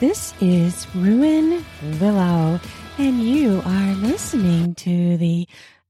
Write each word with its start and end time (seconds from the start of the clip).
this 0.00 0.34
is 0.40 0.86
Ruan 0.94 1.64
Willow, 2.00 2.60
and 2.98 3.22
you 3.22 3.62
are 3.64 3.94
listening 3.94 4.74
to 4.76 5.16
the 5.16 5.46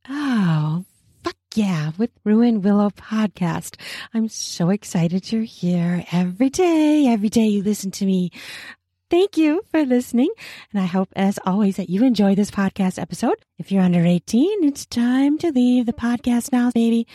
Oh, 0.08 0.84
fuck 1.22 1.36
yeah, 1.54 1.92
with 1.96 2.10
Ruan 2.24 2.60
Willow 2.60 2.90
podcast. 2.90 3.76
I'm 4.12 4.28
so 4.28 4.70
excited 4.70 5.32
you're 5.32 5.42
here 5.42 6.04
every 6.12 6.50
day. 6.50 7.06
Every 7.08 7.28
day 7.30 7.46
you 7.46 7.62
listen 7.62 7.90
to 7.92 8.04
me. 8.04 8.30
Thank 9.10 9.36
you 9.36 9.62
for 9.70 9.84
listening. 9.84 10.30
And 10.72 10.82
I 10.82 10.86
hope, 10.86 11.10
as 11.16 11.38
always, 11.46 11.76
that 11.76 11.88
you 11.88 12.04
enjoy 12.04 12.34
this 12.34 12.50
podcast 12.50 13.00
episode. 13.00 13.36
If 13.58 13.70
you're 13.72 13.82
under 13.82 14.04
18, 14.04 14.64
it's 14.64 14.84
time 14.86 15.38
to 15.38 15.52
leave 15.52 15.86
the 15.86 15.92
podcast 15.92 16.52
now, 16.52 16.70
baby. 16.74 17.06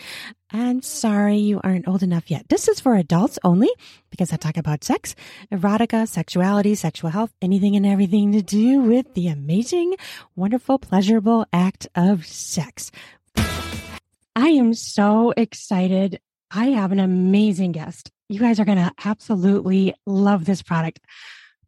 I'm 0.52 0.82
sorry 0.82 1.36
you 1.36 1.60
aren't 1.62 1.86
old 1.86 2.02
enough 2.02 2.28
yet. 2.28 2.48
This 2.48 2.66
is 2.66 2.80
for 2.80 2.96
adults 2.96 3.38
only 3.44 3.70
because 4.10 4.32
I 4.32 4.36
talk 4.36 4.56
about 4.56 4.82
sex, 4.82 5.14
erotica, 5.52 6.08
sexuality, 6.08 6.74
sexual 6.74 7.10
health, 7.10 7.32
anything 7.40 7.76
and 7.76 7.86
everything 7.86 8.32
to 8.32 8.42
do 8.42 8.80
with 8.80 9.14
the 9.14 9.28
amazing, 9.28 9.94
wonderful, 10.34 10.80
pleasurable 10.80 11.46
act 11.52 11.86
of 11.94 12.26
sex. 12.26 12.90
I 13.36 14.48
am 14.48 14.74
so 14.74 15.32
excited. 15.36 16.20
I 16.50 16.66
have 16.70 16.90
an 16.90 16.98
amazing 16.98 17.70
guest. 17.70 18.10
You 18.28 18.40
guys 18.40 18.58
are 18.58 18.64
going 18.64 18.78
to 18.78 18.92
absolutely 19.04 19.94
love 20.04 20.46
this 20.46 20.62
product 20.62 20.98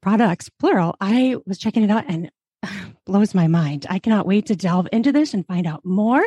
products, 0.00 0.48
plural. 0.48 0.96
I 1.00 1.36
was 1.46 1.58
checking 1.58 1.84
it 1.84 1.90
out 1.90 2.06
and 2.08 2.32
blows 3.06 3.34
my 3.34 3.46
mind. 3.46 3.86
I 3.88 4.00
cannot 4.00 4.26
wait 4.26 4.46
to 4.46 4.56
delve 4.56 4.88
into 4.92 5.12
this 5.12 5.34
and 5.34 5.46
find 5.46 5.66
out 5.66 5.84
more. 5.84 6.26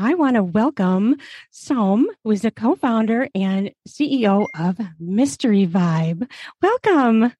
I 0.00 0.14
want 0.14 0.36
to 0.36 0.44
welcome 0.44 1.16
Som, 1.50 2.06
who 2.22 2.30
is 2.30 2.44
a 2.44 2.52
co-founder 2.52 3.28
and 3.34 3.72
CEO 3.88 4.46
of 4.56 4.78
Mystery 5.00 5.66
Vibe. 5.66 6.30
Welcome. 6.62 7.32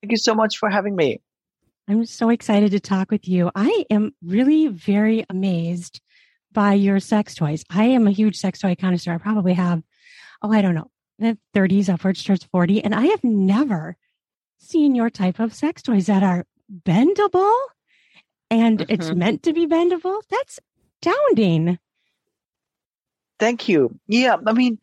Thank 0.00 0.12
you 0.12 0.16
so 0.16 0.32
much 0.32 0.58
for 0.58 0.70
having 0.70 0.94
me. 0.94 1.20
I'm 1.88 2.06
so 2.06 2.28
excited 2.28 2.70
to 2.70 2.78
talk 2.78 3.10
with 3.10 3.26
you. 3.26 3.50
I 3.52 3.84
am 3.90 4.14
really 4.24 4.68
very 4.68 5.26
amazed 5.28 6.00
by 6.52 6.74
your 6.74 7.00
sex 7.00 7.34
toys. 7.34 7.64
I 7.68 7.86
am 7.86 8.06
a 8.06 8.12
huge 8.12 8.36
sex 8.36 8.60
toy 8.60 8.76
connoisseur. 8.76 9.14
I 9.14 9.18
probably 9.18 9.54
have, 9.54 9.82
oh, 10.40 10.52
I 10.52 10.62
don't 10.62 10.76
know, 10.76 10.90
the 11.18 11.36
30s 11.52 11.92
upwards 11.92 12.22
towards 12.22 12.44
40. 12.44 12.84
And 12.84 12.94
I 12.94 13.06
have 13.06 13.24
never 13.24 13.96
seen 14.58 14.94
your 14.94 15.10
type 15.10 15.40
of 15.40 15.52
sex 15.52 15.82
toys 15.82 16.06
that 16.06 16.22
are 16.22 16.44
bendable 16.72 17.52
and 18.52 18.80
mm-hmm. 18.80 18.92
it's 18.92 19.10
meant 19.10 19.42
to 19.44 19.54
be 19.54 19.66
bendable. 19.66 20.20
That's 20.30 20.60
astounding. 21.02 21.78
Thank 23.38 23.68
you. 23.68 23.98
Yeah, 24.06 24.36
I 24.46 24.52
mean, 24.52 24.78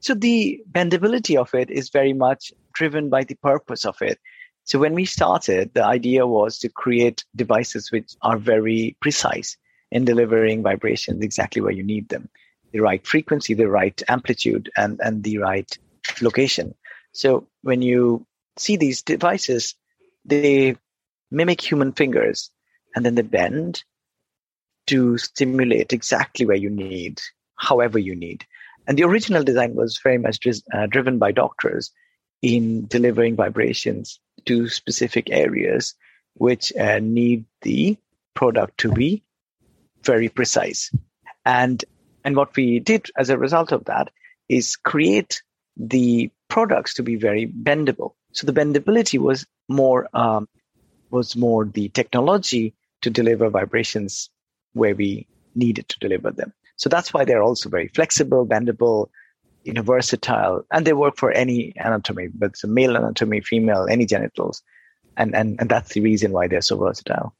so 0.00 0.14
the 0.14 0.62
bendability 0.70 1.36
of 1.36 1.54
it 1.54 1.70
is 1.70 1.90
very 1.90 2.12
much 2.12 2.52
driven 2.74 3.08
by 3.08 3.24
the 3.24 3.36
purpose 3.36 3.84
of 3.84 3.96
it. 4.02 4.18
So 4.64 4.78
when 4.78 4.94
we 4.94 5.04
started, 5.06 5.72
the 5.74 5.84
idea 5.84 6.26
was 6.26 6.58
to 6.60 6.68
create 6.68 7.24
devices 7.34 7.90
which 7.90 8.14
are 8.22 8.36
very 8.36 8.96
precise 9.00 9.56
in 9.90 10.04
delivering 10.04 10.62
vibrations 10.62 11.22
exactly 11.22 11.60
where 11.62 11.72
you 11.72 11.82
need 11.82 12.08
them 12.08 12.28
the 12.72 12.80
right 12.80 13.06
frequency, 13.06 13.52
the 13.52 13.68
right 13.68 14.02
amplitude, 14.08 14.70
and, 14.78 14.98
and 15.02 15.22
the 15.22 15.36
right 15.36 15.76
location. 16.22 16.74
So 17.12 17.46
when 17.60 17.82
you 17.82 18.26
see 18.56 18.76
these 18.76 19.02
devices, 19.02 19.74
they 20.24 20.76
mimic 21.30 21.60
human 21.60 21.92
fingers 21.92 22.50
and 22.96 23.04
then 23.04 23.14
they 23.14 23.22
bend 23.22 23.84
to 24.92 25.16
stimulate 25.16 25.94
exactly 25.94 26.44
where 26.44 26.56
you 26.56 26.68
need, 26.68 27.18
however 27.56 27.98
you 27.98 28.14
need. 28.14 28.44
And 28.86 28.98
the 28.98 29.04
original 29.04 29.42
design 29.42 29.74
was 29.74 29.98
very 30.02 30.18
much 30.18 30.46
uh, 30.46 30.86
driven 30.86 31.18
by 31.18 31.32
doctors 31.32 31.90
in 32.42 32.86
delivering 32.88 33.34
vibrations 33.34 34.20
to 34.44 34.68
specific 34.68 35.30
areas 35.30 35.94
which 36.34 36.74
uh, 36.76 36.98
need 36.98 37.46
the 37.62 37.96
product 38.34 38.76
to 38.78 38.92
be 38.92 39.22
very 40.02 40.28
precise. 40.28 40.90
And 41.46 41.82
and 42.22 42.36
what 42.36 42.54
we 42.54 42.78
did 42.78 43.06
as 43.16 43.30
a 43.30 43.38
result 43.38 43.72
of 43.72 43.86
that 43.86 44.10
is 44.48 44.76
create 44.76 45.42
the 45.76 46.30
products 46.48 46.94
to 46.94 47.02
be 47.02 47.16
very 47.16 47.46
bendable. 47.46 48.12
So 48.32 48.46
the 48.46 48.52
bendability 48.52 49.18
was 49.18 49.46
more 49.70 50.06
um, 50.12 50.48
was 51.10 51.34
more 51.34 51.64
the 51.64 51.88
technology 51.88 52.74
to 53.00 53.08
deliver 53.10 53.48
vibrations 53.48 54.28
where 54.72 54.94
we 54.94 55.26
needed 55.54 55.88
to 55.88 55.98
deliver 55.98 56.30
them. 56.30 56.52
So 56.76 56.88
that's 56.88 57.12
why 57.12 57.24
they're 57.24 57.42
also 57.42 57.68
very 57.68 57.88
flexible, 57.88 58.46
bendable, 58.46 59.08
you 59.64 59.72
know, 59.72 59.82
versatile, 59.82 60.64
and 60.72 60.86
they 60.86 60.92
work 60.92 61.16
for 61.16 61.30
any 61.30 61.72
anatomy, 61.76 62.28
but 62.34 62.50
it's 62.50 62.64
a 62.64 62.68
male 62.68 62.96
anatomy, 62.96 63.40
female, 63.40 63.86
any 63.88 64.06
genitals, 64.06 64.62
and 65.16 65.34
and 65.34 65.60
and 65.60 65.68
that's 65.68 65.92
the 65.94 66.00
reason 66.00 66.32
why 66.32 66.48
they're 66.48 66.60
so 66.60 66.76
versatile. 66.76 67.34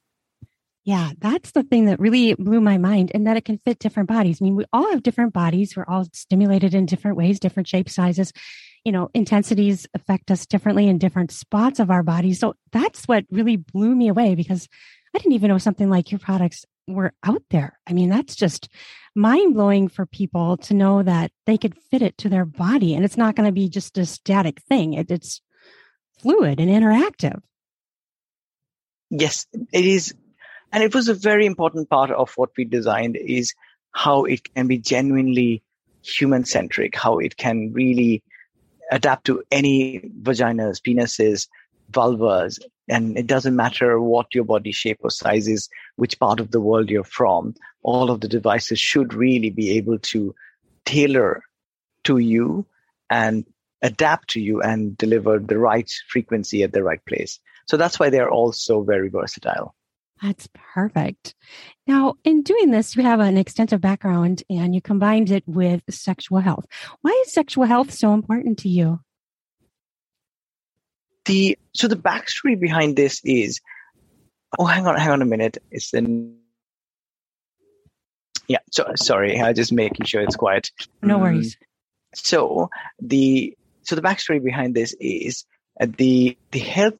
Yeah, 0.85 1.13
that's 1.19 1.53
the 1.53 1.63
thing 1.63 1.87
that 1.87 2.01
really 2.01 2.35
blew 2.35 2.61
my 2.61 2.79
mind, 2.79 3.13
and 3.15 3.27
that 3.27 3.37
it 3.37 3.45
can 3.45 3.59
fit 3.65 3.79
different 3.79 4.09
bodies. 4.09 4.41
I 4.41 4.45
mean, 4.45 4.57
we 4.57 4.65
all 4.73 4.91
have 4.91 5.03
different 5.03 5.33
bodies. 5.33 5.77
We're 5.77 5.87
all 5.87 6.07
stimulated 6.13 6.75
in 6.75 6.87
different 6.87 7.17
ways, 7.17 7.41
different 7.41 7.69
shape 7.69 7.89
sizes. 7.89 8.33
You 8.85 8.91
know, 8.91 9.09
intensities 9.15 9.87
affect 9.95 10.31
us 10.31 10.45
differently 10.45 10.89
in 10.89 10.99
different 10.99 11.31
spots 11.31 11.79
of 11.79 11.91
our 11.91 12.03
bodies. 12.03 12.41
So 12.41 12.55
that's 12.73 13.07
what 13.07 13.25
really 13.31 13.57
blew 13.57 13.95
me 13.95 14.09
away 14.09 14.35
because 14.35 14.69
I 15.15 15.19
didn't 15.19 15.35
even 15.35 15.49
know 15.49 15.59
something 15.59 15.89
like 15.89 16.11
your 16.11 16.19
products 16.19 16.65
were 16.89 17.13
out 17.23 17.43
there. 17.51 17.79
I 17.87 17.93
mean, 17.93 18.11
that's 18.11 18.35
just 18.35 18.69
mind 19.15 19.55
blowing 19.55 19.89
for 19.89 20.07
people 20.07 20.57
to 20.59 20.75
know 20.75 21.03
that 21.03 21.31
they 21.47 21.59
could 21.59 21.77
fit 21.77 22.03
it 22.03 22.19
to 22.19 22.29
their 22.29 22.45
body 22.45 22.95
and 22.95 23.05
it's 23.05 23.17
not 23.17 23.37
going 23.37 23.47
to 23.47 23.53
be 23.53 23.69
just 23.69 23.99
a 23.99 24.07
static 24.07 24.61
thing. 24.63 24.95
It, 24.95 25.11
it's 25.11 25.41
fluid 26.19 26.61
and 26.61 26.71
interactive. 26.71 27.41
Yes, 29.11 29.47
it 29.73 29.85
is 29.85 30.15
and 30.73 30.83
it 30.83 30.95
was 30.95 31.09
a 31.09 31.15
very 31.15 31.45
important 31.45 31.91
part 31.91 32.11
of 32.11 32.33
what 32.37 32.51
we 32.57 32.65
designed 32.65 33.17
is 33.17 33.55
how 33.93 34.25
it 34.25 34.55
can 34.55 34.67
be 34.67 34.79
genuinely 34.79 35.63
human 36.03 36.45
centric, 36.45 36.97
how 36.97 37.19
it 37.19 37.37
can 37.37 37.73
really 37.73 38.23
adapt 38.91 39.27
to 39.27 39.43
any 39.51 40.01
vaginas, 40.23 40.81
penises, 40.81 41.47
vulvas, 41.93 42.59
and 42.89 43.17
it 43.17 43.27
doesn't 43.27 43.57
matter 43.57 44.01
what 44.01 44.35
your 44.35 44.45
body 44.45 44.73
shape 44.73 44.99
or 45.03 45.11
size 45.11 45.49
is, 45.49 45.69
which 45.97 46.19
part 46.19 46.41
of 46.41 46.51
the 46.51 46.61
world 46.61 46.91
you're 46.91 47.05
from. 47.05 47.55
All 47.83 48.11
of 48.11 48.21
the 48.21 48.29
devices 48.29 48.81
should 48.81 49.15
really 49.15 49.51
be 49.51 49.73
able 49.73 49.99
to 49.99 50.35
tailor 50.85 51.43
to 52.05 52.19
you 52.19 52.67
and 53.11 53.45
adapt 53.83 54.31
to 54.31 54.41
you 54.41 54.61
and 54.63 54.97
deliver 54.97 55.39
the 55.39 55.59
right 55.59 55.91
frequency 56.09 56.63
at 56.63 56.73
the 56.73 56.83
right 56.83 57.05
place. 57.07 57.39
So 57.67 57.77
that's 57.77 57.99
why 57.99 58.11
they're 58.11 58.31
all 58.31 58.53
so 58.53 58.83
very 58.83 59.09
versatile. 59.09 59.75
That's 60.23 60.49
perfect. 60.55 61.35
Now, 61.87 62.15
in 62.23 62.43
doing 62.43 62.71
this, 62.71 62.95
you 62.95 63.03
have 63.03 63.19
an 63.19 63.37
extensive 63.37 63.81
background 63.81 64.45
and 64.49 64.73
you 64.73 64.81
combined 64.81 65.31
it 65.31 65.43
with 65.47 65.83
sexual 65.91 66.39
health. 66.39 66.65
Why 67.01 67.11
is 67.27 67.33
sexual 67.33 67.65
health 67.65 67.91
so 67.93 68.15
important 68.15 68.59
to 68.61 68.69
you? 68.69 69.01
The 71.25 71.59
so 71.75 71.89
the 71.89 71.97
backstory 71.97 72.59
behind 72.59 72.97
this 72.97 73.21
is 73.25 73.61
oh 74.59 74.65
hang 74.65 74.87
on 74.87 74.97
hang 74.99 75.11
on 75.11 75.23
a 75.23 75.27
minute 75.27 75.59
it's 75.71 75.95
in 75.95 76.37
yeah 78.49 78.59
so 78.71 78.93
sorry 78.97 79.41
i 79.41 79.53
just 79.53 79.73
making 79.73 80.05
sure 80.05 80.21
it's 80.21 80.37
quiet 80.37 80.71
no 81.01 81.19
worries 81.19 81.57
um, 81.61 81.67
so 82.15 82.71
the 83.01 83.57
so 83.83 83.95
the 83.95 84.03
backstory 84.03 84.43
behind 84.43 84.75
this 84.75 84.95
is 85.01 85.45
uh, 85.81 85.87
the 85.97 86.37
the 86.51 86.59
health 86.59 86.99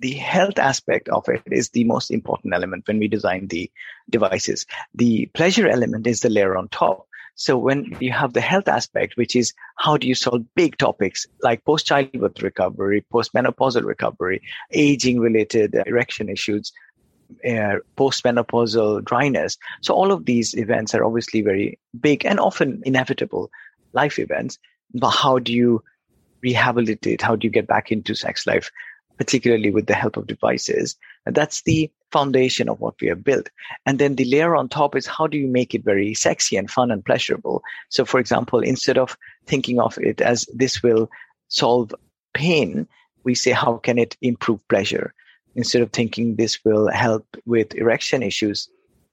the 0.00 0.12
health 0.12 0.58
aspect 0.58 1.08
of 1.08 1.28
it 1.28 1.42
is 1.46 1.70
the 1.70 1.84
most 1.84 2.10
important 2.10 2.54
element 2.54 2.86
when 2.86 2.98
we 2.98 3.08
design 3.08 3.48
the 3.48 3.70
devices. 4.08 4.66
The 4.94 5.26
pleasure 5.34 5.68
element 5.68 6.06
is 6.06 6.20
the 6.20 6.30
layer 6.30 6.56
on 6.56 6.68
top. 6.68 7.07
So 7.38 7.56
when 7.56 7.96
you 8.00 8.10
have 8.12 8.32
the 8.32 8.40
health 8.40 8.66
aspect, 8.66 9.16
which 9.16 9.36
is 9.36 9.54
how 9.76 9.96
do 9.96 10.08
you 10.08 10.16
solve 10.16 10.42
big 10.56 10.76
topics 10.76 11.24
like 11.40 11.64
post 11.64 11.86
childbirth 11.86 12.42
recovery, 12.42 13.04
post 13.12 13.32
menopausal 13.32 13.84
recovery, 13.84 14.42
aging 14.72 15.20
related 15.20 15.76
erection 15.86 16.28
issues, 16.28 16.72
uh, 17.48 17.76
post-menopausal 17.94 19.04
dryness. 19.04 19.56
So 19.82 19.94
all 19.94 20.10
of 20.10 20.24
these 20.24 20.54
events 20.54 20.94
are 20.94 21.04
obviously 21.04 21.42
very 21.42 21.78
big 22.00 22.26
and 22.26 22.40
often 22.40 22.82
inevitable 22.84 23.50
life 23.92 24.18
events. 24.18 24.58
But 24.94 25.10
how 25.10 25.38
do 25.38 25.52
you 25.52 25.84
rehabilitate? 26.42 27.22
How 27.22 27.36
do 27.36 27.46
you 27.46 27.52
get 27.52 27.68
back 27.68 27.92
into 27.92 28.14
sex 28.14 28.46
life? 28.46 28.70
particularly 29.18 29.70
with 29.70 29.86
the 29.86 29.94
help 29.94 30.16
of 30.16 30.26
devices. 30.26 30.96
And 31.26 31.34
that's 31.34 31.62
the 31.62 31.90
foundation 32.10 32.68
of 32.68 32.80
what 32.80 32.94
we 33.00 33.08
have 33.08 33.24
built. 33.24 33.50
And 33.86 33.98
then 33.98 34.14
the 34.14 34.24
layer 34.24 34.56
on 34.56 34.68
top 34.68 34.96
is 34.96 35.06
how 35.06 35.26
do 35.26 35.38
you 35.38 35.46
make 35.46 35.74
it 35.74 35.84
very 35.84 36.14
sexy 36.14 36.56
and 36.56 36.70
fun 36.70 36.90
and 36.90 37.04
pleasurable? 37.04 37.62
So, 37.88 38.04
for 38.04 38.20
example, 38.20 38.60
instead 38.60 38.98
of 38.98 39.16
thinking 39.46 39.80
of 39.80 39.98
it 39.98 40.20
as 40.20 40.46
this 40.54 40.82
will 40.82 41.10
solve 41.48 41.94
pain, 42.34 42.86
we 43.24 43.34
say, 43.34 43.50
how 43.50 43.76
can 43.76 43.98
it 43.98 44.16
improve 44.22 44.66
pleasure? 44.68 45.12
Instead 45.54 45.82
of 45.82 45.92
thinking 45.92 46.36
this 46.36 46.64
will 46.64 46.88
help 46.88 47.26
with 47.44 47.74
erection 47.74 48.22
issues, 48.22 48.68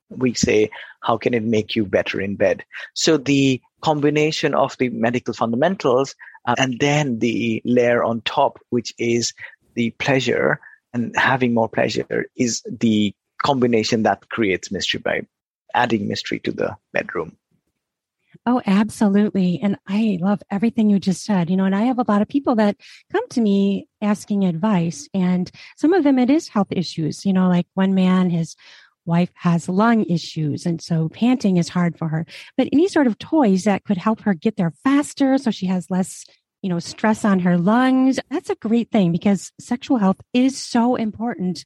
we 0.10 0.34
say, 0.34 0.70
how 1.02 1.18
can 1.18 1.34
it 1.34 1.44
make 1.44 1.76
you 1.76 1.86
better 1.86 2.22
in 2.22 2.36
bed? 2.36 2.64
So 2.94 3.18
the 3.18 3.62
combination 3.82 4.54
of 4.54 4.78
the 4.78 4.90
medical 4.90 5.34
fundamentals 5.34 6.16
uh, 6.48 6.56
and 6.58 6.80
then 6.80 7.20
the 7.20 7.62
layer 7.66 8.04
on 8.04 8.22
top, 8.22 8.60
which 8.70 8.94
is 8.98 9.34
the 9.74 9.90
pleasure 9.92 10.60
and 10.96 11.14
having 11.18 11.54
more 11.54 11.68
pleasure 11.68 12.26
is 12.38 12.64
the 12.68 13.14
combination 13.44 14.04
that 14.04 14.30
creates 14.30 14.72
mystery 14.72 15.02
by 15.02 15.22
adding 15.76 16.08
mystery 16.08 16.40
to 16.40 16.52
the 16.52 16.76
bedroom. 16.94 17.36
Oh, 18.46 18.62
absolutely. 18.66 19.60
And 19.62 19.78
I 19.88 20.18
love 20.22 20.42
everything 20.50 20.90
you 20.90 21.00
just 21.00 21.26
said. 21.26 21.50
You 21.50 21.58
know, 21.58 21.66
and 21.66 21.76
I 21.76 21.84
have 21.84 22.00
a 22.00 22.06
lot 22.08 22.22
of 22.22 22.30
people 22.30 22.56
that 22.56 22.78
come 23.12 23.28
to 23.30 23.42
me 23.42 23.88
asking 24.02 24.46
advice, 24.46 25.10
and 25.14 25.52
some 25.78 25.94
of 25.94 26.04
them 26.04 26.18
it 26.18 26.30
is 26.30 26.48
health 26.48 26.68
issues. 26.72 27.26
You 27.26 27.34
know, 27.34 27.50
like 27.50 27.68
one 27.74 27.94
man, 27.94 28.30
his 28.30 28.56
wife 29.06 29.32
has 29.36 29.70
lung 29.70 30.06
issues, 30.06 30.66
and 30.66 30.82
so 30.82 31.10
panting 31.10 31.58
is 31.58 31.70
hard 31.70 31.98
for 31.98 32.08
her. 32.08 32.26
But 32.58 32.70
any 32.72 32.88
sort 32.88 33.08
of 33.08 33.20
toys 33.20 33.66
that 33.66 33.84
could 33.84 33.98
help 33.98 34.22
her 34.22 34.34
get 34.34 34.58
there 34.58 34.74
faster 34.84 35.38
so 35.38 35.52
she 35.52 35.66
has 35.68 35.92
less 35.92 36.26
you 36.66 36.70
know, 36.70 36.80
stress 36.80 37.24
on 37.24 37.38
her 37.42 37.60
lungs. 37.60 38.20
That's 38.32 38.50
a 38.50 38.56
great 38.56 38.90
thing 38.90 39.12
because 39.12 39.52
sexual 39.60 39.98
health 39.98 40.20
is 40.34 40.58
so 40.58 40.96
important 40.96 41.64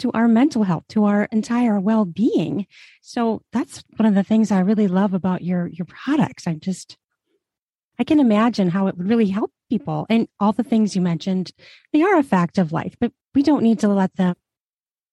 to 0.00 0.12
our 0.12 0.28
mental 0.28 0.64
health, 0.64 0.84
to 0.90 1.06
our 1.06 1.24
entire 1.32 1.80
well-being. 1.80 2.66
So 3.00 3.40
that's 3.50 3.82
one 3.96 4.04
of 4.04 4.14
the 4.14 4.22
things 4.22 4.50
I 4.50 4.60
really 4.60 4.88
love 4.88 5.14
about 5.14 5.40
your 5.40 5.68
your 5.68 5.86
products. 5.86 6.46
I'm 6.46 6.60
just 6.60 6.98
I 7.98 8.04
can 8.04 8.20
imagine 8.20 8.68
how 8.68 8.88
it 8.88 8.98
would 8.98 9.08
really 9.08 9.30
help 9.30 9.52
people. 9.70 10.04
And 10.10 10.28
all 10.38 10.52
the 10.52 10.62
things 10.62 10.94
you 10.94 11.00
mentioned, 11.00 11.52
they 11.94 12.02
are 12.02 12.18
a 12.18 12.22
fact 12.22 12.58
of 12.58 12.72
life, 12.72 12.96
but 13.00 13.10
we 13.34 13.42
don't 13.42 13.62
need 13.62 13.78
to 13.78 13.88
let 13.88 14.14
them 14.16 14.34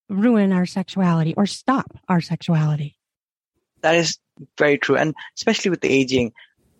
ruin 0.09 0.51
our 0.51 0.65
sexuality 0.65 1.33
or 1.37 1.45
stop 1.45 1.97
our 2.09 2.19
sexuality. 2.19 2.97
That 3.83 3.95
is 3.95 4.17
very 4.57 4.77
true. 4.77 4.97
And 4.97 5.15
especially 5.37 5.71
with 5.71 5.79
the 5.79 5.89
aging, 5.89 6.33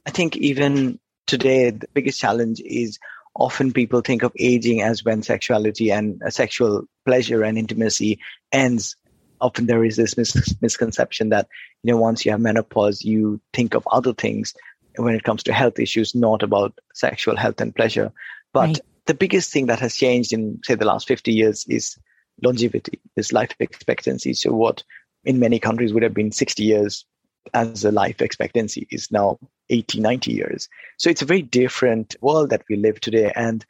I 0.06 0.12
think 0.12 0.36
even 0.36 1.00
today, 1.28 1.70
the 1.72 1.88
biggest 1.94 2.20
challenge 2.20 2.62
is 2.66 3.00
often 3.36 3.72
people 3.72 4.02
think 4.02 4.24
of 4.24 4.34
aging 4.38 4.82
as 4.82 5.04
when 5.04 5.24
sexuality 5.24 5.92
and 5.92 6.22
uh, 6.24 6.30
sexual 6.30 6.84
pleasure 7.06 7.44
and 7.44 7.58
intimacy 7.58 8.20
ends. 8.52 8.96
Often 9.40 9.66
there 9.68 9.84
is 9.84 9.96
this 9.96 10.18
mis- 10.18 10.56
misconception 10.62 11.30
that 11.30 11.48
you 11.84 11.92
know 11.92 12.00
once 12.00 12.26
you 12.26 12.32
have 12.32 12.42
menopause 12.42 13.04
you 13.04 13.42
think 13.54 13.74
of 13.74 13.88
other 13.92 14.14
things 14.14 14.54
when 14.98 15.16
it 15.16 15.24
comes 15.24 15.44
to 15.44 15.54
health 15.54 15.80
issues 15.80 16.14
not 16.14 16.44
about 16.44 16.78
sexual 16.94 17.38
health 17.38 17.62
and 17.62 17.76
pleasure. 17.76 18.12
But 18.54 18.68
right. 18.68 18.80
the 19.06 19.14
biggest 19.14 19.52
thing 19.52 19.68
that 19.68 19.80
has 19.80 19.96
changed 19.96 20.34
in 20.34 20.60
say 20.64 20.76
the 20.76 20.86
last 20.86 21.08
50 21.08 21.32
years 21.32 21.66
is 21.68 21.98
longevity 22.44 23.00
is 23.16 23.34
life 23.34 23.56
expectancy. 23.60 24.34
So 24.34 24.52
what 24.52 24.84
in 25.24 25.40
many 25.40 25.60
countries 25.60 25.94
would 25.94 26.04
have 26.04 26.14
been 26.14 26.32
60 26.32 26.64
years 26.64 27.06
as 27.54 27.86
a 27.86 27.92
life 27.92 28.22
expectancy 28.22 28.88
is 28.92 29.12
now 29.12 29.40
80, 29.72 30.02
90 30.02 30.32
years. 30.32 30.70
So 30.98 31.10
it's 31.10 31.22
a 31.22 31.26
very 31.26 31.42
different 31.42 32.16
world 32.22 32.52
that 32.52 32.64
we 32.70 32.76
live 32.76 33.00
today. 33.00 33.32
And, 33.36 33.66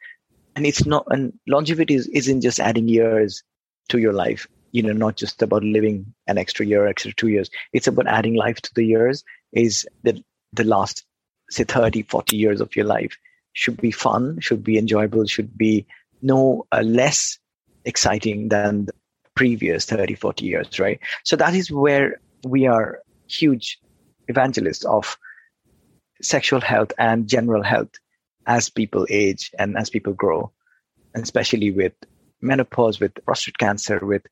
and 0.54 0.66
it's 0.66 0.84
not, 0.84 1.06
and 1.08 1.32
longevity 1.46 1.94
is, 1.94 2.08
isn't 2.08 2.42
just 2.42 2.60
adding 2.60 2.88
years 2.88 3.42
to 3.88 3.98
your 3.98 4.12
life, 4.12 4.46
you 4.72 4.82
know, 4.82 4.92
not 4.92 5.16
just 5.16 5.40
about 5.40 5.62
living 5.62 6.12
an 6.26 6.36
extra 6.36 6.66
year, 6.66 6.86
extra 6.86 7.12
two 7.12 7.28
years. 7.28 7.50
It's 7.72 7.86
about 7.86 8.06
adding 8.06 8.34
life 8.34 8.60
to 8.62 8.74
the 8.74 8.84
years 8.84 9.24
is 9.52 9.86
that 10.02 10.18
the 10.52 10.64
last, 10.64 11.04
say 11.50 11.64
30, 11.64 12.02
40 12.02 12.36
years 12.36 12.60
of 12.60 12.74
your 12.76 12.86
life 12.86 13.16
should 13.52 13.80
be 13.80 13.90
fun, 13.90 14.40
should 14.40 14.64
be 14.64 14.78
enjoyable, 14.78 15.24
should 15.26 15.56
be 15.56 15.86
no 16.20 16.66
uh, 16.72 16.82
less 16.82 17.38
exciting 17.84 18.48
than 18.48 18.86
the 18.86 18.92
previous 19.34 19.84
30, 19.84 20.14
40 20.14 20.44
years, 20.44 20.78
right? 20.78 21.00
So 21.24 21.36
that 21.36 21.54
is 21.54 21.70
where 21.70 22.20
we 22.44 22.66
are 22.66 23.00
huge 23.28 23.78
evangelists 24.28 24.84
of 24.84 25.16
sexual 26.22 26.60
health 26.60 26.92
and 26.98 27.28
general 27.28 27.62
health 27.62 27.90
as 28.46 28.68
people 28.68 29.06
age 29.10 29.50
and 29.58 29.76
as 29.76 29.90
people 29.90 30.12
grow, 30.12 30.50
and 31.14 31.22
especially 31.22 31.70
with 31.70 31.92
menopause, 32.40 32.98
with 33.00 33.12
prostate 33.24 33.58
cancer, 33.58 33.98
with 34.04 34.22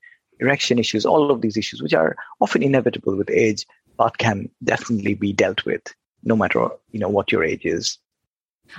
erection 0.41 0.79
issues, 0.79 1.05
all 1.05 1.31
of 1.31 1.43
these 1.43 1.57
issues, 1.57 1.83
which 1.83 1.95
are 1.95 2.17
often 2.41 2.63
inevitable 2.63 3.17
with 3.17 3.31
age, 3.31 3.67
but 3.97 4.19
can 4.19 4.49
definitely 4.65 5.15
be 5.15 5.33
dealt 5.33 5.65
with 5.65 5.95
no 6.23 6.37
matter 6.37 6.69
you 6.91 7.01
know 7.01 7.09
what 7.09 7.33
your 7.33 7.45
age 7.45 7.65
is. 7.65 7.99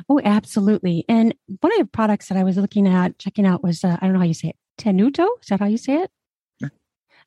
Oh, 0.10 0.22
absolutely. 0.24 1.06
And 1.10 1.36
one 1.60 1.74
of 1.74 1.80
the 1.80 1.86
products 1.86 2.30
that 2.30 2.38
I 2.38 2.44
was 2.44 2.57
looking 2.57 2.88
at, 2.88 3.18
checking 3.19 3.46
out 3.46 3.64
was 3.64 3.84
uh, 3.84 3.98
I 4.02 4.06
don't 4.06 4.14
know 4.14 4.19
how 4.19 4.25
you 4.25 4.34
say 4.34 4.50
it, 4.50 4.56
Tenuto. 4.78 5.28
Is 5.42 5.48
that 5.50 5.60
how 5.60 5.68
you 5.68 5.78
say 5.78 6.04
it? 6.04 6.12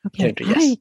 Okay. 0.06 0.32
Tenuto, 0.32 0.46
yes. 0.46 0.56
I 0.58 0.76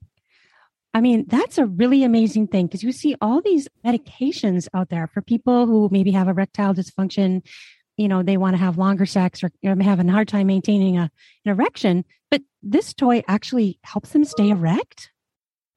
mean, 1.01 1.25
that's 1.27 1.57
a 1.57 1.65
really 1.65 2.03
amazing 2.03 2.47
thing 2.47 2.67
because 2.67 2.83
you 2.83 2.91
see 2.91 3.15
all 3.19 3.41
these 3.41 3.67
medications 3.83 4.67
out 4.73 4.89
there 4.89 5.07
for 5.07 5.21
people 5.21 5.65
who 5.65 5.89
maybe 5.91 6.11
have 6.11 6.27
erectile 6.27 6.73
dysfunction. 6.73 7.41
You 7.97 8.07
know, 8.07 8.23
they 8.23 8.37
want 8.37 8.55
to 8.55 8.59
have 8.59 8.77
longer 8.77 9.05
sex 9.05 9.43
or 9.43 9.51
you 9.61 9.73
know, 9.73 9.83
have 9.83 9.99
a 9.99 10.11
hard 10.11 10.27
time 10.27 10.47
maintaining 10.47 10.97
a, 10.97 11.11
an 11.45 11.51
erection, 11.51 12.05
but 12.29 12.41
this 12.61 12.93
toy 12.93 13.23
actually 13.27 13.79
helps 13.83 14.09
them 14.11 14.25
stay 14.25 14.49
erect. 14.49 15.11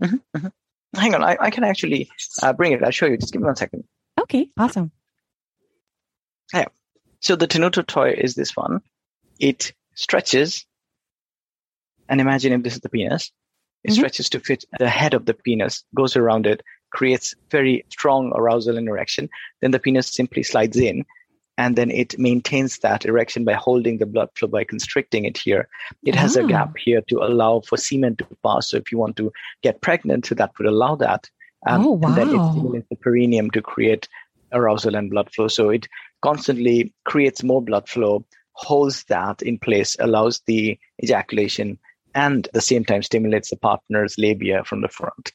Mm-hmm, 0.02 0.16
mm-hmm. 0.36 0.98
Hang 0.98 1.14
on, 1.14 1.22
I, 1.22 1.36
I 1.40 1.50
can 1.50 1.64
actually 1.64 2.08
uh, 2.42 2.52
bring 2.52 2.72
it. 2.72 2.82
I'll 2.82 2.90
show 2.90 3.06
you. 3.06 3.16
Just 3.16 3.32
give 3.32 3.42
me 3.42 3.46
one 3.46 3.56
second. 3.56 3.84
Okay, 4.20 4.50
awesome. 4.58 4.92
Yeah. 6.54 6.66
So 7.20 7.36
the 7.36 7.48
Tenuto 7.48 7.86
toy 7.86 8.14
is 8.16 8.34
this 8.34 8.56
one. 8.56 8.80
It 9.38 9.72
stretches, 9.94 10.64
and 12.08 12.20
imagine 12.20 12.52
if 12.52 12.62
this 12.62 12.74
is 12.74 12.80
the 12.80 12.88
penis 12.88 13.30
it 13.86 13.90
mm-hmm. 13.90 14.00
stretches 14.00 14.28
to 14.30 14.40
fit 14.40 14.64
the 14.78 14.88
head 14.88 15.14
of 15.14 15.26
the 15.26 15.34
penis, 15.34 15.84
goes 15.94 16.16
around 16.16 16.46
it, 16.46 16.62
creates 16.90 17.34
very 17.50 17.84
strong 17.88 18.32
arousal 18.34 18.76
and 18.76 18.88
erection. 18.88 19.28
Then 19.60 19.70
the 19.70 19.78
penis 19.78 20.12
simply 20.12 20.42
slides 20.42 20.76
in 20.76 21.04
and 21.58 21.76
then 21.76 21.90
it 21.90 22.18
maintains 22.18 22.78
that 22.80 23.06
erection 23.06 23.44
by 23.44 23.54
holding 23.54 23.98
the 23.98 24.06
blood 24.06 24.28
flow 24.34 24.48
by 24.48 24.64
constricting 24.64 25.24
it 25.24 25.38
here. 25.38 25.68
It 26.04 26.14
has 26.14 26.36
a 26.36 26.42
ah. 26.42 26.46
gap 26.46 26.74
here 26.76 27.00
to 27.08 27.18
allow 27.18 27.60
for 27.60 27.76
semen 27.76 28.16
to 28.16 28.26
pass. 28.44 28.70
So 28.70 28.76
if 28.76 28.92
you 28.92 28.98
want 28.98 29.16
to 29.16 29.32
get 29.62 29.80
pregnant, 29.80 30.26
so 30.26 30.34
that 30.34 30.52
would 30.58 30.66
allow 30.66 30.96
that. 30.96 31.30
Um, 31.66 31.86
oh, 31.86 31.92
wow. 31.92 32.08
And 32.08 32.16
then 32.16 32.28
it 32.28 32.50
stimulates 32.52 32.88
the 32.90 32.96
perineum 32.96 33.50
to 33.52 33.62
create 33.62 34.08
arousal 34.52 34.96
and 34.96 35.10
blood 35.10 35.32
flow. 35.32 35.48
So 35.48 35.70
it 35.70 35.88
constantly 36.20 36.92
creates 37.04 37.42
more 37.42 37.62
blood 37.62 37.88
flow, 37.88 38.24
holds 38.52 39.04
that 39.04 39.42
in 39.42 39.58
place, 39.58 39.96
allows 39.98 40.42
the 40.46 40.78
ejaculation, 41.02 41.78
and 42.16 42.46
at 42.46 42.52
the 42.54 42.62
same 42.62 42.84
time 42.84 43.02
stimulates 43.02 43.50
the 43.50 43.56
partner's 43.56 44.16
labia 44.18 44.64
from 44.64 44.80
the 44.80 44.88
front. 44.88 45.32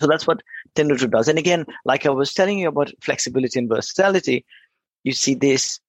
So 0.00 0.08
that's 0.08 0.26
what 0.26 0.42
Tenuto 0.74 1.08
does. 1.08 1.28
And 1.28 1.38
again, 1.38 1.64
like 1.84 2.04
I 2.04 2.10
was 2.10 2.34
telling 2.34 2.58
you 2.58 2.68
about 2.68 2.92
flexibility 3.00 3.60
and 3.60 3.68
versatility, 3.68 4.44
you 5.04 5.12
see 5.12 5.34
this 5.34 5.80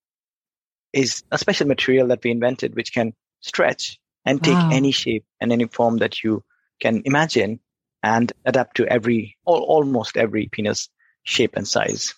is 0.93 1.23
a 1.31 1.39
special 1.39 1.67
material 1.67 2.07
that 2.07 2.23
we 2.23 2.31
invented 2.31 2.75
which 2.75 2.93
can 2.93 3.13
stretch 3.41 3.99
and 4.25 4.41
take 4.41 4.55
wow. 4.55 4.69
any 4.71 4.91
shape 4.91 5.25
and 5.41 5.51
any 5.51 5.65
form 5.65 5.97
that 5.97 6.23
you 6.23 6.43
can 6.79 7.01
imagine 7.03 7.59
and 8.03 8.31
adapt 8.45 8.77
to 8.77 8.85
every 8.85 9.35
almost 9.45 10.17
every 10.17 10.49
penis 10.51 10.87
shape 11.23 11.55
and 11.57 11.67
size. 11.67 12.13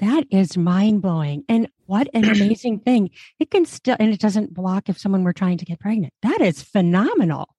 That 0.00 0.24
is 0.30 0.56
mind 0.56 1.02
blowing. 1.02 1.44
And 1.48 1.68
what 1.86 2.08
an 2.14 2.24
amazing 2.30 2.80
thing. 2.80 3.10
It 3.38 3.50
can 3.50 3.64
still, 3.66 3.96
and 4.00 4.12
it 4.12 4.20
doesn't 4.20 4.54
block 4.54 4.88
if 4.88 4.98
someone 4.98 5.24
were 5.24 5.32
trying 5.32 5.58
to 5.58 5.64
get 5.64 5.78
pregnant. 5.78 6.12
That 6.22 6.40
is 6.40 6.62
phenomenal. 6.62 7.54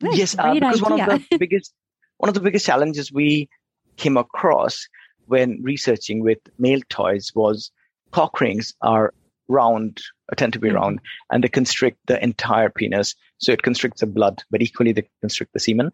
yes, 0.00 0.36
uh, 0.38 0.54
because 0.54 0.82
idea. 0.82 0.96
one 0.96 1.00
of 1.00 1.28
the 1.30 1.38
biggest, 1.38 1.72
one 2.18 2.28
of 2.28 2.34
the 2.34 2.40
biggest 2.40 2.66
challenges 2.66 3.10
we 3.12 3.48
came 3.96 4.16
across 4.16 4.86
when 5.26 5.62
researching 5.62 6.20
with 6.20 6.38
male 6.58 6.80
toys 6.90 7.32
was 7.34 7.70
cock 8.10 8.40
rings 8.40 8.74
are 8.82 9.14
round, 9.48 10.02
or 10.30 10.36
tend 10.36 10.52
to 10.52 10.58
be 10.58 10.68
mm-hmm. 10.68 10.76
round, 10.76 11.00
and 11.30 11.42
they 11.42 11.48
constrict 11.48 11.98
the 12.06 12.22
entire 12.22 12.68
penis. 12.68 13.14
So 13.38 13.52
it 13.52 13.62
constricts 13.62 14.00
the 14.00 14.06
blood, 14.06 14.42
but 14.50 14.60
equally 14.60 14.92
they 14.92 15.08
constrict 15.22 15.54
the 15.54 15.60
semen 15.60 15.90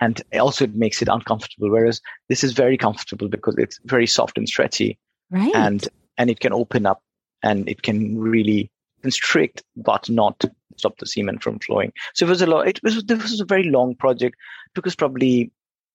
and 0.00 0.22
also 0.38 0.64
it 0.64 0.74
makes 0.74 1.02
it 1.02 1.08
uncomfortable. 1.08 1.70
Whereas 1.70 2.00
this 2.28 2.44
is 2.44 2.52
very 2.52 2.76
comfortable 2.76 3.28
because 3.28 3.56
it's 3.58 3.78
very 3.84 4.06
soft 4.06 4.38
and 4.38 4.48
stretchy, 4.48 4.98
right? 5.30 5.54
And 5.54 5.88
and 6.18 6.30
it 6.30 6.40
can 6.40 6.52
open 6.52 6.86
up 6.86 7.02
and 7.42 7.68
it 7.68 7.82
can 7.82 8.18
really 8.18 8.70
constrict, 9.02 9.62
but 9.76 10.08
not 10.08 10.44
stop 10.76 10.98
the 10.98 11.06
semen 11.06 11.38
from 11.38 11.58
flowing. 11.60 11.92
So 12.14 12.26
it 12.26 12.28
was 12.28 12.42
a 12.42 12.46
lot. 12.46 12.68
It 12.68 12.80
was 12.82 13.04
this 13.04 13.22
was 13.22 13.40
a 13.40 13.44
very 13.44 13.64
long 13.64 13.94
project. 13.94 14.36
It 14.66 14.74
took 14.74 14.86
us 14.86 14.94
probably 14.94 15.50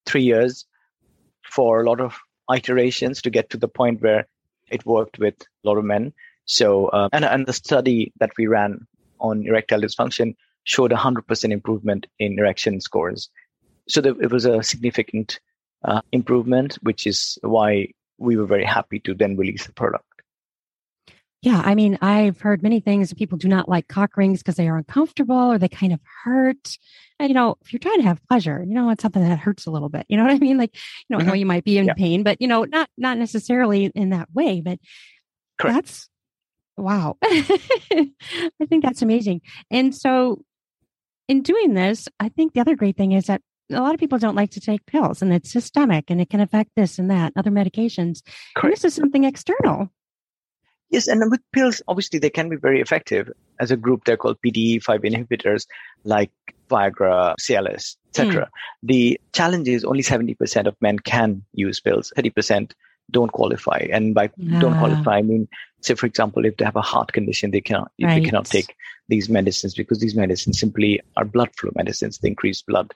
three 0.05 0.23
years 0.23 0.65
for 1.43 1.81
a 1.81 1.89
lot 1.89 2.01
of 2.01 2.17
iterations 2.53 3.21
to 3.21 3.29
get 3.29 3.49
to 3.49 3.57
the 3.57 3.67
point 3.67 4.01
where 4.01 4.27
it 4.69 4.85
worked 4.85 5.19
with 5.19 5.35
a 5.41 5.67
lot 5.67 5.77
of 5.77 5.85
men. 5.85 6.13
So 6.45 6.87
uh, 6.87 7.09
and 7.13 7.25
and 7.25 7.45
the 7.45 7.53
study 7.53 8.11
that 8.19 8.31
we 8.37 8.47
ran 8.47 8.87
on 9.19 9.45
erectile 9.45 9.81
dysfunction 9.81 10.35
showed 10.63 10.91
a 10.91 10.97
hundred 10.97 11.27
percent 11.27 11.53
improvement 11.53 12.07
in 12.19 12.37
erection 12.39 12.81
scores 12.81 13.29
so 13.87 14.01
the, 14.01 14.15
it 14.19 14.31
was 14.31 14.45
a 14.45 14.63
significant 14.63 15.39
uh, 15.83 16.01
improvement, 16.11 16.77
which 16.81 17.07
is 17.07 17.37
why 17.41 17.87
we 18.17 18.37
were 18.37 18.45
very 18.45 18.65
happy 18.65 18.99
to 18.99 19.13
then 19.13 19.35
release 19.37 19.65
the 19.65 19.73
product. 19.73 20.05
Yeah, 21.41 21.59
I 21.65 21.73
mean, 21.73 21.97
I've 22.01 22.39
heard 22.39 22.61
many 22.61 22.79
things. 22.81 23.11
People 23.15 23.39
do 23.39 23.47
not 23.47 23.67
like 23.67 23.87
cock 23.87 24.15
rings 24.15 24.39
because 24.39 24.55
they 24.55 24.67
are 24.67 24.77
uncomfortable 24.77 25.35
or 25.35 25.57
they 25.57 25.69
kind 25.69 25.91
of 25.91 25.99
hurt. 26.23 26.77
And, 27.17 27.29
you 27.29 27.33
know, 27.33 27.55
if 27.61 27.73
you're 27.73 27.79
trying 27.79 27.97
to 27.97 28.03
have 28.03 28.21
pleasure, 28.27 28.63
you 28.63 28.75
know, 28.75 28.91
it's 28.91 29.01
something 29.01 29.27
that 29.27 29.39
hurts 29.39 29.65
a 29.65 29.71
little 29.71 29.89
bit. 29.89 30.05
You 30.07 30.17
know 30.17 30.23
what 30.23 30.33
I 30.33 30.37
mean? 30.37 30.59
Like, 30.59 30.75
you 31.09 31.17
know, 31.17 31.23
mm-hmm. 31.23 31.35
you 31.35 31.47
might 31.47 31.63
be 31.63 31.79
in 31.79 31.85
yeah. 31.85 31.95
pain, 31.95 32.21
but 32.21 32.39
you 32.39 32.47
know, 32.47 32.65
not 32.65 32.89
not 32.95 33.17
necessarily 33.17 33.85
in 33.85 34.11
that 34.11 34.29
way. 34.31 34.61
But 34.61 34.77
Correct. 35.57 35.75
that's 35.77 36.09
Wow. 36.77 37.17
I 37.23 38.11
think 38.67 38.83
that's 38.83 39.01
amazing. 39.01 39.41
And 39.69 39.95
so, 39.95 40.43
in 41.27 41.43
doing 41.43 41.73
this, 41.73 42.07
I 42.19 42.29
think 42.29 42.53
the 42.53 42.59
other 42.59 42.75
great 42.75 42.97
thing 42.97 43.11
is 43.11 43.25
that 43.25 43.41
a 43.71 43.81
lot 43.81 43.93
of 43.93 43.99
people 43.99 44.17
don't 44.17 44.35
like 44.35 44.51
to 44.51 44.59
take 44.59 44.85
pills 44.85 45.21
and 45.21 45.33
it's 45.33 45.51
systemic 45.51 46.09
and 46.09 46.21
it 46.21 46.29
can 46.29 46.39
affect 46.39 46.71
this 46.75 46.99
and 46.99 47.09
that, 47.09 47.33
other 47.35 47.51
medications. 47.51 48.21
This 48.61 48.83
is 48.83 48.93
something 48.93 49.23
external. 49.23 49.89
Yes, 50.89 51.07
and 51.07 51.31
with 51.31 51.39
pills, 51.53 51.81
obviously 51.87 52.19
they 52.19 52.29
can 52.29 52.49
be 52.49 52.57
very 52.57 52.81
effective. 52.81 53.31
As 53.59 53.71
a 53.71 53.77
group, 53.77 54.03
they're 54.03 54.17
called 54.17 54.37
PDE5 54.45 55.05
inhibitors 55.05 55.65
like 56.03 56.31
Viagra, 56.69 57.35
Cialis, 57.39 57.95
etc. 58.09 58.45
Mm. 58.45 58.49
The 58.83 59.21
challenge 59.33 59.69
is 59.69 59.85
only 59.85 60.03
70% 60.03 60.67
of 60.67 60.75
men 60.81 60.99
can 60.99 61.43
use 61.53 61.79
pills. 61.79 62.11
30% 62.17 62.73
don't 63.09 63.31
qualify. 63.31 63.87
And 63.91 64.13
by 64.13 64.31
don't 64.59 64.77
qualify, 64.77 65.17
I 65.17 65.21
mean, 65.21 65.47
say, 65.81 65.95
for 65.95 66.05
example, 66.05 66.45
if 66.45 66.57
they 66.57 66.65
have 66.65 66.75
a 66.75 66.81
heart 66.81 67.13
condition, 67.13 67.51
they 67.51 67.61
cannot, 67.61 67.91
right. 68.01 68.15
they 68.15 68.25
cannot 68.25 68.45
take 68.45 68.75
these 69.09 69.29
medicines 69.29 69.73
because 69.75 69.99
these 69.99 70.15
medicines 70.15 70.59
simply 70.59 71.01
are 71.17 71.25
blood 71.25 71.49
flow 71.57 71.71
medicines. 71.75 72.17
They 72.17 72.29
increase 72.29 72.61
blood. 72.61 72.93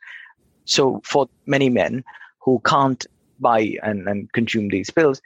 So 0.65 1.01
for 1.03 1.27
many 1.45 1.69
men 1.69 2.03
who 2.39 2.61
can't 2.65 3.05
buy 3.39 3.77
and, 3.83 4.07
and 4.07 4.31
consume 4.33 4.69
these 4.69 4.89
pills, 4.89 5.21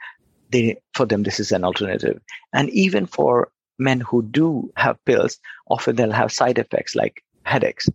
they, 0.50 0.76
for 0.94 1.06
them, 1.06 1.22
this 1.22 1.40
is 1.40 1.52
an 1.52 1.64
alternative. 1.64 2.20
And 2.52 2.70
even 2.70 3.06
for 3.06 3.50
men 3.78 4.00
who 4.00 4.22
do 4.22 4.70
have 4.76 5.02
pills, 5.04 5.38
often 5.68 5.96
they'll 5.96 6.12
have 6.12 6.32
side 6.32 6.58
effects 6.58 6.94
like 6.94 7.22
headaches. 7.44 7.88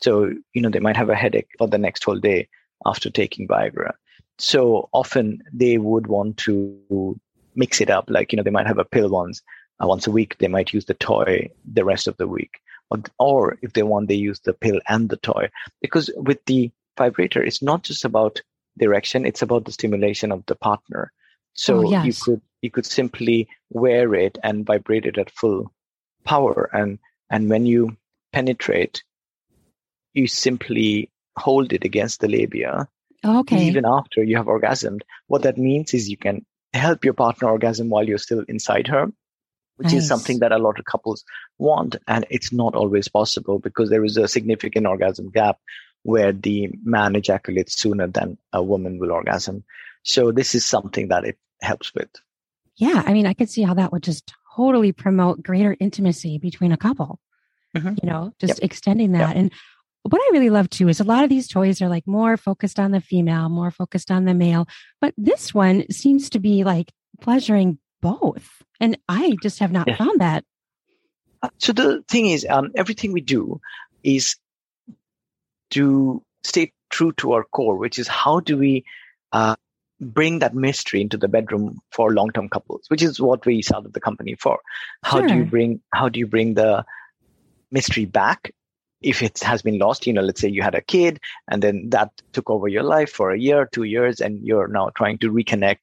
So, 0.00 0.32
you 0.52 0.62
know, 0.62 0.68
they 0.68 0.80
might 0.80 0.96
have 0.96 1.10
a 1.10 1.14
headache 1.14 1.48
for 1.58 1.68
the 1.68 1.78
next 1.78 2.04
whole 2.04 2.18
day 2.18 2.48
after 2.84 3.10
taking 3.10 3.48
Viagra. 3.48 3.92
So 4.38 4.88
often 4.92 5.42
they 5.52 5.78
would 5.78 6.06
want 6.06 6.36
to 6.38 7.18
mix 7.54 7.80
it 7.80 7.90
up. 7.90 8.06
Like, 8.08 8.32
you 8.32 8.36
know, 8.36 8.42
they 8.42 8.50
might 8.50 8.66
have 8.66 8.78
a 8.78 8.84
pill 8.84 9.08
once, 9.08 9.42
uh, 9.82 9.86
once 9.86 10.06
a 10.06 10.10
week. 10.10 10.38
They 10.38 10.48
might 10.48 10.72
use 10.72 10.86
the 10.86 10.94
toy 10.94 11.50
the 11.64 11.84
rest 11.84 12.08
of 12.08 12.16
the 12.16 12.26
week. 12.26 12.60
Or, 12.90 12.98
or 13.18 13.58
if 13.62 13.72
they 13.72 13.82
want, 13.82 14.08
they 14.08 14.14
use 14.14 14.40
the 14.40 14.52
pill 14.52 14.80
and 14.88 15.08
the 15.08 15.16
toy. 15.16 15.50
Because 15.80 16.10
with 16.16 16.44
the 16.46 16.70
vibrator, 16.96 17.42
is 17.42 17.62
not 17.62 17.82
just 17.82 18.04
about 18.04 18.40
direction, 18.78 19.26
it's 19.26 19.42
about 19.42 19.64
the 19.64 19.72
stimulation 19.72 20.32
of 20.32 20.44
the 20.46 20.54
partner. 20.54 21.12
So 21.54 21.78
oh, 21.78 21.90
yes. 21.90 22.06
you 22.06 22.12
could 22.12 22.40
you 22.62 22.70
could 22.70 22.86
simply 22.86 23.48
wear 23.70 24.14
it 24.14 24.38
and 24.42 24.64
vibrate 24.64 25.06
it 25.06 25.18
at 25.18 25.30
full 25.30 25.72
power. 26.24 26.70
And 26.72 26.98
and 27.30 27.50
when 27.50 27.66
you 27.66 27.96
penetrate, 28.32 29.02
you 30.14 30.26
simply 30.26 31.10
hold 31.36 31.72
it 31.72 31.84
against 31.84 32.20
the 32.20 32.28
labia. 32.28 32.88
Oh, 33.24 33.40
okay. 33.40 33.64
Even 33.64 33.84
after 33.86 34.22
you 34.22 34.36
have 34.36 34.46
orgasmed. 34.46 35.00
What 35.28 35.42
that 35.42 35.58
means 35.58 35.94
is 35.94 36.08
you 36.08 36.16
can 36.16 36.44
help 36.72 37.04
your 37.04 37.14
partner 37.14 37.48
orgasm 37.48 37.88
while 37.88 38.06
you're 38.06 38.18
still 38.18 38.44
inside 38.48 38.86
her, 38.88 39.06
which 39.76 39.92
nice. 39.92 39.94
is 39.94 40.08
something 40.08 40.40
that 40.40 40.52
a 40.52 40.58
lot 40.58 40.78
of 40.78 40.84
couples 40.86 41.24
want. 41.58 41.96
And 42.08 42.26
it's 42.30 42.52
not 42.52 42.74
always 42.74 43.08
possible 43.08 43.58
because 43.58 43.90
there 43.90 44.04
is 44.04 44.16
a 44.16 44.28
significant 44.28 44.86
orgasm 44.86 45.30
gap 45.30 45.58
where 46.02 46.32
the 46.32 46.70
man 46.84 47.16
ejaculates 47.16 47.80
sooner 47.80 48.06
than 48.06 48.36
a 48.52 48.62
woman 48.62 48.98
will 48.98 49.12
orgasm. 49.12 49.64
So 50.02 50.32
this 50.32 50.54
is 50.54 50.64
something 50.64 51.08
that 51.08 51.24
it 51.24 51.38
helps 51.60 51.94
with. 51.94 52.08
Yeah. 52.76 53.02
I 53.06 53.12
mean, 53.12 53.26
I 53.26 53.34
could 53.34 53.50
see 53.50 53.62
how 53.62 53.74
that 53.74 53.92
would 53.92 54.02
just 54.02 54.32
totally 54.56 54.92
promote 54.92 55.42
greater 55.42 55.76
intimacy 55.78 56.38
between 56.38 56.72
a 56.72 56.76
couple, 56.76 57.20
mm-hmm. 57.76 57.94
you 58.02 58.08
know, 58.08 58.32
just 58.38 58.54
yep. 58.54 58.64
extending 58.64 59.12
that. 59.12 59.28
Yep. 59.28 59.36
And 59.36 59.52
what 60.02 60.20
I 60.20 60.30
really 60.32 60.50
love 60.50 60.68
too 60.68 60.88
is 60.88 60.98
a 60.98 61.04
lot 61.04 61.22
of 61.22 61.30
these 61.30 61.46
toys 61.46 61.80
are 61.80 61.88
like 61.88 62.06
more 62.06 62.36
focused 62.36 62.80
on 62.80 62.90
the 62.90 63.00
female, 63.00 63.48
more 63.48 63.70
focused 63.70 64.10
on 64.10 64.24
the 64.24 64.34
male, 64.34 64.66
but 65.00 65.14
this 65.16 65.54
one 65.54 65.88
seems 65.90 66.30
to 66.30 66.40
be 66.40 66.64
like 66.64 66.90
pleasuring 67.20 67.78
both. 68.00 68.62
And 68.80 68.98
I 69.08 69.36
just 69.42 69.60
have 69.60 69.70
not 69.70 69.86
yeah. 69.86 69.96
found 69.96 70.20
that. 70.20 70.44
Uh, 71.40 71.50
so 71.58 71.72
the 71.72 72.02
thing 72.08 72.26
is, 72.26 72.44
um, 72.48 72.70
everything 72.74 73.12
we 73.12 73.20
do 73.20 73.60
is 74.02 74.36
to 75.72 76.22
stay 76.44 76.72
true 76.90 77.12
to 77.12 77.32
our 77.32 77.44
core, 77.44 77.76
which 77.76 77.98
is 77.98 78.08
how 78.08 78.40
do 78.40 78.56
we 78.56 78.84
uh, 79.32 79.56
bring 80.00 80.40
that 80.40 80.54
mystery 80.54 81.00
into 81.00 81.16
the 81.16 81.28
bedroom 81.28 81.78
for 81.90 82.12
long-term 82.12 82.48
couples, 82.48 82.84
which 82.88 83.02
is 83.02 83.20
what 83.20 83.46
we 83.46 83.62
started 83.62 83.92
the 83.92 84.00
company 84.00 84.34
for. 84.34 84.58
How 85.02 85.18
sure. 85.18 85.28
do 85.28 85.34
you 85.36 85.44
bring 85.44 85.80
how 85.92 86.08
do 86.08 86.18
you 86.18 86.26
bring 86.26 86.54
the 86.54 86.84
mystery 87.70 88.04
back 88.04 88.52
if 89.00 89.22
it 89.22 89.38
has 89.40 89.62
been 89.62 89.78
lost? 89.78 90.06
You 90.06 90.12
know, 90.12 90.22
let's 90.22 90.40
say 90.40 90.48
you 90.48 90.62
had 90.62 90.74
a 90.74 90.80
kid 90.80 91.20
and 91.48 91.62
then 91.62 91.90
that 91.90 92.10
took 92.32 92.50
over 92.50 92.68
your 92.68 92.82
life 92.82 93.10
for 93.10 93.30
a 93.30 93.38
year, 93.38 93.68
two 93.72 93.84
years, 93.84 94.20
and 94.20 94.44
you're 94.44 94.68
now 94.68 94.90
trying 94.90 95.18
to 95.18 95.32
reconnect 95.32 95.78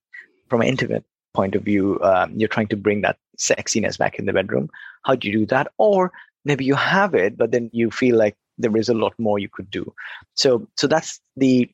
from 0.50 0.62
an 0.62 0.67
intimate 0.67 1.05
point 1.34 1.55
of 1.55 1.63
view. 1.63 2.00
Um, 2.01 2.34
you're 2.36 2.50
trying 2.50 2.67
to 2.67 2.77
bring 2.77 3.01
that 3.01 3.17
sexiness 3.38 3.98
back 3.98 4.19
in 4.19 4.25
the 4.25 4.34
bedroom. 4.34 4.69
How 5.03 5.15
do 5.15 5.27
you 5.29 5.39
do 5.39 5.46
that? 5.48 5.72
Or 5.77 6.12
maybe 6.43 6.65
you 6.65 6.75
have 6.75 7.15
it, 7.15 7.38
but 7.38 7.51
then 7.51 7.69
you 7.72 7.89
feel 7.89 8.17
like 8.17 8.36
there 8.59 8.75
is 8.77 8.89
a 8.89 8.93
lot 8.93 9.13
more 9.17 9.39
you 9.39 9.49
could 9.51 9.71
do. 9.71 9.93
So, 10.35 10.67
so 10.77 10.87
that's 10.87 11.19
the 11.37 11.69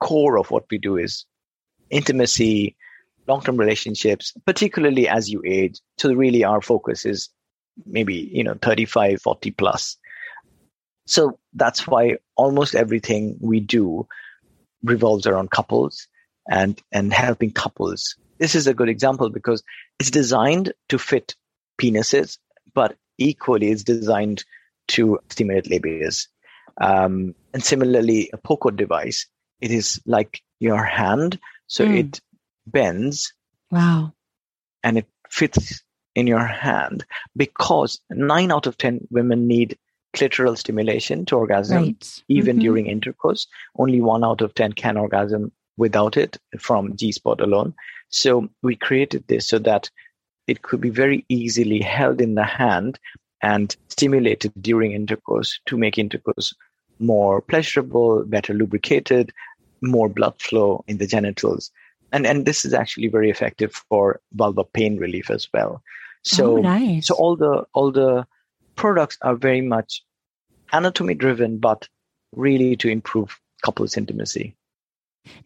core 0.00 0.38
of 0.38 0.50
what 0.50 0.64
we 0.70 0.78
do 0.78 0.96
is 0.96 1.26
intimacy, 1.90 2.76
long-term 3.26 3.56
relationships, 3.56 4.32
particularly 4.46 5.08
as 5.08 5.28
you 5.28 5.42
age. 5.44 5.80
So 5.98 6.12
really 6.12 6.44
our 6.44 6.62
focus 6.62 7.04
is 7.04 7.28
maybe, 7.84 8.30
you 8.32 8.44
know, 8.44 8.54
35, 8.62 9.20
40 9.20 9.50
plus. 9.52 9.96
So 11.06 11.38
that's 11.54 11.86
why 11.86 12.16
almost 12.36 12.74
everything 12.74 13.36
we 13.40 13.60
do 13.60 14.06
revolves 14.82 15.26
around 15.26 15.50
couples 15.50 16.06
and, 16.48 16.80
and 16.92 17.12
helping 17.12 17.50
couples. 17.50 18.16
This 18.38 18.54
is 18.54 18.66
a 18.66 18.74
good 18.74 18.88
example 18.88 19.28
because 19.28 19.62
it's 19.98 20.10
designed 20.10 20.72
to 20.88 20.98
fit 20.98 21.34
penises, 21.80 22.38
but 22.74 22.96
equally 23.18 23.70
it's 23.70 23.84
designed 23.84 24.44
to 24.90 25.18
stimulate 25.28 25.64
labias. 25.66 26.26
Um, 26.80 27.34
and 27.52 27.62
similarly, 27.62 28.30
a 28.32 28.38
POCOD 28.38 28.76
device, 28.76 29.26
it 29.60 29.70
is 29.70 30.00
like 30.06 30.42
your 30.60 30.84
hand 30.84 31.38
so 31.70 31.86
mm. 31.86 31.98
it 32.00 32.20
bends. 32.66 33.32
Wow. 33.70 34.12
And 34.82 34.98
it 34.98 35.06
fits 35.30 35.82
in 36.16 36.26
your 36.26 36.44
hand 36.44 37.06
because 37.36 38.00
nine 38.10 38.50
out 38.50 38.66
of 38.66 38.76
10 38.76 39.06
women 39.10 39.46
need 39.46 39.78
clitoral 40.14 40.58
stimulation 40.58 41.24
to 41.26 41.36
orgasm, 41.36 41.82
right. 41.84 42.22
even 42.28 42.56
mm-hmm. 42.56 42.62
during 42.62 42.86
intercourse. 42.86 43.46
Only 43.78 44.00
one 44.00 44.24
out 44.24 44.40
of 44.40 44.54
10 44.54 44.72
can 44.72 44.96
orgasm 44.96 45.52
without 45.76 46.16
it 46.16 46.38
from 46.58 46.96
G 46.96 47.12
spot 47.12 47.40
alone. 47.40 47.72
So 48.08 48.48
we 48.62 48.74
created 48.74 49.24
this 49.28 49.46
so 49.46 49.60
that 49.60 49.88
it 50.48 50.62
could 50.62 50.80
be 50.80 50.90
very 50.90 51.24
easily 51.28 51.80
held 51.80 52.20
in 52.20 52.34
the 52.34 52.44
hand 52.44 52.98
and 53.42 53.76
stimulated 53.88 54.52
during 54.60 54.92
intercourse 54.92 55.58
to 55.66 55.76
make 55.76 55.98
intercourse 55.98 56.54
more 56.98 57.40
pleasurable, 57.40 58.24
better 58.26 58.52
lubricated, 58.52 59.32
more 59.80 60.08
blood 60.08 60.40
flow 60.40 60.84
in 60.86 60.98
the 60.98 61.06
genitals. 61.06 61.70
And, 62.12 62.26
and 62.26 62.44
this 62.44 62.64
is 62.64 62.74
actually 62.74 63.08
very 63.08 63.30
effective 63.30 63.72
for 63.88 64.20
vulva 64.34 64.64
pain 64.64 64.98
relief 64.98 65.30
as 65.30 65.48
well. 65.54 65.82
So, 66.22 66.58
oh, 66.58 66.60
nice. 66.60 67.06
so 67.06 67.14
all 67.14 67.36
the, 67.36 67.64
all 67.72 67.92
the 67.92 68.26
products 68.76 69.16
are 69.22 69.36
very 69.36 69.62
much 69.62 70.04
anatomy 70.72 71.14
driven, 71.14 71.58
but 71.58 71.88
really 72.34 72.76
to 72.76 72.88
improve 72.88 73.40
couples 73.62 73.96
intimacy. 73.96 74.56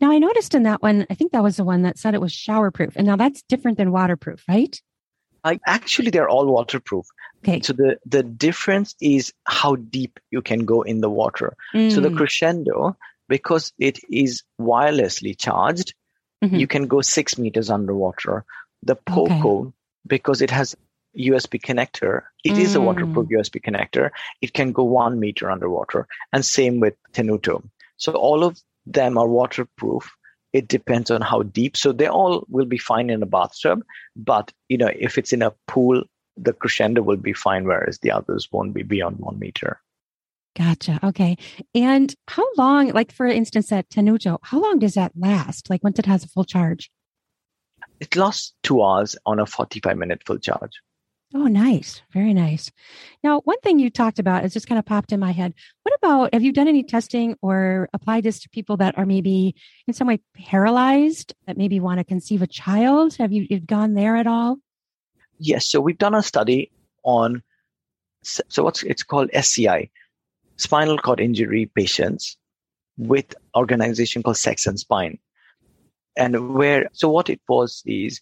Now 0.00 0.10
I 0.10 0.18
noticed 0.18 0.54
in 0.54 0.62
that 0.64 0.82
one, 0.82 1.06
I 1.10 1.14
think 1.14 1.32
that 1.32 1.42
was 1.42 1.56
the 1.56 1.64
one 1.64 1.82
that 1.82 1.98
said 1.98 2.14
it 2.14 2.20
was 2.20 2.32
shower 2.32 2.70
proof. 2.70 2.94
And 2.96 3.06
now 3.06 3.16
that's 3.16 3.42
different 3.42 3.78
than 3.78 3.92
waterproof, 3.92 4.44
right? 4.48 4.80
I, 5.44 5.60
actually, 5.66 6.10
they're 6.10 6.28
all 6.28 6.46
waterproof. 6.46 7.06
Okay. 7.42 7.60
So 7.60 7.74
the, 7.74 7.98
the 8.06 8.22
difference 8.22 8.94
is 9.00 9.32
how 9.44 9.76
deep 9.76 10.18
you 10.30 10.40
can 10.40 10.64
go 10.64 10.82
in 10.82 11.00
the 11.00 11.10
water. 11.10 11.56
Mm. 11.74 11.92
So 11.92 12.00
the 12.00 12.08
mm. 12.08 12.16
crescendo, 12.16 12.96
because 13.28 13.72
it 13.78 13.98
is 14.10 14.42
wirelessly 14.58 15.38
charged, 15.38 15.94
mm-hmm. 16.42 16.56
you 16.56 16.66
can 16.66 16.86
go 16.86 17.02
six 17.02 17.36
meters 17.36 17.68
underwater. 17.68 18.44
The 18.82 18.96
Poco, 18.96 19.60
okay. 19.60 19.70
because 20.06 20.40
it 20.40 20.50
has 20.50 20.74
USB 21.16 21.60
connector, 21.60 22.22
it 22.42 22.52
mm. 22.52 22.58
is 22.58 22.74
a 22.74 22.80
waterproof 22.80 23.28
USB 23.28 23.62
connector. 23.62 24.10
It 24.40 24.54
can 24.54 24.72
go 24.72 24.84
one 24.84 25.20
meter 25.20 25.50
underwater. 25.50 26.06
And 26.32 26.44
same 26.44 26.80
with 26.80 26.94
Tenuto. 27.12 27.62
So 27.96 28.12
all 28.12 28.44
of 28.44 28.60
them 28.86 29.18
are 29.18 29.28
waterproof. 29.28 30.10
It 30.54 30.68
depends 30.68 31.10
on 31.10 31.20
how 31.20 31.42
deep. 31.42 31.76
So 31.76 31.92
they 31.92 32.06
all 32.06 32.46
will 32.48 32.64
be 32.64 32.78
fine 32.78 33.10
in 33.10 33.22
a 33.22 33.26
bathtub. 33.26 33.82
But, 34.16 34.52
you 34.68 34.78
know, 34.78 34.90
if 34.96 35.18
it's 35.18 35.32
in 35.32 35.42
a 35.42 35.52
pool, 35.66 36.04
the 36.36 36.52
crescendo 36.52 37.02
will 37.02 37.16
be 37.16 37.32
fine, 37.32 37.64
whereas 37.64 37.98
the 37.98 38.12
others 38.12 38.48
won't 38.52 38.72
be 38.72 38.84
beyond 38.84 39.18
one 39.18 39.38
meter. 39.38 39.80
Gotcha. 40.56 41.00
Okay. 41.02 41.36
And 41.74 42.14
how 42.28 42.46
long, 42.56 42.90
like 42.90 43.10
for 43.10 43.26
instance, 43.26 43.72
at 43.72 43.88
Tenuto, 43.90 44.38
how 44.42 44.60
long 44.60 44.78
does 44.78 44.94
that 44.94 45.12
last? 45.16 45.68
Like 45.68 45.82
once 45.82 45.98
it 45.98 46.06
has 46.06 46.22
a 46.22 46.28
full 46.28 46.44
charge? 46.44 46.90
It 47.98 48.14
lasts 48.14 48.54
two 48.62 48.80
hours 48.80 49.16
on 49.26 49.40
a 49.40 49.46
45 49.46 49.96
minute 49.96 50.22
full 50.24 50.38
charge. 50.38 50.80
Oh, 51.36 51.46
nice. 51.48 52.00
Very 52.12 52.32
nice. 52.32 52.70
Now, 53.24 53.40
one 53.40 53.58
thing 53.60 53.80
you 53.80 53.90
talked 53.90 54.20
about 54.20 54.44
is 54.44 54.52
just 54.52 54.68
kind 54.68 54.78
of 54.78 54.86
popped 54.86 55.10
in 55.10 55.18
my 55.18 55.32
head. 55.32 55.52
What 55.82 55.94
about, 55.96 56.32
have 56.32 56.44
you 56.44 56.52
done 56.52 56.68
any 56.68 56.84
testing 56.84 57.36
or 57.42 57.88
applied 57.92 58.22
this 58.22 58.38
to 58.40 58.48
people 58.50 58.76
that 58.76 58.96
are 58.96 59.04
maybe 59.04 59.56
in 59.88 59.94
some 59.94 60.06
way 60.06 60.20
paralyzed, 60.36 61.34
that 61.48 61.56
maybe 61.56 61.80
want 61.80 61.98
to 61.98 62.04
conceive 62.04 62.40
a 62.40 62.46
child? 62.46 63.16
Have 63.16 63.32
you 63.32 63.58
gone 63.58 63.94
there 63.94 64.14
at 64.14 64.28
all? 64.28 64.58
Yes. 65.40 65.66
So 65.66 65.80
we've 65.80 65.98
done 65.98 66.14
a 66.14 66.22
study 66.22 66.70
on, 67.02 67.42
so 68.22 68.62
what's 68.62 68.84
it's 68.84 69.02
called 69.02 69.28
SCI, 69.32 69.90
spinal 70.56 70.98
cord 70.98 71.18
injury 71.18 71.66
patients 71.74 72.36
with 72.96 73.34
organization 73.56 74.22
called 74.22 74.36
Sex 74.36 74.68
and 74.68 74.78
Spine. 74.78 75.18
And 76.16 76.54
where, 76.54 76.90
so 76.92 77.08
what 77.08 77.28
it 77.28 77.40
was 77.48 77.82
is 77.86 78.20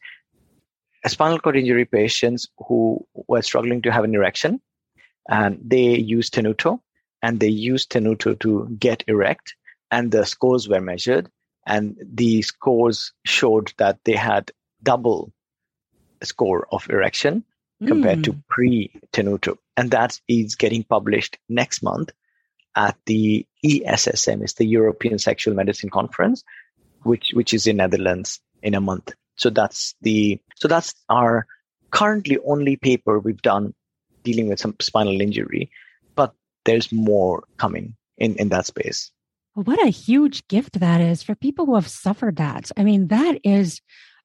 spinal 1.08 1.38
cord 1.38 1.56
injury 1.56 1.84
patients 1.84 2.48
who 2.66 3.06
were 3.28 3.42
struggling 3.42 3.82
to 3.82 3.92
have 3.92 4.04
an 4.04 4.14
erection 4.14 4.60
and 5.28 5.58
they 5.64 5.96
used 5.98 6.34
Tenuto 6.34 6.80
and 7.22 7.38
they 7.38 7.48
used 7.48 7.90
Tenuto 7.90 8.38
to 8.40 8.68
get 8.78 9.04
erect 9.06 9.54
and 9.90 10.10
the 10.10 10.24
scores 10.26 10.68
were 10.68 10.80
measured 10.80 11.28
and 11.66 11.96
the 12.02 12.42
scores 12.42 13.12
showed 13.24 13.72
that 13.78 13.98
they 14.04 14.16
had 14.16 14.50
double 14.82 15.32
score 16.22 16.66
of 16.72 16.88
erection 16.90 17.44
compared 17.86 18.20
mm. 18.20 18.24
to 18.24 18.42
pre 18.48 18.90
Tenuto. 19.12 19.58
And 19.76 19.90
that 19.90 20.20
is 20.28 20.54
getting 20.54 20.84
published 20.84 21.38
next 21.48 21.82
month 21.82 22.10
at 22.74 22.96
the 23.06 23.46
ESSM, 23.64 24.42
it's 24.42 24.54
the 24.54 24.66
European 24.66 25.18
Sexual 25.18 25.54
Medicine 25.54 25.90
Conference, 25.90 26.42
which 27.02 27.32
which 27.34 27.52
is 27.52 27.66
in 27.66 27.76
Netherlands 27.76 28.40
in 28.62 28.74
a 28.74 28.80
month. 28.80 29.12
So 29.42 29.50
that's 29.50 29.96
the 30.02 30.40
so 30.54 30.68
that's 30.68 30.94
our 31.08 31.46
currently 31.90 32.38
only 32.46 32.76
paper 32.76 33.18
we've 33.18 33.42
done 33.42 33.74
dealing 34.22 34.48
with 34.48 34.60
some 34.60 34.76
spinal 34.80 35.20
injury, 35.20 35.68
but 36.14 36.32
there's 36.64 36.92
more 36.92 37.42
coming 37.56 37.96
in 38.16 38.36
in 38.36 38.50
that 38.50 38.66
space. 38.66 39.10
What 39.54 39.84
a 39.84 39.90
huge 39.90 40.46
gift 40.46 40.78
that 40.78 41.00
is 41.00 41.24
for 41.24 41.34
people 41.34 41.66
who 41.66 41.74
have 41.74 41.88
suffered 41.88 42.36
that. 42.36 42.70
I 42.76 42.84
mean, 42.84 43.08
that 43.08 43.40
is 43.42 43.80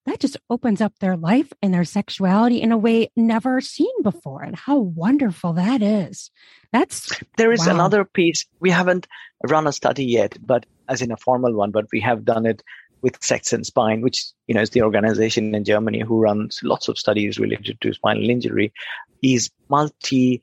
that 0.05 0.19
just 0.19 0.37
opens 0.51 0.81
up 0.81 0.93
their 0.99 1.17
life 1.17 1.51
and 1.63 1.73
their 1.73 1.83
sexuality 1.83 2.61
in 2.61 2.71
a 2.71 2.77
way 2.77 3.09
never 3.15 3.59
seen 3.59 3.91
before. 4.03 4.43
And 4.43 4.55
how 4.55 4.77
wonderful 4.77 5.53
that 5.53 5.81
is. 5.81 6.29
That's 6.71 7.11
there 7.37 7.51
is 7.51 7.65
wow. 7.65 7.73
another 7.73 8.05
piece. 8.05 8.45
We 8.59 8.69
haven't 8.69 9.07
run 9.49 9.65
a 9.65 9.73
study 9.73 10.05
yet, 10.05 10.37
but 10.45 10.67
as 10.87 11.01
in 11.01 11.11
a 11.11 11.17
formal 11.17 11.53
one, 11.53 11.71
but 11.71 11.87
we 11.91 12.01
have 12.01 12.23
done 12.23 12.45
it 12.45 12.61
with 13.01 13.23
Sex 13.23 13.53
and 13.53 13.65
Spine, 13.65 14.01
which 14.01 14.25
you 14.47 14.55
know 14.55 14.61
is 14.61 14.71
the 14.71 14.81
organization 14.81 15.53
in 15.53 15.63
Germany 15.63 16.01
who 16.01 16.19
runs 16.19 16.59
lots 16.63 16.87
of 16.87 16.97
studies 16.97 17.39
related 17.39 17.79
to 17.81 17.93
spinal 17.93 18.29
injury, 18.29 18.73
is 19.21 19.49
multi 19.69 20.41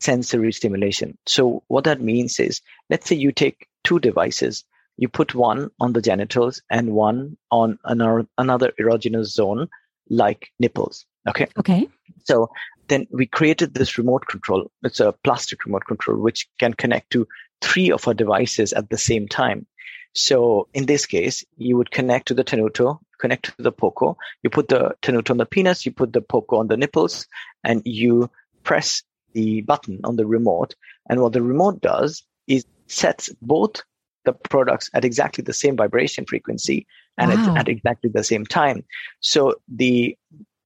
sensory 0.00 0.52
stimulation. 0.52 1.16
So 1.26 1.62
what 1.68 1.84
that 1.84 2.00
means 2.00 2.38
is, 2.38 2.60
let's 2.90 3.08
say 3.08 3.16
you 3.16 3.32
take 3.32 3.66
two 3.84 3.98
devices 3.98 4.64
you 4.98 5.08
put 5.08 5.34
one 5.34 5.70
on 5.80 5.92
the 5.92 6.02
genitals 6.02 6.60
and 6.70 6.92
one 6.92 7.36
on 7.50 7.78
another, 7.84 8.26
another 8.36 8.72
erogenous 8.78 9.26
zone 9.26 9.68
like 10.10 10.50
nipples. 10.58 11.06
Okay. 11.28 11.46
Okay. 11.58 11.88
So 12.24 12.50
then 12.88 13.06
we 13.10 13.26
created 13.26 13.74
this 13.74 13.96
remote 13.96 14.26
control. 14.26 14.70
It's 14.82 15.00
a 15.00 15.12
plastic 15.24 15.64
remote 15.64 15.86
control, 15.86 16.18
which 16.18 16.48
can 16.58 16.74
connect 16.74 17.10
to 17.10 17.26
three 17.62 17.90
of 17.92 18.06
our 18.08 18.14
devices 18.14 18.72
at 18.72 18.90
the 18.90 18.98
same 18.98 19.28
time. 19.28 19.66
So 20.14 20.68
in 20.74 20.86
this 20.86 21.06
case, 21.06 21.44
you 21.56 21.76
would 21.76 21.90
connect 21.90 22.28
to 22.28 22.34
the 22.34 22.44
Tenuto, 22.44 22.98
connect 23.18 23.56
to 23.56 23.62
the 23.62 23.72
Poco. 23.72 24.16
You 24.42 24.50
put 24.50 24.68
the 24.68 24.96
Tenuto 25.02 25.30
on 25.30 25.36
the 25.36 25.46
penis, 25.46 25.86
you 25.86 25.92
put 25.92 26.12
the 26.12 26.22
Poco 26.22 26.56
on 26.56 26.68
the 26.68 26.76
nipples, 26.76 27.26
and 27.62 27.82
you 27.84 28.30
press 28.62 29.02
the 29.32 29.60
button 29.62 30.00
on 30.04 30.16
the 30.16 30.26
remote. 30.26 30.74
And 31.08 31.20
what 31.20 31.32
the 31.32 31.42
remote 31.42 31.80
does 31.80 32.22
is 32.46 32.64
sets 32.86 33.30
both 33.40 33.82
the 34.24 34.32
products 34.32 34.90
at 34.92 35.04
exactly 35.04 35.42
the 35.42 35.52
same 35.52 35.76
vibration 35.76 36.26
frequency 36.26 36.86
and 37.16 37.32
wow. 37.32 37.52
at, 37.52 37.60
at 37.60 37.68
exactly 37.68 38.10
the 38.12 38.24
same 38.24 38.44
time. 38.44 38.84
So 39.20 39.56
the 39.68 40.16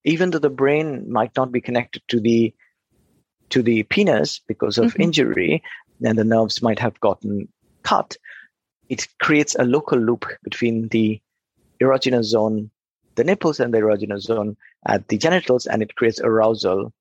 even 0.05 0.31
though 0.31 0.39
the 0.39 0.51
brain 0.51 1.11
might 1.13 1.33
not 1.37 1.53
be 1.53 1.61
connected 1.61 2.03
to 2.09 2.21
the 2.21 2.55
to 3.51 3.63
the 3.63 3.83
penis 3.85 4.41
because 4.49 4.79
of 4.79 4.93
mm-hmm. 4.93 5.03
injury 5.03 5.63
and 6.05 6.19
the 6.19 6.25
nerves 6.25 6.63
might 6.63 6.79
have 6.79 6.99
gotten 7.01 7.49
cut, 7.83 8.17
it 8.93 9.09
creates 9.23 9.55
a 9.55 9.65
local 9.65 9.99
loop 9.99 10.27
between 10.45 10.89
the 10.89 11.19
erogenous 11.81 12.25
zone, 12.25 12.71
the 13.15 13.25
nipples 13.25 13.59
and 13.59 13.73
the 13.73 13.79
erogenous 13.79 14.21
zone 14.21 14.55
at 14.87 15.09
the 15.09 15.17
genitals, 15.17 15.67
and 15.67 15.81
it 15.83 15.97
creates 15.97 16.21
arousal 16.21 16.93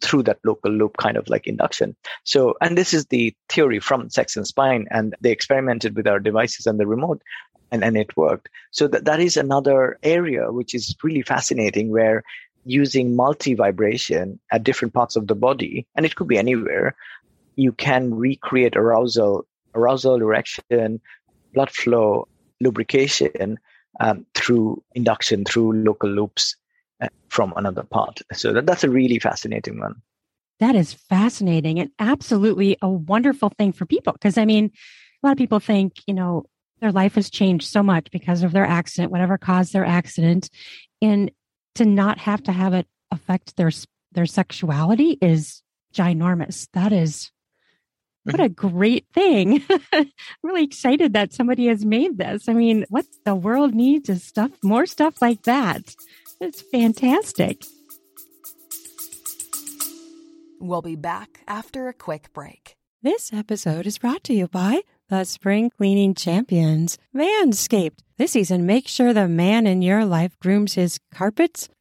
through 0.00 0.22
that 0.22 0.38
local 0.42 0.72
loop 0.72 0.96
kind 0.96 1.18
of 1.18 1.28
like 1.28 1.46
induction. 1.46 1.94
So, 2.24 2.54
and 2.62 2.78
this 2.78 2.94
is 2.94 3.04
the 3.06 3.34
theory 3.50 3.78
from 3.78 4.08
Sex 4.08 4.38
and 4.38 4.46
Spine, 4.46 4.86
and 4.90 5.14
they 5.20 5.32
experimented 5.32 5.94
with 5.94 6.06
our 6.06 6.18
devices 6.18 6.66
and 6.66 6.80
the 6.80 6.86
remote, 6.86 7.20
and, 7.70 7.84
and 7.84 7.98
it 7.98 8.16
worked. 8.16 8.48
So 8.70 8.88
that, 8.88 9.04
that 9.04 9.20
is 9.20 9.36
another 9.36 9.98
area 10.02 10.50
which 10.50 10.74
is 10.74 10.96
really 11.02 11.20
fascinating 11.20 11.90
where 11.90 12.24
using 12.64 13.14
multi 13.14 13.52
vibration 13.52 14.40
at 14.50 14.64
different 14.64 14.94
parts 14.94 15.14
of 15.14 15.26
the 15.26 15.34
body, 15.34 15.86
and 15.94 16.06
it 16.06 16.16
could 16.16 16.28
be 16.28 16.38
anywhere, 16.38 16.96
you 17.56 17.72
can 17.72 18.14
recreate 18.14 18.76
arousal, 18.76 19.46
arousal, 19.74 20.14
erection, 20.14 21.02
blood 21.54 21.70
flow, 21.70 22.28
lubrication 22.60 23.58
um, 24.00 24.26
through 24.34 24.82
induction, 24.94 25.44
through 25.44 25.72
local 25.72 26.10
loops 26.10 26.56
from 27.34 27.52
another 27.56 27.82
part. 27.82 28.20
So 28.32 28.52
that, 28.52 28.66
that's 28.66 28.84
a 28.84 28.90
really 28.90 29.18
fascinating 29.18 29.80
one. 29.80 30.00
That 30.60 30.76
is 30.76 30.92
fascinating 30.92 31.80
and 31.80 31.90
absolutely 31.98 32.76
a 32.80 32.88
wonderful 32.88 33.50
thing 33.58 33.72
for 33.72 33.86
people. 33.86 34.12
Because 34.12 34.38
I 34.38 34.44
mean, 34.44 34.70
a 35.22 35.26
lot 35.26 35.32
of 35.32 35.38
people 35.38 35.58
think, 35.58 35.94
you 36.06 36.14
know, 36.14 36.44
their 36.80 36.92
life 36.92 37.16
has 37.16 37.30
changed 37.30 37.66
so 37.66 37.82
much 37.82 38.08
because 38.12 38.42
of 38.44 38.52
their 38.52 38.66
accident, 38.66 39.10
whatever 39.10 39.36
caused 39.36 39.72
their 39.72 39.84
accident. 39.84 40.48
And 41.02 41.30
to 41.74 41.84
not 41.84 42.18
have 42.18 42.42
to 42.44 42.52
have 42.52 42.72
it 42.72 42.86
affect 43.10 43.56
their 43.56 43.72
their 44.12 44.26
sexuality 44.26 45.18
is 45.20 45.60
ginormous. 45.92 46.68
That 46.72 46.92
is 46.92 47.32
what 48.24 48.40
a 48.40 48.48
great 48.48 49.06
thing. 49.12 49.62
really 50.42 50.64
excited 50.64 51.12
that 51.12 51.32
somebody 51.32 51.66
has 51.66 51.84
made 51.84 52.18
this. 52.18 52.48
I 52.48 52.54
mean, 52.54 52.84
what 52.88 53.06
the 53.24 53.34
world 53.34 53.74
needs 53.74 54.08
is 54.08 54.24
stuff, 54.24 54.50
more 54.62 54.86
stuff 54.86 55.20
like 55.20 55.42
that. 55.42 55.94
It's 56.40 56.62
fantastic. 56.62 57.64
We'll 60.60 60.82
be 60.82 60.96
back 60.96 61.40
after 61.46 61.88
a 61.88 61.92
quick 61.92 62.32
break. 62.32 62.76
This 63.02 63.32
episode 63.34 63.86
is 63.86 63.98
brought 63.98 64.24
to 64.24 64.32
you 64.32 64.48
by 64.48 64.80
the 65.10 65.24
spring 65.24 65.70
cleaning 65.76 66.14
champions, 66.14 66.96
Manscaped. 67.14 67.98
This 68.16 68.32
season, 68.32 68.64
make 68.64 68.88
sure 68.88 69.12
the 69.12 69.28
man 69.28 69.66
in 69.66 69.82
your 69.82 70.06
life 70.06 70.38
grooms 70.38 70.74
his 70.74 70.98
carpets 71.12 71.68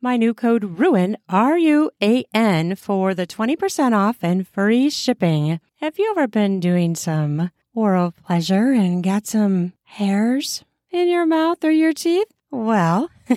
my 0.00 0.16
new 0.16 0.34
code 0.34 0.78
RUAN, 0.78 1.16
R 1.28 1.58
U 1.58 1.90
A 2.02 2.24
N, 2.34 2.76
for 2.76 3.14
the 3.14 3.26
20% 3.26 3.92
off 3.92 4.18
and 4.22 4.46
free 4.46 4.90
shipping. 4.90 5.60
Have 5.76 5.98
you 5.98 6.10
ever 6.10 6.26
been 6.26 6.60
doing 6.60 6.94
some 6.94 7.50
oral 7.74 8.12
pleasure 8.12 8.72
and 8.72 9.02
got 9.02 9.26
some 9.26 9.72
hairs 9.84 10.64
in 10.90 11.08
your 11.08 11.26
mouth 11.26 11.64
or 11.64 11.70
your 11.70 11.92
teeth? 11.92 12.28
Well, 12.50 13.10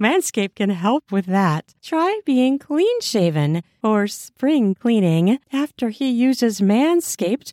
Manscaped 0.00 0.54
can 0.54 0.70
help 0.70 1.10
with 1.10 1.26
that. 1.26 1.74
Try 1.82 2.20
being 2.24 2.58
clean 2.58 3.00
shaven 3.00 3.62
or 3.82 4.06
spring 4.06 4.74
cleaning. 4.74 5.38
After 5.52 5.88
he 5.90 6.08
uses 6.10 6.60
Manscaped, 6.60 7.52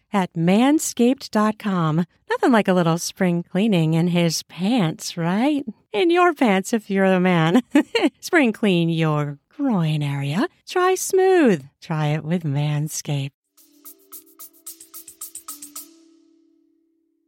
at 0.13 0.33
manscaped.com. 0.33 2.05
Nothing 2.29 2.51
like 2.51 2.67
a 2.67 2.73
little 2.73 2.97
spring 2.97 3.43
cleaning 3.43 3.93
in 3.93 4.07
his 4.07 4.43
pants, 4.43 5.17
right? 5.17 5.65
In 5.91 6.09
your 6.09 6.33
pants 6.33 6.73
if 6.73 6.89
you're 6.89 7.05
a 7.05 7.19
man. 7.19 7.61
spring 8.19 8.53
clean 8.53 8.89
your 8.89 9.39
groin 9.55 10.01
area. 10.01 10.47
Try 10.67 10.95
smooth. 10.95 11.65
Try 11.81 12.07
it 12.07 12.23
with 12.23 12.43
Manscaped. 12.43 13.31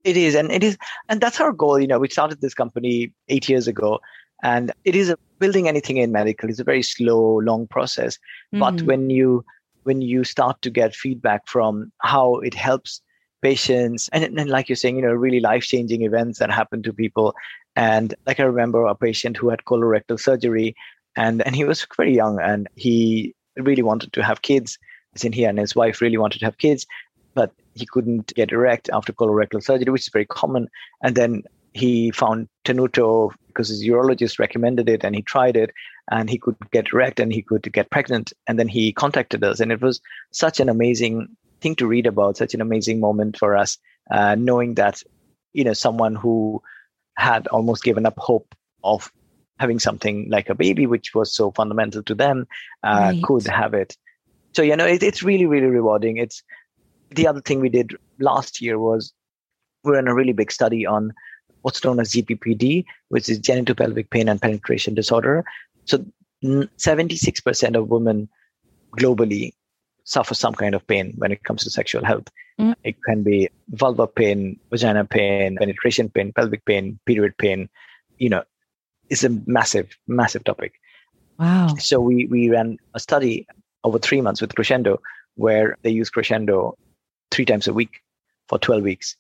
It 0.04 0.18
is, 0.18 0.36
and 0.36 0.52
it 0.52 0.64
is, 0.64 0.78
and 1.08 1.22
that's 1.22 1.40
our 1.40 1.54
goal. 1.54 1.80
You 1.80 1.88
know, 1.88 2.00
we 2.00 2.10
started 2.10 2.42
this 2.42 2.54
company 2.54 3.14
eight 3.30 3.48
years 3.48 3.70
ago, 3.70 4.00
and 4.44 4.72
it 4.84 4.96
is 4.96 5.10
a, 5.10 5.18
building 5.40 5.70
anything 5.70 5.98
in 5.98 6.12
medical 6.12 6.50
is 6.50 6.60
a 6.60 6.64
very 6.66 6.84
slow, 6.84 7.40
long 7.40 7.68
process. 7.68 8.18
Mm-hmm. 8.54 8.60
But 8.60 8.82
when 8.82 9.10
you 9.10 9.46
when 9.84 10.02
you 10.02 10.24
start 10.24 10.62
to 10.62 10.70
get 10.70 10.96
feedback 10.96 11.48
from 11.48 11.92
how 12.02 12.36
it 12.40 12.54
helps 12.54 13.02
patients, 13.42 14.10
and, 14.14 14.40
and 14.40 14.50
like 14.50 14.70
you're 14.70 14.76
saying, 14.76 14.96
you 14.96 15.02
know, 15.02 15.12
really 15.12 15.40
life 15.40 15.64
changing 15.64 16.04
events 16.04 16.40
that 16.40 16.52
happen 16.52 16.82
to 16.84 16.94
people, 16.94 17.36
and 17.76 18.16
like 18.26 18.40
I 18.40 18.44
remember 18.44 18.86
a 18.86 18.96
patient 18.96 19.38
who 19.38 19.50
had 19.50 19.66
colorectal 19.66 20.20
surgery, 20.20 20.76
and 21.16 21.42
and 21.46 21.56
he 21.56 21.66
was 21.66 21.86
very 21.98 22.16
young, 22.16 22.40
and 22.40 22.68
he 22.76 23.36
really 23.58 23.84
wanted 23.84 24.14
to 24.14 24.24
have 24.24 24.42
kids. 24.42 24.78
As 25.16 25.24
in, 25.24 25.34
he 25.34 25.44
and 25.44 25.60
his 25.60 25.76
wife 25.76 26.02
really 26.02 26.18
wanted 26.18 26.40
to 26.40 26.46
have 26.46 26.58
kids, 26.58 26.88
but 27.36 27.52
he 27.76 27.86
couldn't 27.86 28.34
get 28.36 28.52
erect 28.52 28.90
after 28.94 29.14
colorectal 29.14 29.62
surgery, 29.62 29.92
which 29.92 30.04
is 30.04 30.10
very 30.10 30.26
common. 30.26 30.68
And 31.04 31.16
then 31.16 31.44
he 31.74 32.12
found 32.12 32.48
Tenuto 32.66 33.32
because 33.48 33.70
his 33.70 33.84
urologist 33.84 34.40
recommended 34.40 34.90
it 34.90 35.04
and 35.04 35.16
he 35.16 35.22
tried 35.22 35.56
it 35.56 35.72
and 36.12 36.30
he 36.30 36.38
could 36.38 36.56
get 36.72 36.88
erect 36.92 37.20
and 37.20 37.32
he 37.32 37.42
could 37.42 37.72
get 37.72 37.90
pregnant. 37.90 38.34
And 38.48 38.58
then 38.60 38.68
he 38.68 38.92
contacted 38.92 39.44
us. 39.44 39.60
And 39.60 39.72
it 39.72 39.82
was 39.82 40.02
such 40.32 40.60
an 40.60 40.70
amazing 40.70 41.28
thing 41.62 41.76
to 41.76 41.88
read 41.88 42.08
about, 42.08 42.38
such 42.38 42.54
an 42.54 42.62
amazing 42.62 43.00
moment 43.00 43.38
for 43.38 43.56
us, 43.56 43.78
uh, 44.12 44.36
knowing 44.36 44.76
that, 44.76 45.02
you 45.54 45.64
know, 45.64 45.74
someone 45.74 46.16
who 46.16 46.62
had 47.16 47.48
almost 47.48 47.84
given 47.84 48.06
up 48.06 48.18
hope 48.18 48.56
of 48.84 49.12
having 49.60 49.80
something 49.80 50.28
like 50.30 50.50
a 50.50 50.56
baby, 50.56 50.88
which 50.88 51.14
was 51.14 51.34
so 51.34 51.52
fundamental 51.52 52.04
to 52.04 52.16
them, 52.16 52.48
uh, 52.84 53.12
right. 53.14 53.24
could 53.24 53.48
have 53.48 53.74
it. 53.74 53.96
So, 54.54 54.62
you 54.62 54.76
know, 54.76 54.86
it, 54.86 55.02
it's 55.04 55.24
really, 55.24 55.46
really 55.46 55.68
rewarding. 55.68 56.18
It's 56.18 56.44
the 57.12 57.28
other 57.28 57.42
thing 57.42 57.60
we 57.60 57.70
did 57.70 57.96
last 58.20 58.62
year 58.62 58.78
was 58.80 59.14
we 59.84 59.92
are 59.94 60.00
in 60.00 60.08
a 60.08 60.16
really 60.16 60.34
big 60.34 60.52
study 60.52 60.86
on 60.86 61.14
what's 61.64 61.84
known 61.84 62.00
as 62.00 62.12
GPPD, 62.12 62.86
which 63.10 63.28
is 63.28 63.40
genitopelvic 63.40 64.10
pain 64.10 64.30
and 64.30 64.42
penetration 64.42 64.94
disorder. 64.94 65.44
So 65.86 66.06
76% 66.44 67.76
of 67.76 67.90
women 67.90 68.30
globally 68.98 69.54
suffer 70.04 70.36
some 70.36 70.54
kind 70.54 70.76
of 70.76 70.86
pain 70.88 71.14
when 71.18 71.32
it 71.32 71.44
comes 71.44 71.64
to 71.64 71.70
sexual 71.70 72.06
health. 72.06 72.28
Mm. 72.60 72.76
It 72.84 72.96
can 73.04 73.24
be 73.24 73.50
vulva 73.70 74.08
pain, 74.08 74.60
vagina 74.70 75.06
pain, 75.06 75.58
penetration 75.58 76.10
pain, 76.10 76.34
pelvic 76.34 76.66
pain, 76.66 77.00
period 77.06 77.38
pain. 77.38 77.70
You 78.18 78.30
know, 78.30 78.44
it's 79.10 79.24
a 79.24 79.30
massive, 79.46 79.98
massive 80.08 80.44
topic. 80.44 80.74
Wow. 81.40 81.76
So 81.80 82.00
we, 82.00 82.28
we 82.28 82.50
ran 82.50 82.78
a 82.94 83.00
study 83.00 83.48
over 83.84 83.98
three 83.98 84.22
months 84.22 84.42
with 84.42 84.54
Crescendo 84.54 85.02
where 85.36 85.78
they 85.82 85.90
use 85.90 86.10
Crescendo 86.10 86.78
three 87.32 87.46
times 87.46 87.68
a 87.68 87.74
week 87.74 88.02
for 88.48 88.60
12 88.60 88.84
weeks. 88.84 89.16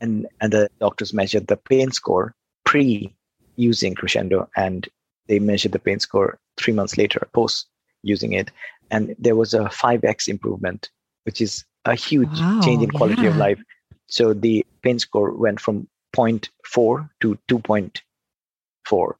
And, 0.00 0.26
and 0.40 0.52
the 0.52 0.70
doctors 0.80 1.12
measured 1.12 1.46
the 1.46 1.56
pain 1.56 1.90
score 1.90 2.34
pre 2.64 3.14
using 3.56 3.94
Crescendo 3.94 4.48
and 4.56 4.88
they 5.26 5.38
measured 5.38 5.72
the 5.72 5.78
pain 5.78 5.98
score 5.98 6.38
three 6.56 6.72
months 6.72 6.96
later 6.96 7.26
post 7.32 7.66
using 8.02 8.32
it. 8.32 8.50
And 8.90 9.14
there 9.18 9.36
was 9.36 9.54
a 9.54 9.64
5x 9.64 10.28
improvement, 10.28 10.90
which 11.24 11.40
is 11.40 11.64
a 11.84 11.94
huge 11.94 12.40
wow, 12.40 12.60
change 12.62 12.82
in 12.82 12.90
quality 12.90 13.22
yeah. 13.22 13.28
of 13.28 13.36
life. 13.36 13.60
So 14.06 14.32
the 14.32 14.64
pain 14.82 14.98
score 14.98 15.32
went 15.32 15.60
from 15.60 15.88
0.4 16.16 17.10
to 17.20 17.38
2.4. 17.48 19.12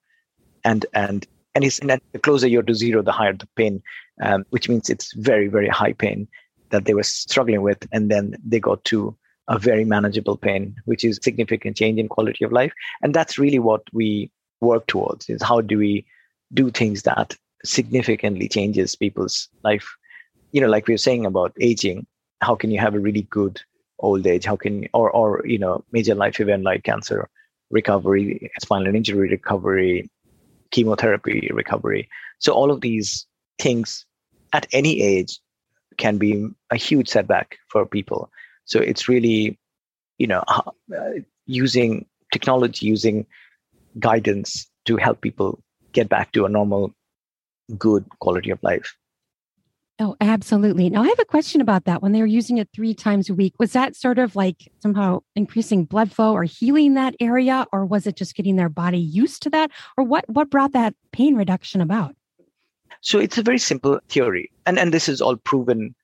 And, 0.64 0.86
and, 0.94 1.26
and, 1.54 1.64
it's, 1.64 1.78
and 1.80 2.00
the 2.12 2.18
closer 2.18 2.48
you're 2.48 2.62
to 2.62 2.74
zero, 2.74 3.02
the 3.02 3.12
higher 3.12 3.34
the 3.34 3.48
pain, 3.56 3.82
um, 4.22 4.44
which 4.50 4.68
means 4.68 4.88
it's 4.88 5.12
very, 5.12 5.48
very 5.48 5.68
high 5.68 5.92
pain 5.92 6.28
that 6.70 6.84
they 6.84 6.94
were 6.94 7.02
struggling 7.02 7.62
with 7.62 7.86
and 7.92 8.10
then 8.10 8.36
they 8.44 8.60
got 8.60 8.84
to 8.84 9.16
a 9.48 9.58
very 9.58 9.84
manageable 9.84 10.36
pain 10.36 10.74
which 10.84 11.04
is 11.04 11.18
significant 11.22 11.76
change 11.76 11.98
in 11.98 12.08
quality 12.08 12.44
of 12.44 12.52
life. 12.52 12.72
And 13.02 13.14
that's 13.14 13.38
really 13.38 13.58
what 13.58 13.82
we 13.92 14.30
work 14.60 14.86
towards 14.86 15.28
is 15.28 15.42
how 15.42 15.60
do 15.60 15.78
we 15.78 16.04
do 16.52 16.70
things 16.70 17.02
that 17.02 17.36
significantly 17.64 18.48
changes 18.48 18.94
people's 18.94 19.48
life? 19.64 19.96
You 20.52 20.60
know 20.60 20.68
like 20.68 20.86
we 20.86 20.94
were 20.94 20.98
saying 20.98 21.26
about 21.26 21.52
aging 21.60 22.06
how 22.40 22.54
can 22.54 22.70
you 22.70 22.78
have 22.78 22.94
a 22.94 23.00
really 23.00 23.22
good 23.22 23.60
old 23.98 24.26
age? 24.26 24.44
How 24.44 24.56
can 24.56 24.88
or 24.92 25.10
or 25.10 25.42
you 25.46 25.58
know 25.58 25.84
major 25.92 26.14
life 26.14 26.40
event 26.40 26.62
like 26.62 26.84
cancer 26.84 27.28
recovery 27.70 28.50
spinal 28.60 28.94
injury 28.94 29.28
recovery 29.28 30.10
chemotherapy 30.70 31.50
recovery. 31.52 32.08
So 32.38 32.52
all 32.52 32.70
of 32.70 32.80
these 32.80 33.26
things 33.58 34.04
at 34.52 34.66
any 34.72 35.02
age 35.02 35.38
can 35.96 36.18
be 36.18 36.48
a 36.70 36.76
huge 36.76 37.08
setback 37.08 37.58
for 37.68 37.84
people. 37.86 38.30
So 38.68 38.80
it's 38.80 39.08
really, 39.08 39.58
you 40.18 40.26
know, 40.26 40.44
uh, 40.46 40.62
using 41.46 42.06
technology, 42.32 42.86
using 42.86 43.26
guidance 43.98 44.70
to 44.84 44.96
help 44.96 45.22
people 45.22 45.58
get 45.92 46.08
back 46.08 46.32
to 46.32 46.44
a 46.44 46.48
normal, 46.48 46.92
good 47.78 48.04
quality 48.20 48.50
of 48.50 48.62
life. 48.62 48.94
Oh, 50.00 50.16
absolutely. 50.20 50.90
Now, 50.90 51.02
I 51.02 51.08
have 51.08 51.18
a 51.18 51.24
question 51.24 51.60
about 51.60 51.86
that. 51.86 52.02
When 52.02 52.12
they 52.12 52.20
were 52.20 52.26
using 52.26 52.58
it 52.58 52.68
three 52.72 52.94
times 52.94 53.28
a 53.28 53.34
week, 53.34 53.54
was 53.58 53.72
that 53.72 53.96
sort 53.96 54.18
of 54.18 54.36
like 54.36 54.70
somehow 54.80 55.20
increasing 55.34 55.86
blood 55.86 56.12
flow 56.12 56.34
or 56.34 56.44
healing 56.44 56.94
that 56.94 57.16
area, 57.18 57.66
or 57.72 57.84
was 57.84 58.06
it 58.06 58.16
just 58.16 58.36
getting 58.36 58.56
their 58.56 58.68
body 58.68 58.98
used 58.98 59.42
to 59.42 59.50
that, 59.50 59.70
or 59.96 60.04
what? 60.04 60.28
What 60.28 60.50
brought 60.50 60.72
that 60.72 60.94
pain 61.12 61.34
reduction 61.34 61.80
about? 61.80 62.14
So 63.00 63.18
it's 63.18 63.38
a 63.38 63.42
very 63.42 63.58
simple 63.58 63.98
theory, 64.08 64.52
and 64.66 64.78
and 64.78 64.94
this 64.94 65.08
is 65.08 65.20
all 65.20 65.36
proven 65.36 65.94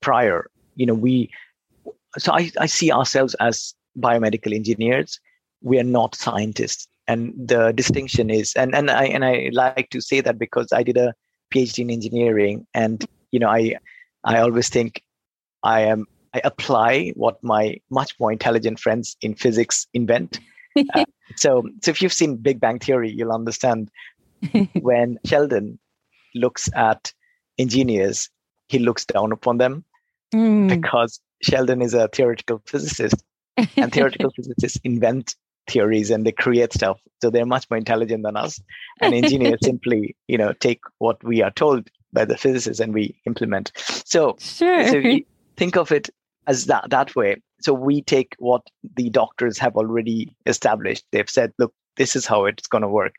prior. 0.00 0.50
You 0.74 0.86
know, 0.86 0.94
we. 0.94 1.30
So 2.18 2.32
I 2.32 2.50
I 2.58 2.66
see 2.66 2.92
ourselves 2.92 3.34
as 3.40 3.74
biomedical 3.98 4.54
engineers. 4.54 5.20
We 5.62 5.78
are 5.78 5.84
not 5.84 6.14
scientists, 6.14 6.86
and 7.08 7.32
the 7.36 7.72
distinction 7.72 8.30
is, 8.30 8.52
and 8.54 8.74
and 8.74 8.90
I 8.90 9.04
and 9.04 9.24
I 9.24 9.50
like 9.52 9.90
to 9.90 10.00
say 10.00 10.20
that 10.20 10.38
because 10.38 10.72
I 10.72 10.82
did 10.82 10.96
a 10.96 11.14
PhD 11.52 11.80
in 11.80 11.90
engineering, 11.90 12.66
and 12.74 13.04
you 13.30 13.38
know, 13.38 13.48
I 13.48 13.76
I 14.24 14.38
always 14.38 14.68
think 14.68 15.02
I 15.62 15.80
am 15.80 16.06
I 16.34 16.40
apply 16.44 17.12
what 17.14 17.42
my 17.42 17.80
much 17.90 18.18
more 18.18 18.32
intelligent 18.32 18.80
friends 18.80 19.16
in 19.22 19.34
physics 19.34 19.86
invent. 19.94 20.40
uh, 20.94 21.04
so, 21.36 21.62
so 21.82 21.90
if 21.90 22.02
you've 22.02 22.12
seen 22.12 22.36
Big 22.36 22.58
Bang 22.58 22.80
Theory, 22.80 23.10
you'll 23.10 23.32
understand 23.32 23.90
when 24.80 25.18
Sheldon 25.24 25.78
looks 26.34 26.68
at 26.74 27.12
engineers, 27.58 28.28
he 28.66 28.80
looks 28.80 29.04
down 29.04 29.30
upon 29.30 29.58
them 29.58 29.84
mm. 30.34 30.68
because 30.68 31.20
Sheldon 31.42 31.82
is 31.82 31.94
a 31.94 32.08
theoretical 32.08 32.62
physicist, 32.66 33.24
and 33.56 33.92
theoretical 33.92 34.30
physicists 34.36 34.78
invent 34.84 35.34
theories 35.66 36.10
and 36.10 36.26
they 36.26 36.32
create 36.32 36.72
stuff. 36.72 37.00
So 37.22 37.30
they're 37.30 37.46
much 37.46 37.66
more 37.70 37.78
intelligent 37.78 38.22
than 38.22 38.36
us. 38.36 38.60
And 39.00 39.14
engineers 39.14 39.60
simply, 39.62 40.16
you 40.28 40.38
know, 40.38 40.52
take 40.52 40.80
what 40.98 41.22
we 41.24 41.42
are 41.42 41.50
told 41.50 41.88
by 42.12 42.24
the 42.24 42.36
physicists 42.36 42.80
and 42.80 42.92
we 42.92 43.20
implement. 43.26 43.72
So, 43.76 44.36
sure. 44.38 44.88
so 44.88 45.02
think 45.56 45.76
of 45.76 45.92
it 45.92 46.10
as 46.46 46.66
that 46.66 46.90
that 46.90 47.14
way. 47.16 47.42
So 47.60 47.72
we 47.72 48.02
take 48.02 48.34
what 48.38 48.62
the 48.96 49.10
doctors 49.10 49.58
have 49.58 49.76
already 49.76 50.36
established. 50.46 51.04
They've 51.12 51.30
said, 51.30 51.52
look, 51.58 51.72
this 51.96 52.14
is 52.14 52.26
how 52.26 52.44
it's 52.44 52.66
going 52.66 52.82
to 52.82 52.88
work, 52.88 53.14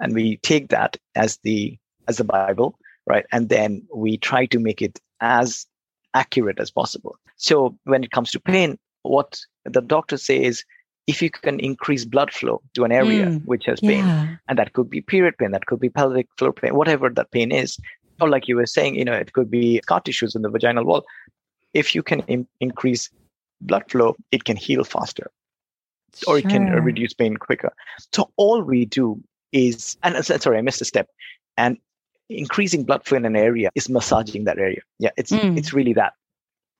and 0.00 0.14
we 0.14 0.36
take 0.38 0.68
that 0.68 0.96
as 1.14 1.38
the 1.42 1.78
as 2.06 2.18
the 2.18 2.24
Bible, 2.24 2.78
right? 3.06 3.26
And 3.32 3.48
then 3.48 3.86
we 3.94 4.18
try 4.18 4.46
to 4.46 4.58
make 4.58 4.82
it 4.82 5.00
as 5.20 5.66
accurate 6.18 6.60
as 6.60 6.70
possible. 6.70 7.14
So 7.36 7.76
when 7.84 8.02
it 8.04 8.10
comes 8.10 8.30
to 8.32 8.40
pain, 8.40 8.78
what 9.02 9.40
the 9.64 9.80
doctors 9.80 10.22
say 10.24 10.42
is 10.42 10.64
if 11.06 11.22
you 11.22 11.30
can 11.30 11.58
increase 11.60 12.04
blood 12.04 12.30
flow 12.38 12.60
to 12.74 12.84
an 12.84 12.92
area 12.92 13.26
mm, 13.26 13.40
which 13.46 13.64
has 13.64 13.80
pain, 13.80 14.04
and 14.48 14.58
that 14.58 14.72
could 14.74 14.90
be 14.90 15.00
period 15.00 15.38
pain, 15.38 15.52
that 15.52 15.66
could 15.66 15.80
be 15.80 15.88
pelvic 15.88 16.28
floor 16.36 16.52
pain, 16.52 16.74
whatever 16.74 17.08
that 17.08 17.30
pain 17.30 17.50
is, 17.50 17.78
or 18.20 18.28
like 18.28 18.48
you 18.48 18.56
were 18.56 18.66
saying, 18.66 18.96
you 18.96 19.04
know, 19.04 19.14
it 19.14 19.32
could 19.32 19.50
be 19.50 19.80
scar 19.82 20.00
tissues 20.00 20.34
in 20.34 20.42
the 20.42 20.50
vaginal 20.50 20.84
wall. 20.84 21.04
If 21.72 21.94
you 21.94 22.02
can 22.02 22.20
in- 22.26 22.48
increase 22.60 23.08
blood 23.60 23.84
flow, 23.90 24.16
it 24.32 24.44
can 24.44 24.56
heal 24.56 24.84
faster, 24.84 25.30
sure. 26.14 26.34
or 26.34 26.38
it 26.38 26.48
can 26.48 26.66
reduce 26.84 27.14
pain 27.14 27.36
quicker. 27.36 27.72
So 28.12 28.30
all 28.36 28.62
we 28.62 28.84
do 28.84 29.22
is, 29.52 29.96
and 30.02 30.24
sorry, 30.24 30.58
I 30.58 30.62
missed 30.62 30.82
a 30.82 30.84
step, 30.84 31.08
and 31.56 31.78
increasing 32.28 32.84
blood 32.84 33.04
flow 33.04 33.16
in 33.16 33.24
an 33.24 33.36
area 33.36 33.70
is 33.74 33.88
massaging 33.88 34.44
that 34.44 34.58
area. 34.58 34.80
Yeah, 34.98 35.10
it's 35.16 35.32
mm. 35.32 35.56
it's 35.56 35.72
really 35.72 35.92
that. 35.94 36.12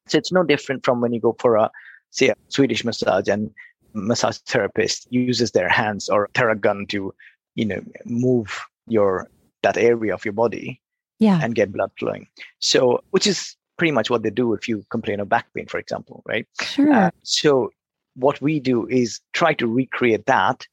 So 0.07 0.19
it's 0.19 0.33
no 0.33 0.43
different 0.43 0.85
from 0.85 1.01
when 1.01 1.13
you 1.13 1.21
go 1.21 1.37
for 1.39 1.57
a 1.57 1.71
say 2.11 2.29
a 2.29 2.37
Swedish 2.49 2.85
massage 2.85 3.29
and 3.29 3.51
massage 3.95 4.39
therapist 4.39 5.07
uses 5.11 5.53
their 5.53 5.69
hands 5.69 6.09
or 6.09 6.29
Theragun 6.35 6.89
to, 6.89 7.15
you 7.55 7.65
know, 7.65 7.83
move 8.05 8.61
your 8.87 9.29
that 9.63 9.77
area 9.77 10.15
of 10.15 10.25
your 10.25 10.33
body 10.33 10.81
yeah. 11.19 11.41
and 11.43 11.55
get 11.55 11.73
blood 11.73 11.91
flowing. 11.99 12.27
So 12.61 13.03
which 13.11 13.27
is 13.27 13.57
pretty 13.77 13.93
much 13.93 14.11
what 14.11 14.23
they 14.23 14.31
do 14.31 14.55
if 14.55 14.69
you 14.69 14.85
complain 14.91 15.21
of 15.21 15.29
back 15.29 15.47
pain, 15.55 15.67
for 15.67 15.79
example, 15.79 16.23
right? 16.27 16.47
Sure. 16.63 16.93
Uh, 16.93 17.11
so 17.23 17.71
what 18.15 18.41
we 18.41 18.61
do 18.61 18.87
is 18.89 19.21
try 19.33 19.55
to 19.55 19.67
recreate 19.67 20.27
that 20.27 20.67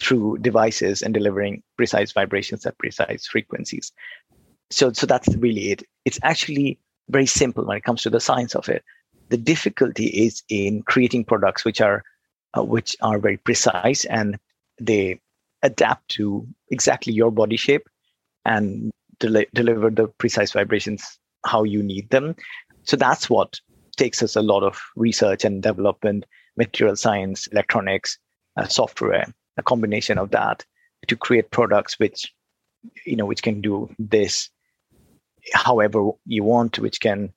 through 0.00 0.38
devices 0.38 1.02
and 1.02 1.14
delivering 1.14 1.62
precise 1.76 2.12
vibrations 2.12 2.64
at 2.66 2.78
precise 2.78 3.26
frequencies. 3.26 3.92
So, 4.70 4.92
so 4.92 5.06
that's 5.06 5.34
really 5.36 5.72
it. 5.72 5.82
It's 6.04 6.18
actually 6.22 6.78
very 7.08 7.26
simple 7.26 7.64
when 7.64 7.76
it 7.76 7.84
comes 7.84 8.02
to 8.02 8.10
the 8.10 8.20
science 8.20 8.54
of 8.54 8.68
it. 8.68 8.84
The 9.28 9.36
difficulty 9.36 10.06
is 10.06 10.42
in 10.48 10.82
creating 10.82 11.24
products 11.24 11.64
which 11.64 11.80
are 11.80 12.02
uh, 12.56 12.64
which 12.64 12.96
are 13.00 13.18
very 13.18 13.36
precise 13.36 14.04
and 14.06 14.38
they 14.80 15.20
adapt 15.62 16.08
to 16.08 16.46
exactly 16.70 17.12
your 17.12 17.30
body 17.30 17.56
shape 17.56 17.86
and 18.44 18.90
del- 19.20 19.44
deliver 19.54 19.90
the 19.90 20.08
precise 20.18 20.52
vibrations 20.52 21.18
how 21.44 21.62
you 21.62 21.82
need 21.82 22.10
them. 22.10 22.34
So 22.84 22.96
that's 22.96 23.30
what 23.30 23.60
takes 23.96 24.22
us 24.22 24.34
a 24.34 24.42
lot 24.42 24.62
of 24.62 24.80
research 24.96 25.44
and 25.44 25.62
development, 25.62 26.24
material 26.56 26.96
science, 26.96 27.46
electronics, 27.48 28.18
uh, 28.56 28.66
software, 28.66 29.26
a 29.60 29.62
combination 29.62 30.18
of 30.18 30.30
that 30.30 30.64
to 31.06 31.16
create 31.16 31.50
products 31.50 31.98
which 31.98 32.32
you 33.06 33.16
know 33.16 33.26
which 33.26 33.42
can 33.42 33.60
do 33.60 33.88
this 33.98 34.50
however 35.52 36.10
you 36.26 36.44
want, 36.44 36.78
which 36.78 37.00
can 37.00 37.32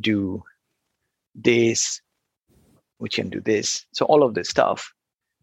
do 0.00 0.42
this, 1.34 2.00
which 2.98 3.16
can 3.16 3.28
do 3.28 3.40
this. 3.40 3.84
So 3.92 4.04
all 4.06 4.22
of 4.22 4.34
this 4.34 4.48
stuff. 4.48 4.92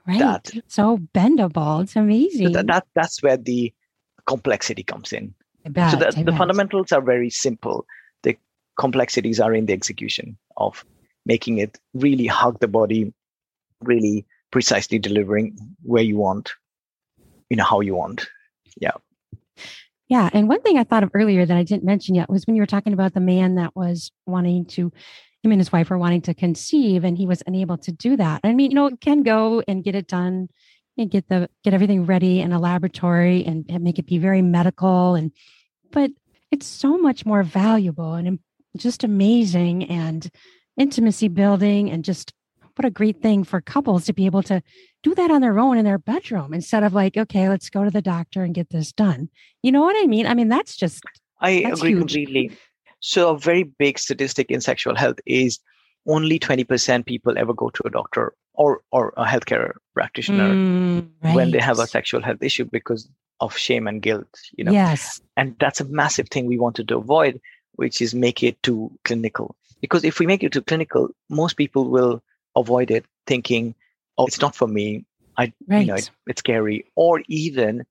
Right. 0.07 0.19
That, 0.19 0.51
so 0.67 0.97
bendable. 1.13 1.83
It's 1.83 1.95
amazing. 1.95 2.53
That, 2.53 2.67
that 2.67 2.87
that's 2.95 3.21
where 3.21 3.37
the 3.37 3.73
complexity 4.25 4.83
comes 4.83 5.13
in. 5.13 5.33
Bet, 5.65 5.91
so 5.91 5.97
the, 5.97 6.23
the 6.23 6.37
fundamentals 6.37 6.91
are 6.91 7.01
very 7.01 7.29
simple. 7.29 7.85
The 8.23 8.35
complexities 8.79 9.39
are 9.39 9.53
in 9.53 9.65
the 9.65 9.73
execution 9.73 10.37
of 10.57 10.83
making 11.25 11.59
it 11.59 11.77
really 11.93 12.25
hug 12.25 12.59
the 12.59 12.67
body, 12.67 13.13
really 13.81 14.25
precisely 14.51 14.99
delivering 14.99 15.57
where 15.81 16.03
you 16.03 16.17
want, 16.17 16.53
you 17.49 17.57
know, 17.57 17.63
how 17.63 17.81
you 17.81 17.95
want. 17.95 18.27
Yeah. 18.79 18.91
Yeah. 20.07 20.29
And 20.33 20.49
one 20.49 20.61
thing 20.61 20.77
I 20.77 20.83
thought 20.83 21.03
of 21.03 21.11
earlier 21.13 21.45
that 21.45 21.57
I 21.57 21.63
didn't 21.63 21.83
mention 21.83 22.15
yet 22.15 22.29
was 22.29 22.45
when 22.45 22.55
you 22.55 22.61
were 22.61 22.67
talking 22.67 22.93
about 22.93 23.13
the 23.13 23.19
man 23.19 23.55
that 23.55 23.75
was 23.75 24.11
wanting 24.25 24.65
to, 24.67 24.91
him 25.43 25.51
and 25.51 25.59
his 25.59 25.71
wife 25.71 25.89
were 25.89 25.99
wanting 25.99 26.21
to 26.23 26.33
conceive 26.33 27.03
and 27.03 27.17
he 27.17 27.27
was 27.27 27.43
unable 27.45 27.77
to 27.77 27.91
do 27.91 28.17
that. 28.17 28.41
I 28.43 28.53
mean, 28.53 28.71
you 28.71 28.75
know, 28.75 28.87
it 28.87 28.99
can 28.99 29.21
go 29.21 29.61
and 29.67 29.83
get 29.83 29.95
it 29.95 30.07
done 30.07 30.49
and 30.97 31.11
get 31.11 31.29
the, 31.29 31.47
get 31.63 31.75
everything 31.75 32.05
ready 32.05 32.41
in 32.41 32.51
a 32.51 32.59
laboratory 32.59 33.45
and, 33.45 33.65
and 33.69 33.83
make 33.83 33.99
it 33.99 34.07
be 34.07 34.17
very 34.17 34.41
medical. 34.41 35.13
And, 35.13 35.31
but 35.91 36.11
it's 36.51 36.65
so 36.65 36.97
much 36.97 37.25
more 37.25 37.43
valuable 37.43 38.15
and 38.15 38.39
just 38.77 39.03
amazing 39.03 39.89
and 39.89 40.29
intimacy 40.75 41.27
building 41.27 41.91
and 41.91 42.03
just 42.03 42.33
what 42.79 42.85
a 42.85 42.89
great 42.89 43.21
thing 43.21 43.43
for 43.43 43.59
couples 43.59 44.05
to 44.05 44.13
be 44.13 44.25
able 44.25 44.41
to 44.41 44.63
do 45.03 45.13
that 45.13 45.29
on 45.29 45.41
their 45.41 45.59
own 45.59 45.77
in 45.77 45.83
their 45.83 45.97
bedroom 45.97 46.53
instead 46.53 46.81
of 46.81 46.93
like, 46.93 47.17
okay, 47.17 47.49
let's 47.49 47.69
go 47.69 47.83
to 47.83 47.91
the 47.91 48.01
doctor 48.01 48.41
and 48.41 48.55
get 48.55 48.69
this 48.69 48.93
done. 48.93 49.27
You 49.61 49.73
know 49.73 49.81
what 49.81 50.01
I 50.01 50.07
mean? 50.07 50.25
I 50.25 50.33
mean, 50.33 50.47
that's 50.47 50.77
just. 50.77 51.03
I 51.41 51.63
that's 51.65 51.81
agree 51.81 51.89
huge. 51.89 51.99
completely. 51.99 52.51
So, 53.01 53.31
a 53.31 53.37
very 53.37 53.63
big 53.63 53.99
statistic 53.99 54.49
in 54.49 54.61
sexual 54.61 54.95
health 54.95 55.17
is 55.25 55.59
only 56.07 56.39
20% 56.39 57.05
people 57.05 57.37
ever 57.37 57.53
go 57.53 57.69
to 57.69 57.83
a 57.85 57.89
doctor 57.89 58.33
or, 58.53 58.79
or 58.93 59.13
a 59.17 59.25
healthcare 59.25 59.73
practitioner 59.93 60.53
mm, 60.53 61.09
right. 61.21 61.35
when 61.35 61.51
they 61.51 61.59
have 61.59 61.79
a 61.79 61.87
sexual 61.87 62.21
health 62.21 62.41
issue 62.41 62.63
because 62.63 63.09
of 63.41 63.57
shame 63.57 63.87
and 63.87 64.01
guilt, 64.01 64.39
you 64.57 64.63
know. 64.63 64.71
Yes. 64.71 65.19
And 65.35 65.53
that's 65.59 65.81
a 65.81 65.85
massive 65.85 66.29
thing 66.29 66.45
we 66.45 66.57
wanted 66.57 66.87
to 66.87 66.97
avoid, 66.97 67.41
which 67.73 68.01
is 68.01 68.15
make 68.15 68.41
it 68.41 68.63
too 68.63 68.89
clinical. 69.03 69.57
Because 69.81 70.05
if 70.05 70.19
we 70.19 70.25
make 70.25 70.45
it 70.45 70.53
too 70.53 70.61
clinical, 70.61 71.09
most 71.29 71.57
people 71.57 71.89
will 71.89 72.23
avoid 72.55 72.91
it 72.91 73.05
thinking, 73.27 73.75
oh, 74.17 74.25
it's 74.25 74.41
not 74.41 74.55
for 74.55 74.67
me. 74.67 75.05
I, 75.37 75.53
right. 75.67 75.81
you 75.81 75.85
know, 75.85 75.95
it, 75.95 76.09
it's 76.27 76.39
scary. 76.39 76.85
Or 76.95 77.21
even, 77.27 77.85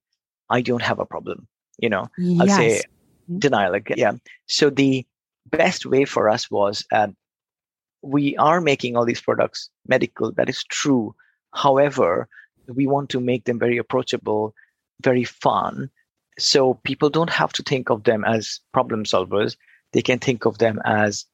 I 0.49 0.61
don't 0.61 0.81
have 0.81 0.99
a 0.99 1.05
problem. 1.05 1.47
You 1.77 1.89
know, 1.89 2.09
yes. 2.17 2.41
I'll 2.41 2.57
say 2.57 2.81
denial 3.37 3.73
again. 3.73 3.97
Yeah. 3.97 4.11
So 4.47 4.69
the 4.69 5.05
best 5.49 5.85
way 5.85 6.05
for 6.05 6.29
us 6.29 6.51
was, 6.51 6.85
uh, 6.91 7.07
we 8.01 8.37
are 8.37 8.61
making 8.61 8.95
all 8.95 9.05
these 9.05 9.21
products 9.21 9.69
medical. 9.87 10.31
That 10.31 10.49
is 10.49 10.63
true. 10.63 11.15
However, 11.53 12.27
we 12.67 12.87
want 12.87 13.09
to 13.09 13.19
make 13.19 13.45
them 13.45 13.59
very 13.59 13.77
approachable, 13.77 14.53
very 15.01 15.23
fun. 15.23 15.89
So 16.37 16.75
people 16.83 17.09
don't 17.09 17.29
have 17.29 17.51
to 17.53 17.63
think 17.63 17.89
of 17.89 18.03
them 18.03 18.23
as 18.23 18.59
problem 18.73 19.03
solvers. 19.03 19.57
They 19.91 20.01
can 20.01 20.19
think 20.19 20.45
of 20.45 20.59
them 20.59 20.79
as 20.85 21.25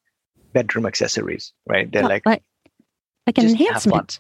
bedroom 0.54 0.86
accessories, 0.86 1.54
right? 1.68 1.92
They're 1.92 2.04
like, 2.04 2.26
like 2.26 2.44
like 3.26 3.38
an 3.38 3.48
enhancement. 3.48 4.20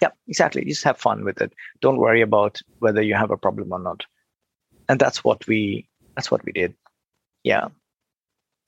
Yeah, 0.00 0.10
exactly. 0.28 0.64
Just 0.64 0.84
have 0.84 0.98
fun 0.98 1.24
with 1.24 1.40
it. 1.40 1.52
Don't 1.80 1.98
worry 1.98 2.20
about 2.20 2.60
whether 2.78 3.02
you 3.02 3.14
have 3.14 3.30
a 3.30 3.36
problem 3.36 3.72
or 3.72 3.80
not. 3.80 4.04
And 4.88 4.98
that's 4.98 5.24
what 5.24 5.46
we 5.46 5.88
that's 6.16 6.30
what 6.30 6.44
we 6.44 6.52
did. 6.52 6.74
Yeah. 7.44 7.68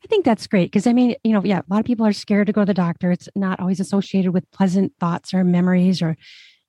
I 0.03 0.07
think 0.07 0.25
that's 0.25 0.47
great 0.47 0.71
because 0.71 0.87
I 0.87 0.93
mean, 0.93 1.15
you 1.25 1.33
know, 1.33 1.45
yeah, 1.45 1.61
a 1.61 1.73
lot 1.73 1.81
of 1.81 1.87
people 1.87 2.07
are 2.07 2.13
scared 2.13 2.47
to 2.47 2.53
go 2.53 2.63
to 2.63 2.67
the 2.67 2.75
doctor. 2.75 3.11
It's 3.11 3.29
not 3.37 3.61
always 3.61 3.81
associated 3.81 4.33
with 4.33 4.51
pleasant 4.51 4.93
thoughts 4.99 5.35
or 5.35 5.45
memories 5.45 6.01
or, 6.01 6.17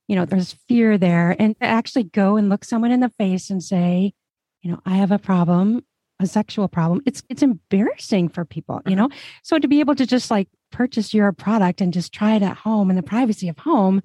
you 0.08 0.16
know, 0.16 0.26
there's 0.26 0.54
fear 0.68 0.98
there. 0.98 1.36
And 1.40 1.58
to 1.60 1.66
actually 1.66 2.04
go 2.04 2.36
and 2.36 2.50
look 2.50 2.66
someone 2.66 2.92
in 2.92 3.00
the 3.00 3.14
face 3.18 3.50
and 3.50 3.64
say, 3.64 4.14
you 4.62 4.72
know, 4.72 4.82
I 4.86 4.96
have 4.98 5.12
a 5.12 5.20
problem, 5.20 5.84
a 6.20 6.28
sexual 6.28 6.68
problem. 6.68 7.02
It's 7.06 7.24
it's 7.30 7.42
embarrassing 7.42 8.30
for 8.30 8.46
people, 8.46 8.82
you 8.86 8.92
mm-hmm. 8.92 9.08
know. 9.08 9.10
So 9.44 9.58
to 9.58 9.68
be 9.68 9.80
able 9.80 9.96
to 9.96 10.06
just 10.06 10.30
like 10.30 10.50
purchase 10.72 11.14
your 11.14 11.32
product 11.32 11.82
and 11.82 11.94
just 11.94 12.14
try 12.14 12.36
it 12.36 12.42
at 12.42 12.58
home 12.58 12.90
in 12.90 12.96
the 12.96 13.04
privacy 13.04 13.50
of 13.50 13.58
home 13.60 14.02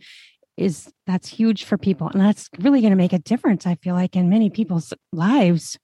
is 0.56 0.90
that's 1.06 1.28
huge 1.28 1.64
for 1.64 1.76
people 1.76 2.08
and 2.08 2.20
that's 2.20 2.48
really 2.58 2.80
going 2.80 2.90
to 2.90 2.96
make 2.96 3.12
a 3.12 3.18
difference 3.18 3.66
i 3.66 3.74
feel 3.76 3.94
like 3.94 4.16
in 4.16 4.30
many 4.30 4.48
people's 4.50 4.92
lives. 5.12 5.78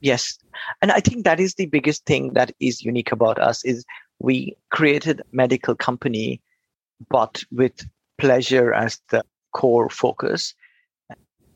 Yes 0.00 0.36
and 0.80 0.90
i 0.90 1.00
think 1.00 1.24
that 1.24 1.40
is 1.40 1.54
the 1.54 1.66
biggest 1.66 2.04
thing 2.06 2.32
that 2.32 2.52
is 2.58 2.82
unique 2.82 3.12
about 3.12 3.38
us 3.38 3.64
is 3.64 3.84
we 4.18 4.56
created 4.70 5.22
medical 5.32 5.74
company 5.74 6.40
but 7.08 7.42
with 7.50 7.86
pleasure 8.18 8.72
as 8.74 9.00
the 9.10 9.24
core 9.52 9.88
focus 9.88 10.54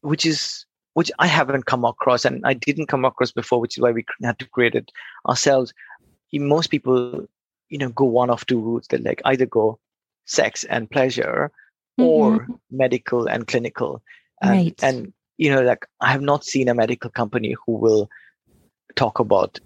which 0.02 0.24
is 0.24 0.64
which 0.94 1.10
i 1.18 1.26
haven't 1.26 1.66
come 1.66 1.84
across 1.84 2.24
and 2.24 2.40
i 2.46 2.54
didn't 2.54 2.86
come 2.86 3.04
across 3.04 3.32
before 3.32 3.60
which 3.60 3.76
is 3.76 3.82
why 3.82 3.90
we 3.90 4.04
had 4.22 4.38
to 4.38 4.48
create 4.48 4.74
it 4.74 4.90
ourselves. 5.28 5.72
Most 6.32 6.68
people 6.68 7.26
you 7.68 7.78
know 7.78 7.88
go 7.90 8.04
one 8.04 8.30
of 8.30 8.46
two 8.46 8.60
routes 8.60 8.88
they 8.88 8.98
like 8.98 9.22
either 9.24 9.46
go 9.46 9.78
sex 10.26 10.64
and 10.64 10.90
pleasure 10.90 11.50
mm-hmm. 11.98 12.04
or 12.04 12.46
medical 12.70 13.26
and 13.26 13.46
clinical 13.46 14.02
and, 14.42 14.50
right. 14.50 14.82
and 14.82 15.12
you 15.38 15.50
know 15.50 15.62
like 15.62 15.86
i 16.00 16.10
have 16.10 16.22
not 16.22 16.44
seen 16.44 16.68
a 16.68 16.74
medical 16.74 17.10
company 17.10 17.54
who 17.64 17.72
will 17.72 18.08
talk 18.94 19.18
about 19.18 19.58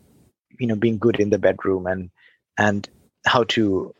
you 0.58 0.66
know 0.66 0.76
being 0.76 0.98
good 0.98 1.18
in 1.18 1.30
the 1.30 1.38
bedroom 1.38 1.86
and 1.86 2.10
and 2.58 2.88
how 3.26 3.44
to 3.44 3.94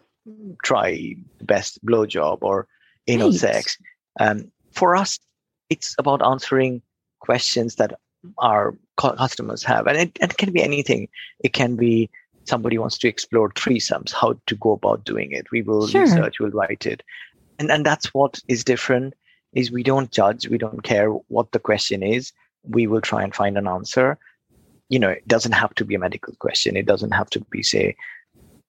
try 0.63 0.93
the 1.39 1.45
best 1.45 1.85
blowjob 1.85 2.39
or 2.43 2.67
anal 3.07 3.31
right. 3.31 3.39
sex 3.41 3.77
um, 4.21 4.51
for 4.73 4.97
us 4.97 5.19
it's 5.71 5.95
about 5.99 6.25
answering 6.25 6.83
questions 7.21 7.77
that 7.77 7.99
our 8.39 8.75
customers 8.97 9.65
have 9.65 9.87
and 9.87 9.97
it, 9.97 10.19
it 10.21 10.37
can 10.37 10.53
be 10.53 10.63
anything 10.63 11.09
it 11.43 11.53
can 11.53 11.75
be 11.75 12.11
somebody 12.51 12.77
wants 12.77 12.99
to 12.99 13.09
explore 13.09 13.49
threesomes, 13.51 14.13
how 14.13 14.39
to 14.47 14.55
go 14.57 14.73
about 14.73 15.05
doing 15.05 15.33
it. 15.33 15.51
We 15.51 15.63
will 15.63 15.87
sure. 15.87 16.03
research, 16.03 16.41
we'll 16.41 16.51
write 16.51 16.85
it. 16.85 17.03
And 17.59 17.71
and 17.71 17.87
that's 17.87 18.13
what 18.13 18.41
is 18.49 18.65
different 18.65 19.15
is 19.53 19.71
we 19.71 19.83
don't 19.83 20.11
judge, 20.11 20.49
we 20.49 20.59
don't 20.59 20.83
care 20.83 21.09
what 21.37 21.53
the 21.53 21.59
question 21.59 22.03
is. 22.03 22.33
We 22.63 22.87
will 22.87 23.01
try 23.01 23.23
and 23.23 23.35
find 23.35 23.57
an 23.57 23.67
answer. 23.67 24.19
You 24.89 24.99
know, 24.99 25.09
it 25.09 25.27
doesn't 25.27 25.53
have 25.53 25.75
to 25.77 25.85
be 25.85 25.95
a 25.95 25.99
medical 25.99 26.35
question. 26.37 26.77
It 26.77 26.87
doesn't 26.87 27.13
have 27.13 27.31
to 27.31 27.41
be, 27.51 27.63
say, 27.63 27.97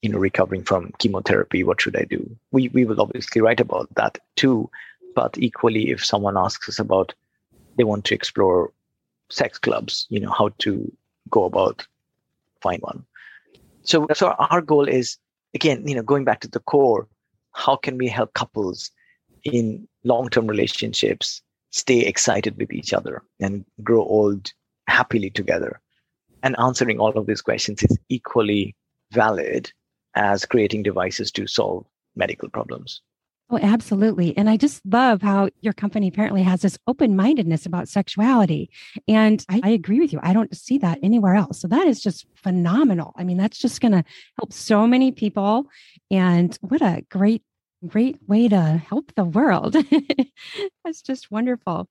you 0.01 0.09
know, 0.09 0.19
recovering 0.19 0.63
from 0.63 0.93
chemotherapy, 0.99 1.63
what 1.63 1.81
should 1.81 1.95
I 1.95 2.03
do? 2.03 2.21
We 2.51 2.69
we 2.69 2.85
will 2.85 3.01
obviously 3.01 3.41
write 3.41 3.59
about 3.59 3.93
that 3.95 4.17
too. 4.35 4.69
But 5.15 5.37
equally, 5.37 5.89
if 5.91 6.05
someone 6.05 6.37
asks 6.37 6.69
us 6.69 6.79
about 6.79 7.13
they 7.77 7.83
want 7.83 8.05
to 8.05 8.15
explore 8.15 8.71
sex 9.29 9.57
clubs, 9.57 10.05
you 10.09 10.19
know, 10.19 10.31
how 10.31 10.49
to 10.59 10.73
go 11.29 11.45
about 11.45 11.87
find 12.61 12.81
one 12.81 13.05
so 13.83 14.07
so 14.13 14.29
our 14.31 14.61
goal 14.61 14.87
is 14.87 15.17
again 15.53 15.87
you 15.87 15.95
know 15.95 16.03
going 16.03 16.23
back 16.25 16.39
to 16.41 16.47
the 16.47 16.59
core 16.61 17.07
how 17.53 17.75
can 17.75 17.97
we 17.97 18.07
help 18.07 18.33
couples 18.33 18.91
in 19.43 19.87
long-term 20.03 20.47
relationships 20.47 21.41
stay 21.71 21.99
excited 22.01 22.57
with 22.57 22.71
each 22.71 22.93
other 22.93 23.23
and 23.39 23.65
grow 23.83 24.03
old 24.03 24.53
happily 24.87 25.29
together 25.29 25.79
And 26.43 26.55
answering 26.59 26.99
all 26.99 27.17
of 27.17 27.25
these 27.27 27.41
questions 27.41 27.83
is 27.83 27.97
equally 28.09 28.75
valid 29.11 29.71
as 30.15 30.45
creating 30.45 30.83
devices 30.83 31.31
to 31.31 31.47
solve 31.47 31.85
medical 32.15 32.49
problems. 32.49 33.01
Oh, 33.51 33.59
absolutely. 33.61 34.35
And 34.37 34.49
I 34.49 34.55
just 34.55 34.81
love 34.85 35.21
how 35.21 35.49
your 35.59 35.73
company 35.73 36.07
apparently 36.07 36.41
has 36.43 36.61
this 36.61 36.77
open 36.87 37.17
mindedness 37.17 37.65
about 37.65 37.89
sexuality. 37.89 38.69
And 39.09 39.45
I, 39.49 39.59
I, 39.61 39.69
agree 39.71 39.99
with 39.99 40.13
you. 40.13 40.21
I 40.23 40.31
don't 40.31 40.55
see 40.55 40.77
that 40.77 40.99
anywhere 41.03 41.35
else. 41.35 41.59
So 41.59 41.67
that 41.67 41.85
is 41.85 42.01
just 42.01 42.25
phenomenal. 42.33 43.13
I 43.17 43.25
mean, 43.25 43.35
that's 43.35 43.57
just 43.57 43.81
going 43.81 43.91
to 43.91 44.05
help 44.39 44.53
so 44.53 44.87
many 44.87 45.11
people. 45.11 45.65
And 46.09 46.57
what 46.61 46.81
a 46.81 47.03
great, 47.09 47.43
great 47.85 48.19
way 48.25 48.47
to 48.47 48.61
help 48.61 49.13
the 49.15 49.25
world. 49.25 49.75
that's 50.85 51.01
just 51.01 51.29
wonderful. 51.29 51.89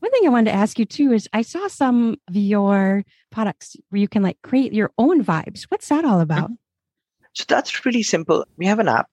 One 0.00 0.10
thing 0.10 0.26
I 0.26 0.30
wanted 0.30 0.50
to 0.50 0.56
ask 0.56 0.78
you 0.78 0.84
too 0.84 1.12
is 1.12 1.26
I 1.32 1.40
saw 1.40 1.68
some 1.68 2.18
of 2.28 2.36
your 2.36 3.02
products 3.30 3.76
where 3.88 4.00
you 4.00 4.08
can 4.08 4.22
like 4.22 4.36
create 4.42 4.74
your 4.74 4.90
own 4.98 5.24
vibes. 5.24 5.62
What's 5.70 5.88
that 5.88 6.04
all 6.04 6.20
about? 6.20 6.50
Mm-hmm. 6.50 6.54
So 7.32 7.44
that's 7.48 7.86
really 7.86 8.02
simple. 8.02 8.44
We 8.58 8.66
have 8.66 8.78
an 8.78 8.88
app 8.88 9.08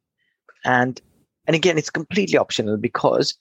and 0.66 1.00
and 1.50 1.56
again, 1.56 1.80
it's 1.80 1.90
completely 1.90 2.38
optional 2.38 2.78
because 2.78 3.36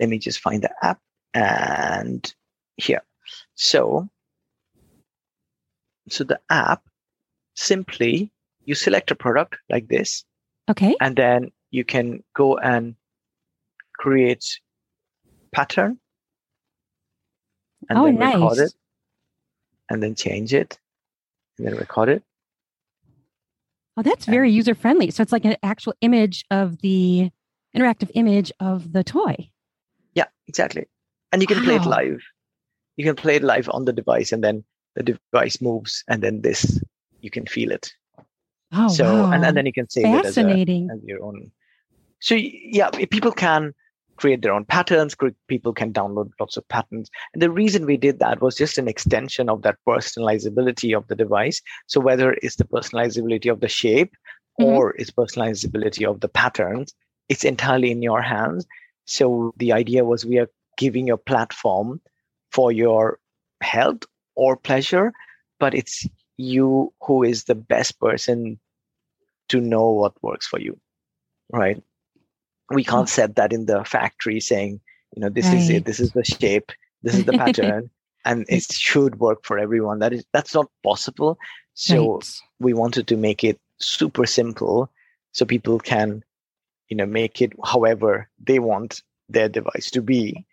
let 0.00 0.08
me 0.08 0.18
just 0.18 0.40
find 0.40 0.64
the 0.64 0.84
app 0.84 0.98
and 1.32 2.34
here. 2.76 3.02
So, 3.54 4.08
so 6.08 6.24
the 6.24 6.40
app 6.50 6.82
simply 7.54 8.32
you 8.64 8.74
select 8.74 9.12
a 9.12 9.14
product 9.14 9.58
like 9.70 9.86
this. 9.86 10.24
Okay. 10.68 10.96
And 11.00 11.14
then 11.14 11.52
you 11.70 11.84
can 11.84 12.24
go 12.34 12.58
and 12.58 12.96
create 13.96 14.58
pattern 15.52 16.00
and 17.88 17.96
oh, 17.96 18.06
then 18.06 18.16
nice. 18.16 18.34
record 18.34 18.58
it 18.58 18.74
and 19.88 20.02
then 20.02 20.16
change 20.16 20.52
it 20.52 20.80
and 21.58 21.68
then 21.68 21.76
record 21.76 22.08
it. 22.08 22.24
Oh, 23.96 24.02
that's 24.02 24.26
very 24.26 24.50
user 24.50 24.74
friendly. 24.74 25.12
So 25.12 25.22
it's 25.22 25.30
like 25.30 25.44
an 25.44 25.54
actual 25.62 25.94
image 26.00 26.44
of 26.50 26.80
the 26.80 27.30
interactive 27.76 28.10
image 28.14 28.52
of 28.60 28.92
the 28.92 29.04
toy. 29.04 29.50
Yeah, 30.14 30.26
exactly. 30.46 30.86
And 31.32 31.40
you 31.40 31.46
can 31.46 31.58
wow. 31.58 31.64
play 31.64 31.76
it 31.76 31.86
live. 31.86 32.20
You 32.96 33.04
can 33.04 33.16
play 33.16 33.36
it 33.36 33.42
live 33.42 33.68
on 33.72 33.84
the 33.84 33.92
device 33.92 34.32
and 34.32 34.44
then 34.44 34.64
the 34.94 35.02
device 35.02 35.60
moves 35.60 36.04
and 36.08 36.22
then 36.22 36.42
this 36.42 36.80
you 37.20 37.30
can 37.30 37.46
feel 37.46 37.70
it. 37.70 37.92
Oh, 38.72 38.88
so 38.88 39.04
wow. 39.04 39.32
and, 39.32 39.44
and 39.44 39.56
then 39.56 39.66
you 39.66 39.72
can 39.72 39.88
save 39.88 40.04
Fascinating. 40.04 40.84
it 40.84 40.92
as, 40.92 40.98
a, 40.98 41.02
as 41.02 41.04
your 41.04 41.22
own. 41.22 41.50
So 42.20 42.34
yeah, 42.34 42.90
people 42.90 43.32
can 43.32 43.74
create 44.16 44.42
their 44.42 44.52
own 44.52 44.64
patterns. 44.64 45.16
People 45.48 45.72
can 45.72 45.92
download 45.92 46.30
lots 46.38 46.56
of 46.56 46.66
patterns. 46.68 47.10
And 47.32 47.42
the 47.42 47.50
reason 47.50 47.86
we 47.86 47.96
did 47.96 48.18
that 48.20 48.40
was 48.40 48.56
just 48.56 48.78
an 48.78 48.88
extension 48.88 49.48
of 49.48 49.62
that 49.62 49.78
personalizability 49.86 50.96
of 50.96 51.06
the 51.08 51.16
device. 51.16 51.60
So 51.86 52.00
whether 52.00 52.34
it's 52.42 52.56
the 52.56 52.64
personalizability 52.64 53.50
of 53.50 53.60
the 53.60 53.68
shape 53.68 54.14
mm-hmm. 54.60 54.64
or 54.64 54.94
it's 54.96 55.10
personalizability 55.10 56.08
of 56.08 56.20
the 56.20 56.28
patterns, 56.28 56.94
it's 57.32 57.44
entirely 57.44 57.90
in 57.90 58.02
your 58.02 58.20
hands. 58.20 58.66
So 59.06 59.54
the 59.56 59.72
idea 59.72 60.04
was 60.04 60.26
we 60.26 60.38
are 60.38 60.50
giving 60.76 61.06
you 61.06 61.14
a 61.14 61.28
platform 61.32 61.98
for 62.50 62.70
your 62.70 63.18
health 63.62 64.02
or 64.34 64.54
pleasure, 64.54 65.14
but 65.58 65.74
it's 65.74 66.06
you 66.36 66.92
who 67.00 67.22
is 67.22 67.44
the 67.44 67.54
best 67.54 67.98
person 67.98 68.60
to 69.48 69.62
know 69.62 69.88
what 69.90 70.22
works 70.22 70.46
for 70.46 70.60
you, 70.60 70.78
right? 71.50 71.82
We 72.68 72.84
can't 72.84 73.08
hmm. 73.08 73.16
set 73.18 73.36
that 73.36 73.54
in 73.54 73.64
the 73.64 73.82
factory 73.82 74.38
saying, 74.38 74.80
you 75.16 75.22
know, 75.22 75.30
this 75.30 75.46
right. 75.46 75.56
is 75.56 75.70
it, 75.70 75.86
this 75.86 76.00
is 76.00 76.12
the 76.12 76.24
shape, 76.24 76.70
this 77.02 77.14
is 77.14 77.24
the 77.24 77.32
pattern, 77.32 77.88
and 78.26 78.44
it 78.50 78.70
should 78.70 79.20
work 79.20 79.46
for 79.46 79.58
everyone. 79.58 80.00
That 80.00 80.12
is 80.12 80.24
that's 80.34 80.54
not 80.54 80.70
possible. 80.82 81.38
So 81.72 82.16
right. 82.16 82.40
we 82.60 82.74
wanted 82.74 83.06
to 83.06 83.16
make 83.16 83.42
it 83.42 83.58
super 83.78 84.26
simple 84.26 84.90
so 85.32 85.46
people 85.46 85.78
can 85.78 86.22
you 86.92 86.96
know 86.96 87.06
make 87.06 87.40
it 87.40 87.54
however 87.64 88.28
they 88.38 88.58
want 88.58 89.02
their 89.30 89.48
device 89.48 89.90
to 89.90 90.02
be. 90.02 90.44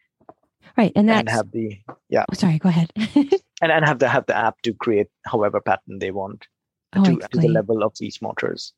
Right 0.77 0.93
and 0.95 1.09
that 1.09 1.27
have 1.27 1.51
the 1.51 1.77
yeah. 2.07 2.23
Oh, 2.31 2.33
sorry 2.33 2.59
go 2.59 2.69
ahead. 2.69 2.93
And 3.61 3.73
and 3.73 3.85
have 3.85 3.99
the 3.99 4.07
have 4.07 4.25
the 4.25 4.37
app 4.37 4.61
to 4.61 4.73
create 4.73 5.09
however 5.25 5.59
pattern 5.59 5.99
they 5.99 6.11
want 6.11 6.47
oh, 6.95 7.03
to, 7.03 7.17
to 7.17 7.37
the 7.37 7.49
level 7.49 7.83
of 7.83 7.91
these 7.99 8.21
motors. 8.21 8.73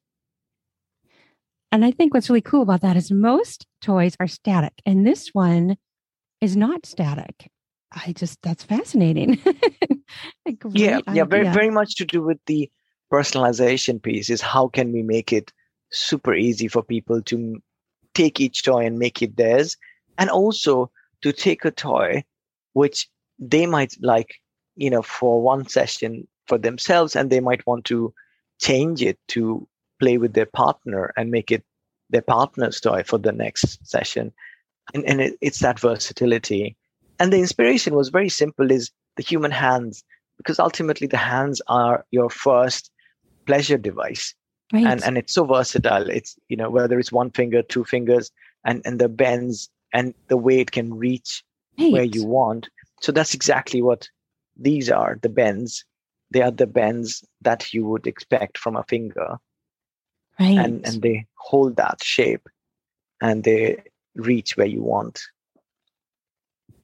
And 1.72 1.86
i 1.86 1.92
think 1.92 2.16
what's 2.16 2.32
really 2.32 2.42
cool 2.42 2.64
about 2.64 2.82
that 2.82 2.98
is 2.98 3.12
most 3.12 3.68
toys 3.80 4.18
are 4.20 4.28
static 4.28 4.74
and 4.84 5.06
this 5.06 5.30
one 5.34 5.78
is 6.42 6.56
not 6.58 6.88
static. 6.88 7.52
I 7.92 8.14
just 8.14 8.42
that's 8.42 8.64
fascinating. 8.64 9.40
Yeah 10.74 11.00
yeah 11.14 11.26
very 11.26 11.48
very 11.60 11.70
much 11.70 11.96
to 11.98 12.06
do 12.06 12.24
with 12.24 12.40
the 12.48 12.72
personalization 13.14 14.02
piece 14.02 14.32
is 14.32 14.42
how 14.42 14.68
can 14.68 14.92
we 14.92 15.04
make 15.04 15.32
it 15.32 15.54
super 15.92 16.34
easy 16.34 16.68
for 16.68 16.84
people 16.84 17.22
to 17.24 17.62
take 18.14 18.40
each 18.40 18.64
toy 18.64 18.86
and 18.86 19.00
make 19.00 19.22
it 19.22 19.38
theirs 19.38 19.78
and 20.18 20.30
also 20.30 20.92
to 21.22 21.32
take 21.32 21.66
a 21.66 21.72
toy 21.72 22.24
which 22.74 23.08
they 23.40 23.66
might 23.66 23.96
like 24.02 24.36
you 24.76 24.90
know 24.90 25.02
for 25.02 25.42
one 25.42 25.68
session 25.68 26.28
for 26.48 26.58
themselves 26.58 27.16
and 27.16 27.30
they 27.30 27.40
might 27.40 27.66
want 27.66 27.86
to 27.86 28.14
change 28.60 29.02
it 29.02 29.18
to 29.28 29.68
play 30.00 30.18
with 30.18 30.34
their 30.34 30.46
partner 30.46 31.14
and 31.16 31.32
make 31.32 31.52
it 31.52 31.64
their 32.10 32.22
partner's 32.22 32.80
toy 32.82 33.04
for 33.04 33.18
the 33.18 33.32
next 33.32 33.86
session. 33.88 34.34
And, 34.94 35.06
and 35.06 35.22
it, 35.22 35.38
it's 35.42 35.60
that 35.60 35.80
versatility. 35.80 36.76
And 37.20 37.32
the 37.32 37.40
inspiration 37.40 37.96
was 37.96 38.10
very 38.10 38.30
simple 38.30 38.72
is 38.72 38.92
the 39.16 39.24
human 39.24 39.52
hands 39.52 40.04
because 40.38 40.60
ultimately 40.60 41.08
the 41.08 41.18
hands 41.18 41.62
are 41.68 42.06
your 42.12 42.30
first 42.30 42.92
pleasure 43.46 43.78
device 43.78 44.34
Right. 44.74 44.86
And 44.86 45.04
and 45.04 45.18
it's 45.18 45.34
so 45.34 45.46
versatile. 45.46 46.10
It's 46.10 46.38
you 46.48 46.56
know 46.56 46.70
whether 46.70 47.00
it's 47.00 47.12
one 47.12 47.32
finger, 47.32 47.62
two 47.62 47.84
fingers, 47.84 48.32
and 48.66 48.82
and 48.86 49.00
the 49.00 49.10
bends 49.10 49.70
and 49.94 50.14
the 50.28 50.38
way 50.38 50.60
it 50.60 50.72
can 50.72 50.94
reach 50.94 51.44
right. 51.80 51.92
where 51.92 52.04
you 52.04 52.26
want. 52.26 52.70
So 53.02 53.12
that's 53.12 53.34
exactly 53.34 53.82
what 53.82 54.08
these 54.58 54.90
are. 54.90 55.20
The 55.22 55.30
bends. 55.30 55.84
They 56.32 56.42
are 56.42 56.52
the 56.52 56.68
bends 56.68 57.26
that 57.42 57.74
you 57.74 57.86
would 57.86 58.08
expect 58.08 58.58
from 58.58 58.78
a 58.78 58.84
finger. 58.84 59.38
Right. 60.40 60.58
And 60.58 60.86
and 60.86 61.02
they 61.02 61.26
hold 61.36 61.76
that 61.76 62.04
shape, 62.04 62.48
and 63.22 63.44
they 63.44 63.84
reach 64.16 64.56
where 64.56 64.68
you 64.68 64.82
want. 64.82 65.22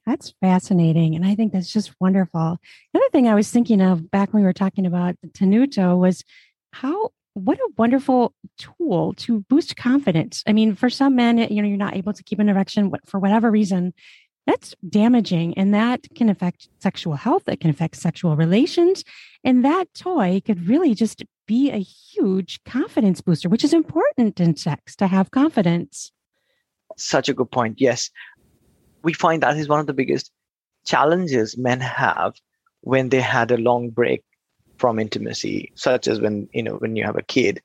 That's 0.08 0.32
fascinating. 0.40 1.14
And 1.14 1.26
I 1.26 1.34
think 1.34 1.52
that's 1.52 1.70
just 1.70 1.94
wonderful. 2.00 2.58
The 2.92 2.98
other 2.98 3.10
thing 3.12 3.28
I 3.28 3.34
was 3.34 3.50
thinking 3.50 3.82
of 3.82 4.10
back 4.10 4.32
when 4.32 4.42
we 4.42 4.46
were 4.46 4.54
talking 4.54 4.86
about 4.86 5.16
the 5.22 5.28
Tenuto 5.28 5.98
was 5.98 6.24
how 6.72 7.10
what 7.38 7.58
a 7.58 7.70
wonderful 7.76 8.34
tool 8.58 9.14
to 9.14 9.40
boost 9.48 9.76
confidence. 9.76 10.42
I 10.46 10.52
mean, 10.52 10.74
for 10.74 10.90
some 10.90 11.16
men, 11.16 11.38
you 11.38 11.62
know, 11.62 11.68
you're 11.68 11.76
not 11.76 11.96
able 11.96 12.12
to 12.12 12.22
keep 12.22 12.38
an 12.38 12.48
erection 12.48 12.92
for 13.06 13.18
whatever 13.18 13.50
reason. 13.50 13.94
That's 14.46 14.74
damaging 14.88 15.58
and 15.58 15.74
that 15.74 16.06
can 16.14 16.30
affect 16.30 16.68
sexual 16.80 17.14
health. 17.14 17.48
It 17.48 17.60
can 17.60 17.70
affect 17.70 17.96
sexual 17.96 18.34
relations. 18.34 19.04
And 19.44 19.64
that 19.64 19.92
toy 19.94 20.40
could 20.44 20.68
really 20.68 20.94
just 20.94 21.22
be 21.46 21.70
a 21.70 21.78
huge 21.78 22.62
confidence 22.64 23.20
booster, 23.20 23.48
which 23.48 23.64
is 23.64 23.74
important 23.74 24.40
in 24.40 24.56
sex 24.56 24.96
to 24.96 25.06
have 25.06 25.30
confidence. 25.30 26.12
Such 26.96 27.28
a 27.28 27.34
good 27.34 27.50
point. 27.50 27.80
Yes. 27.80 28.10
We 29.02 29.12
find 29.12 29.42
that 29.42 29.56
is 29.56 29.68
one 29.68 29.80
of 29.80 29.86
the 29.86 29.92
biggest 29.92 30.32
challenges 30.86 31.58
men 31.58 31.80
have 31.80 32.32
when 32.80 33.10
they 33.10 33.20
had 33.20 33.50
a 33.50 33.58
long 33.58 33.90
break 33.90 34.24
from 34.78 34.98
intimacy, 34.98 35.72
such 35.74 36.08
as 36.08 36.20
when 36.20 36.48
you 36.52 36.62
know 36.62 36.76
when 36.76 36.96
you 36.96 37.04
have 37.04 37.16
a 37.16 37.22
kid, 37.22 37.60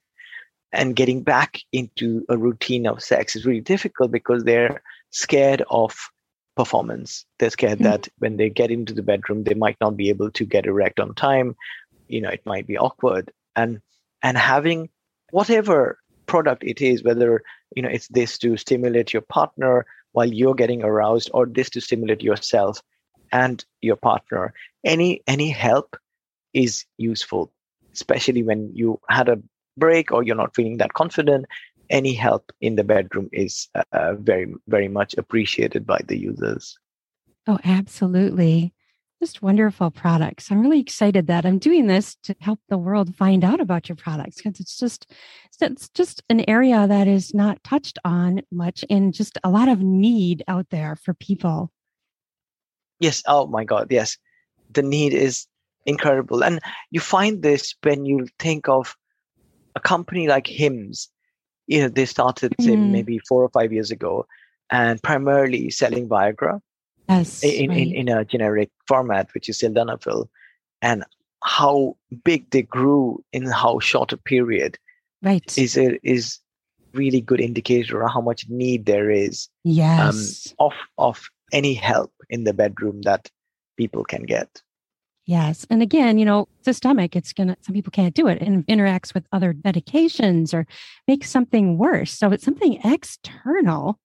and 0.71 0.95
getting 0.95 1.21
back 1.23 1.59
into 1.71 2.25
a 2.29 2.37
routine 2.37 2.87
of 2.87 3.01
sex 3.01 3.35
is 3.35 3.45
really 3.45 3.61
difficult 3.61 4.11
because 4.11 4.43
they're 4.43 4.81
scared 5.11 5.63
of 5.69 5.95
performance. 6.55 7.25
They're 7.39 7.49
scared 7.49 7.79
mm-hmm. 7.79 7.83
that 7.83 8.09
when 8.19 8.37
they 8.37 8.49
get 8.49 8.71
into 8.71 8.93
the 8.93 9.03
bedroom, 9.03 9.43
they 9.43 9.53
might 9.53 9.77
not 9.79 9.95
be 9.95 10.09
able 10.09 10.31
to 10.31 10.45
get 10.45 10.65
erect 10.65 10.99
on 10.99 11.13
time. 11.13 11.55
You 12.07 12.21
know, 12.21 12.29
it 12.29 12.45
might 12.45 12.67
be 12.67 12.77
awkward, 12.77 13.31
and 13.55 13.81
and 14.21 14.37
having 14.37 14.89
whatever 15.31 15.99
product 16.25 16.63
it 16.63 16.81
is, 16.81 17.03
whether 17.03 17.43
you 17.75 17.81
know 17.81 17.89
it's 17.89 18.07
this 18.09 18.37
to 18.39 18.57
stimulate 18.57 19.13
your 19.13 19.21
partner 19.21 19.85
while 20.11 20.31
you're 20.31 20.55
getting 20.55 20.83
aroused, 20.83 21.29
or 21.33 21.45
this 21.45 21.69
to 21.71 21.81
stimulate 21.81 22.21
yourself 22.21 22.81
and 23.31 23.65
your 23.81 23.95
partner, 23.95 24.53
any 24.83 25.21
any 25.27 25.49
help 25.49 25.97
is 26.53 26.85
useful, 26.97 27.51
especially 27.93 28.43
when 28.43 28.71
you 28.73 28.99
had 29.09 29.29
a 29.29 29.41
break 29.77 30.11
or 30.11 30.23
you're 30.23 30.35
not 30.35 30.55
feeling 30.55 30.77
that 30.77 30.93
confident. 30.93 31.45
Any 31.89 32.13
help 32.13 32.51
in 32.61 32.75
the 32.75 32.83
bedroom 32.83 33.29
is 33.33 33.67
uh, 33.91 34.13
very, 34.15 34.53
very 34.67 34.87
much 34.87 35.13
appreciated 35.17 35.85
by 35.85 35.99
the 36.07 36.17
users. 36.17 36.77
Oh, 37.45 37.59
absolutely. 37.63 38.73
Just 39.21 39.41
wonderful 39.41 39.91
products. 39.91 40.51
I'm 40.51 40.61
really 40.61 40.79
excited 40.79 41.27
that 41.27 41.45
I'm 41.45 41.59
doing 41.59 41.87
this 41.87 42.15
to 42.23 42.35
help 42.39 42.59
the 42.67 42.77
world 42.77 43.15
find 43.15 43.43
out 43.43 43.59
about 43.59 43.87
your 43.87 43.95
products 43.95 44.37
because 44.37 44.59
it's 44.59 44.77
just 44.77 45.11
it's 45.61 45.87
just 45.89 46.21
an 46.29 46.43
area 46.49 46.87
that 46.87 47.07
is 47.07 47.33
not 47.33 47.63
touched 47.63 47.99
on 48.03 48.41
much 48.51 48.83
and 48.89 49.13
just 49.13 49.37
a 49.43 49.49
lot 49.49 49.69
of 49.69 49.79
need 49.79 50.43
out 50.47 50.69
there 50.71 50.97
for 50.97 51.13
people. 51.13 51.71
Yes. 52.99 53.23
Oh 53.27 53.47
my 53.47 53.63
God. 53.63 53.87
Yes. 53.89 54.17
The 54.71 54.81
need 54.81 55.13
is 55.13 55.47
incredible. 55.85 56.43
And 56.43 56.59
you 56.91 56.99
find 56.99 57.41
this 57.41 57.75
when 57.83 58.05
you 58.05 58.27
think 58.39 58.67
of 58.69 58.95
a 59.75 59.79
company 59.79 60.27
like 60.27 60.47
Hims. 60.47 61.09
You 61.67 61.83
know, 61.83 61.89
they 61.89 62.05
started 62.05 62.53
Mhm. 62.59 62.91
maybe 62.91 63.19
four 63.19 63.43
or 63.43 63.49
five 63.49 63.71
years 63.71 63.91
ago, 63.91 64.25
and 64.69 65.01
primarily 65.01 65.69
selling 65.69 66.09
Viagra 66.09 66.59
Yes. 67.09 67.43
in, 67.43 67.51
in, 67.51 67.69
right. 67.69 67.95
in 67.95 68.07
a 68.09 68.25
generic 68.25 68.69
format, 68.87 69.33
which 69.33 69.49
is 69.49 69.59
sildenafil, 69.59 70.27
and 70.81 71.03
how 71.43 71.97
big 72.23 72.49
they 72.51 72.61
grew 72.61 73.23
in 73.33 73.45
how 73.45 73.79
short 73.79 74.13
a 74.13 74.17
period 74.17 74.77
right. 75.21 75.57
is 75.57 75.77
a, 75.77 75.99
is 76.07 76.39
really 76.93 77.19
good 77.19 77.41
indicator 77.41 78.03
of 78.03 78.11
how 78.11 78.21
much 78.21 78.47
need 78.49 78.85
there 78.85 79.09
is 79.09 79.49
yes. 79.63 80.53
of 80.59 80.73
of 80.97 81.29
any 81.51 81.73
help 81.73 82.13
in 82.29 82.45
the 82.45 82.53
bedroom 82.53 83.01
that 83.01 83.29
people 83.77 84.03
can 84.03 84.23
get. 84.23 84.61
Yes. 85.25 85.65
And 85.69 85.81
again, 85.81 86.17
you 86.17 86.25
know, 86.25 86.49
systemic, 86.61 87.15
it's 87.15 87.31
going 87.31 87.47
to, 87.47 87.57
some 87.61 87.73
people 87.73 87.91
can't 87.91 88.13
do 88.13 88.27
it 88.27 88.41
and 88.41 88.67
interacts 88.67 89.13
with 89.13 89.25
other 89.31 89.53
medications 89.53 90.53
or 90.53 90.67
makes 91.07 91.29
something 91.29 91.77
worse. 91.77 92.11
So 92.11 92.31
it's 92.31 92.43
something 92.43 92.79
external 92.83 93.99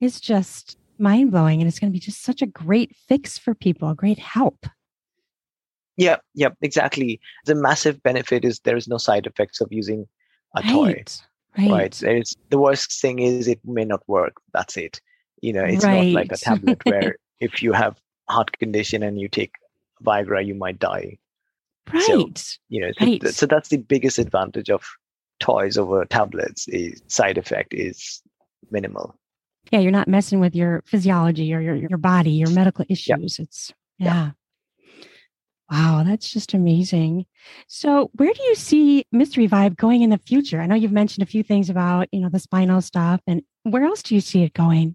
is 0.00 0.20
just 0.20 0.76
mind 0.98 1.30
blowing. 1.30 1.60
And 1.60 1.68
it's 1.68 1.78
going 1.78 1.92
to 1.92 1.96
be 1.96 2.00
just 2.00 2.22
such 2.22 2.42
a 2.42 2.46
great 2.46 2.96
fix 3.08 3.38
for 3.38 3.54
people, 3.54 3.88
a 3.88 3.94
great 3.94 4.18
help. 4.18 4.66
Yeah, 5.96 6.16
yeah, 6.34 6.50
exactly. 6.60 7.20
The 7.46 7.54
massive 7.54 8.02
benefit 8.02 8.44
is 8.44 8.60
there 8.60 8.76
is 8.76 8.88
no 8.88 8.98
side 8.98 9.26
effects 9.26 9.60
of 9.60 9.68
using 9.70 10.06
a 10.54 10.62
toy. 10.62 10.86
Right. 10.86 11.22
Right. 11.58 11.70
Right. 11.70 12.02
It's 12.02 12.36
the 12.50 12.58
worst 12.58 13.00
thing 13.00 13.18
is 13.20 13.48
it 13.48 13.60
may 13.64 13.84
not 13.84 14.02
work. 14.06 14.34
That's 14.52 14.76
it. 14.76 15.00
You 15.40 15.52
know, 15.52 15.64
it's 15.64 15.84
not 15.84 16.04
like 16.06 16.32
a 16.32 16.36
tablet 16.36 16.80
where 16.84 17.16
if 17.40 17.62
you 17.62 17.72
have 17.72 17.98
heart 18.28 18.58
condition 18.58 19.02
and 19.02 19.18
you 19.18 19.28
take 19.28 19.52
Viagra, 20.04 20.44
you 20.44 20.54
might 20.54 20.78
die. 20.78 21.18
Right. 21.92 22.58
You 22.68 22.80
know, 22.80 22.90
so, 22.98 23.04
Right. 23.06 23.26
so 23.28 23.46
that's 23.46 23.68
the 23.68 23.76
biggest 23.78 24.18
advantage 24.18 24.70
of 24.70 24.84
toys 25.38 25.78
over 25.78 26.04
tablets. 26.04 26.66
Is 26.68 27.00
side 27.06 27.38
effect 27.38 27.72
is 27.74 28.22
minimal. 28.70 29.14
yeah. 29.70 29.78
You're 29.80 29.92
not 29.92 30.08
messing 30.08 30.40
with 30.40 30.54
your 30.56 30.82
physiology 30.86 31.52
or 31.54 31.60
your, 31.60 31.76
your 31.76 31.98
body, 31.98 32.30
your 32.32 32.50
medical 32.50 32.84
issues. 32.88 33.38
It's, 33.38 33.72
Yeah. 33.98 34.06
yeah. 34.06 34.30
Wow, 35.70 36.04
that's 36.06 36.30
just 36.32 36.54
amazing. 36.54 37.26
So, 37.66 38.10
where 38.14 38.32
do 38.32 38.40
you 38.44 38.54
see 38.54 39.04
Mystery 39.10 39.48
Vibe 39.48 39.76
going 39.76 40.02
in 40.02 40.10
the 40.10 40.18
future? 40.18 40.60
I 40.60 40.66
know 40.66 40.76
you've 40.76 40.92
mentioned 40.92 41.24
a 41.24 41.30
few 41.30 41.42
things 41.42 41.68
about, 41.68 42.06
you 42.12 42.20
know, 42.20 42.28
the 42.28 42.38
spinal 42.38 42.80
stuff, 42.80 43.20
and 43.26 43.42
where 43.64 43.82
else 43.84 44.00
do 44.02 44.14
you 44.14 44.20
see 44.20 44.44
it 44.44 44.54
going? 44.54 44.94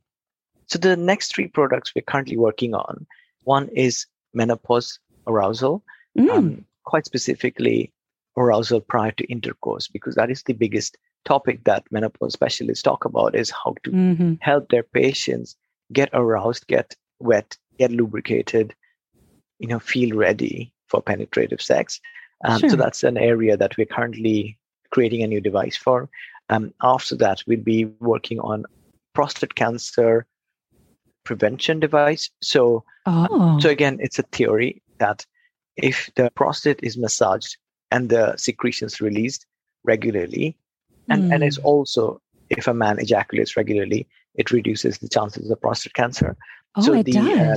So 0.68 0.80
the 0.80 0.96
next 0.96 1.36
three 1.36 1.48
products 1.48 1.92
we're 1.94 2.04
currently 2.04 2.38
working 2.38 2.74
on, 2.74 3.06
one 3.44 3.68
is 3.76 4.06
menopause 4.34 5.00
arousal, 5.28 5.84
Mm, 6.18 6.30
um, 6.30 6.66
quite 6.84 7.06
specifically 7.06 7.92
arousal 8.38 8.82
prior 8.82 9.12
to 9.12 9.24
intercourse, 9.26 9.88
because 9.88 10.16
that 10.16 10.30
is 10.30 10.44
the 10.44 10.54
biggest 10.54 10.98
topic 11.24 11.64
that 11.64 11.84
menopause 11.92 12.34
specialists 12.34 12.84
talk 12.84 13.06
about 13.06 13.36
is 13.36 13.50
how 13.52 13.76
to 13.84 13.92
mhm. 13.92 14.38
help 14.42 14.70
their 14.70 14.84
patients 14.84 15.56
get 15.94 16.10
aroused, 16.14 16.68
get 16.68 16.96
wet, 17.20 17.58
get 17.78 17.92
lubricated, 17.92 18.74
you 19.60 19.68
know, 19.68 19.80
feel 19.80 20.16
ready 20.18 20.74
for 20.88 21.02
penetrative 21.02 21.62
sex. 21.62 22.02
Um, 22.44 22.60
Sure. 22.60 22.70
So 22.72 22.76
that's 22.76 23.04
an 23.04 23.18
area 23.18 23.56
that 23.56 23.78
we're 23.78 23.86
currently 23.86 24.58
creating 24.90 25.24
a 25.24 25.28
new 25.28 25.40
device 25.40 25.78
for. 25.78 26.10
Um, 26.50 26.74
after 26.82 27.16
that, 27.18 27.44
we'll 27.48 27.62
be 27.62 27.86
working 27.86 28.40
on 28.40 28.66
prostate 29.14 29.56
cancer 29.56 30.26
prevention 31.24 31.80
device. 31.80 32.30
So, 32.42 32.84
Oh, 33.06 33.60
so 33.60 33.70
again, 33.70 33.98
it's 34.00 34.20
a 34.20 34.24
theory 34.32 34.82
that 35.00 35.26
if 35.78 36.10
the 36.16 36.30
prostate 36.36 36.80
is 36.84 36.98
massaged 36.98 37.58
and 37.90 38.10
the 38.10 38.36
secretions 38.38 39.02
released 39.02 39.46
regularly, 39.84 40.58
and, 41.10 41.32
and 41.32 41.44
it's 41.44 41.58
Mm. 41.58 41.66
also 41.66 42.22
if 42.50 42.68
a 42.68 42.74
man 42.74 43.00
ejaculates 43.00 43.56
regularly, 43.58 44.08
it 44.36 44.52
reduces 44.52 44.98
the 45.00 45.10
chances 45.10 45.50
of 45.50 45.60
prostate 45.62 45.94
cancer. 45.94 46.36
oh, 46.76 46.82
so 46.82 46.94
it 46.94 47.06
the, 47.06 47.18
um. 47.18 47.56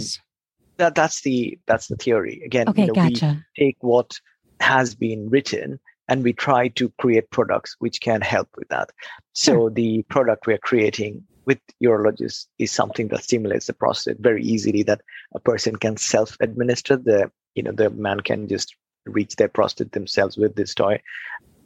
That 0.78 0.94
that's 0.96 1.22
the 1.22 1.56
that's 1.66 1.86
the 1.86 1.96
theory. 1.96 2.42
Again, 2.44 2.68
okay, 2.68 2.80
you 2.82 2.86
know, 2.88 2.94
we 2.94 3.10
gotcha. 3.12 3.44
take 3.56 3.76
what 3.80 4.18
has 4.60 4.94
been 4.94 5.28
written 5.30 5.78
and 6.08 6.24
we 6.24 6.32
try 6.32 6.68
to 6.68 6.88
create 6.98 7.30
products 7.30 7.76
which 7.78 8.00
can 8.00 8.20
help 8.22 8.48
with 8.56 8.68
that. 8.70 8.90
So 9.34 9.68
the 9.68 10.02
product 10.04 10.46
we're 10.48 10.58
creating 10.58 11.24
with 11.47 11.59
urologists 11.82 12.47
is 12.59 12.72
something 12.72 13.09
that 13.09 13.24
stimulates 13.24 13.66
the 13.66 13.72
prostate 13.72 14.18
very 14.20 14.42
easily 14.42 14.82
that 14.84 15.01
a 15.34 15.40
person 15.40 15.76
can 15.76 15.97
self-administer 15.97 16.97
the 16.97 17.30
you 17.55 17.62
know 17.62 17.72
the 17.72 17.90
man 17.90 18.20
can 18.20 18.49
just 18.49 18.74
reach 19.07 19.36
their 19.36 19.49
prostate 19.49 19.92
themselves 19.92 20.36
with 20.36 20.55
this 20.57 20.74
toy. 20.74 21.01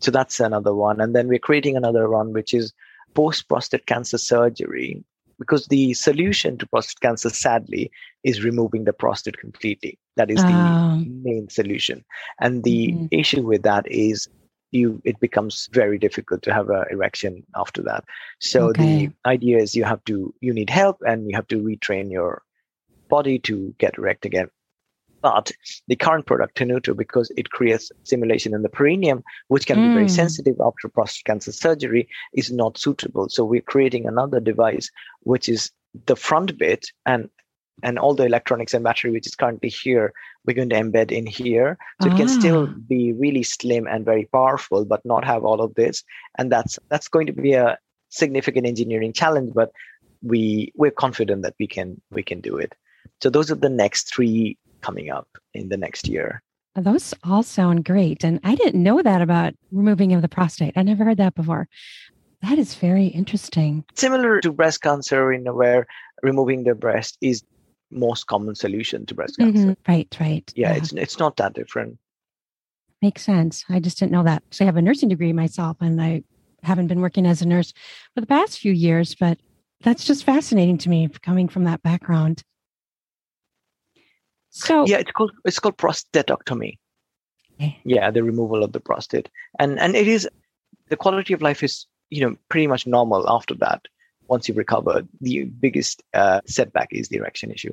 So 0.00 0.10
that's 0.10 0.40
another 0.40 0.74
one. 0.74 1.00
And 1.00 1.14
then 1.14 1.28
we're 1.28 1.38
creating 1.38 1.76
another 1.76 2.08
one 2.08 2.32
which 2.32 2.54
is 2.54 2.72
post 3.14 3.48
prostate 3.48 3.86
cancer 3.86 4.18
surgery 4.18 5.04
because 5.38 5.66
the 5.68 5.94
solution 5.94 6.58
to 6.58 6.66
prostate 6.66 7.00
cancer 7.00 7.30
sadly 7.30 7.90
is 8.24 8.44
removing 8.44 8.84
the 8.84 8.92
prostate 8.92 9.38
completely. 9.38 9.98
That 10.16 10.30
is 10.30 10.44
the 10.44 10.78
Um, 10.80 11.22
main 11.22 11.48
solution. 11.48 12.04
And 12.40 12.64
the 12.64 12.94
Mhm. 12.94 13.08
issue 13.10 13.42
with 13.46 13.62
that 13.62 13.86
is 13.90 14.28
you 14.70 15.00
it 15.04 15.18
becomes 15.20 15.68
very 15.72 15.98
difficult 15.98 16.42
to 16.42 16.52
have 16.52 16.68
an 16.70 16.84
erection 16.90 17.44
after 17.56 17.82
that. 17.82 18.04
So 18.40 18.68
Okay. 18.70 19.08
the 19.08 19.10
idea 19.26 19.58
is 19.58 19.74
you 19.74 19.84
have 19.84 20.04
to 20.04 20.34
you 20.40 20.52
need 20.52 20.70
help 20.70 20.98
and 21.06 21.28
you 21.28 21.36
have 21.36 21.48
to 21.48 21.58
retrain 21.62 22.10
your 22.10 22.42
body 23.08 23.38
to 23.40 23.74
get 23.78 23.98
erect 23.98 24.24
again. 24.26 24.48
But 25.22 25.50
the 25.88 25.96
current 25.96 26.26
product, 26.26 26.56
Tenuto, 26.56 26.96
because 26.96 27.32
it 27.36 27.50
creates 27.50 27.90
stimulation 28.04 28.54
in 28.54 28.62
the 28.62 28.68
perineum, 28.68 29.24
which 29.48 29.66
can 29.66 29.80
be 29.80 29.88
very 29.88 30.06
Mm. 30.06 30.10
sensitive 30.10 30.56
after 30.60 30.88
prostate 30.88 31.24
cancer 31.24 31.52
surgery, 31.52 32.08
is 32.34 32.52
not 32.52 32.78
suitable. 32.78 33.28
So 33.28 33.44
we're 33.44 33.60
creating 33.60 34.06
another 34.06 34.38
device, 34.40 34.90
which 35.22 35.48
is 35.48 35.72
the 36.06 36.14
front 36.16 36.56
bit 36.56 36.86
and 37.04 37.28
and 37.82 37.98
all 37.98 38.14
the 38.14 38.24
electronics 38.24 38.74
and 38.74 38.84
battery 38.84 39.10
which 39.10 39.26
is 39.26 39.34
currently 39.34 39.68
here, 39.68 40.12
we're 40.44 40.54
going 40.54 40.68
to 40.70 40.76
embed 40.76 41.10
in 41.10 41.26
here. 41.26 41.78
So 42.02 42.08
it 42.10 42.16
can 42.16 42.28
still 42.28 42.68
Ah. 42.68 42.74
be 42.88 43.12
really 43.12 43.42
slim 43.42 43.86
and 43.86 44.04
very 44.04 44.26
powerful, 44.32 44.84
but 44.84 45.04
not 45.04 45.24
have 45.24 45.44
all 45.44 45.60
of 45.60 45.74
this. 45.74 46.02
And 46.38 46.50
that's 46.50 46.78
that's 46.90 47.08
going 47.08 47.26
to 47.26 47.32
be 47.32 47.52
a 47.52 47.78
significant 48.10 48.66
engineering 48.66 49.12
challenge, 49.12 49.52
but 49.54 49.70
we 50.22 50.72
we're 50.74 50.90
confident 50.90 51.42
that 51.42 51.54
we 51.60 51.66
can 51.66 52.00
we 52.10 52.22
can 52.22 52.40
do 52.40 52.56
it. 52.56 52.74
So 53.22 53.30
those 53.30 53.50
are 53.50 53.54
the 53.56 53.68
next 53.68 54.12
three 54.14 54.56
coming 54.80 55.10
up 55.10 55.28
in 55.54 55.68
the 55.68 55.76
next 55.76 56.08
year. 56.08 56.42
Those 56.74 57.12
all 57.24 57.42
sound 57.42 57.84
great. 57.84 58.22
And 58.24 58.38
I 58.44 58.54
didn't 58.54 58.82
know 58.82 59.02
that 59.02 59.20
about 59.20 59.54
removing 59.72 60.12
of 60.12 60.22
the 60.22 60.28
prostate. 60.28 60.74
I 60.76 60.82
never 60.82 61.04
heard 61.04 61.16
that 61.18 61.34
before. 61.34 61.68
That 62.42 62.58
is 62.58 62.74
very 62.76 63.06
interesting. 63.06 63.84
Similar 63.94 64.40
to 64.42 64.52
breast 64.52 64.80
cancer, 64.82 65.32
in 65.32 65.44
where 65.46 65.88
removing 66.22 66.62
the 66.62 66.76
breast 66.76 67.18
is 67.20 67.42
most 67.90 68.26
common 68.26 68.54
solution 68.54 69.06
to 69.06 69.14
breast 69.14 69.38
cancer. 69.38 69.58
Mhm. 69.58 69.76
Right, 69.86 70.16
right. 70.20 70.52
Yeah, 70.56 70.72
it's 70.72 70.92
it's 70.92 71.18
not 71.18 71.36
that 71.36 71.54
different. 71.54 71.98
Makes 73.00 73.22
sense. 73.22 73.64
I 73.68 73.80
just 73.80 73.98
didn't 73.98 74.12
know 74.12 74.24
that. 74.24 74.42
So 74.50 74.64
I 74.64 74.66
have 74.66 74.76
a 74.76 74.82
nursing 74.82 75.08
degree 75.08 75.32
myself, 75.32 75.76
and 75.80 76.00
I 76.00 76.22
haven't 76.62 76.88
been 76.88 77.00
working 77.00 77.26
as 77.26 77.40
a 77.42 77.46
nurse 77.46 77.72
for 78.14 78.20
the 78.20 78.26
past 78.26 78.58
few 78.58 78.72
years, 78.72 79.14
but 79.14 79.38
that's 79.82 80.04
just 80.04 80.24
fascinating 80.24 80.78
to 80.78 80.88
me 80.88 81.08
coming 81.22 81.48
from 81.48 81.64
that 81.64 81.82
background. 81.82 82.42
So, 84.50 84.86
Yeah, 84.86 84.98
it's 84.98 85.12
called 85.12 85.32
it's 85.44 85.58
called 85.58 85.76
prostatectomy. 85.76 86.78
Okay. 87.54 87.80
Yeah, 87.84 88.10
the 88.10 88.22
removal 88.22 88.62
of 88.64 88.72
the 88.72 88.80
prostate, 88.80 89.28
and 89.58 89.78
and 89.78 89.94
it 89.94 90.08
is 90.08 90.28
the 90.88 90.96
quality 90.96 91.32
of 91.34 91.42
life 91.42 91.62
is 91.62 91.86
you 92.10 92.22
know 92.22 92.36
pretty 92.48 92.66
much 92.66 92.86
normal 92.86 93.28
after 93.28 93.54
that. 93.56 93.86
Once 94.28 94.48
you've 94.48 94.56
recovered, 94.58 95.08
the 95.20 95.44
biggest 95.44 96.02
uh, 96.14 96.40
setback 96.46 96.88
is 96.92 97.08
the 97.08 97.16
erection 97.16 97.50
issue. 97.50 97.72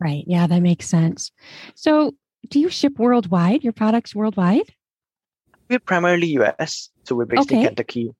right. 0.00 0.24
Yeah, 0.26 0.46
that 0.46 0.60
makes 0.62 0.86
sense. 0.88 1.30
So, 1.74 2.14
do 2.48 2.60
you 2.60 2.68
ship 2.68 2.98
worldwide, 2.98 3.64
your 3.64 3.72
products 3.72 4.14
worldwide? 4.14 4.74
We're 5.68 5.78
primarily 5.78 6.26
US, 6.40 6.90
so 7.04 7.14
we're 7.14 7.24
based 7.24 7.50
in 7.50 7.64
Kentucky 7.64 8.14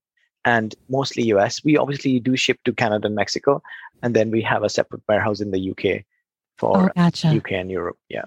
and 0.45 0.75
mostly 0.89 1.25
US. 1.35 1.63
We 1.65 1.77
obviously 1.77 2.21
do 2.21 2.37
ship 2.37 2.59
to 2.65 2.73
Canada 2.73 3.07
and 3.07 3.15
Mexico, 3.15 3.63
and 4.03 4.15
then 4.15 4.31
we 4.31 4.41
have 4.43 4.63
a 4.63 4.69
separate 4.69 5.03
warehouse 5.09 5.41
in 5.41 5.51
the 5.51 5.71
UK 5.71 6.05
Oh, 6.63 6.73
for 6.73 6.93
gotcha. 6.97 7.29
UK 7.29 7.53
and 7.53 7.71
Europe. 7.71 7.99
Yeah. 8.09 8.25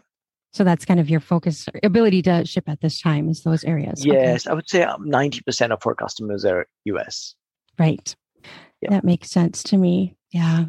So 0.54 0.64
that's 0.64 0.86
kind 0.86 1.00
of 1.00 1.10
your 1.10 1.20
focus, 1.20 1.68
ability 1.84 2.22
to 2.24 2.45
ship 2.45 2.68
at 2.68 2.82
this 2.82 3.00
time 3.02 3.30
is 3.30 3.43
those 3.43 3.64
areas. 3.64 4.02
Okay. 4.02 4.12
Yes, 4.14 4.48
I 4.48 4.54
would 4.54 4.70
say 4.70 4.84
um, 4.84 5.08
ninety 5.10 5.41
percent 5.41 5.72
of 5.72 5.86
our 5.86 5.95
customers 5.95 6.45
are 6.45 6.68
US. 6.86 7.36
Right. 7.78 8.16
Yeah. 8.82 8.92
That 8.92 9.04
makes 9.04 9.30
sense 9.30 9.64
to 9.64 9.78
me. 9.78 10.16
Yeah. 10.32 10.66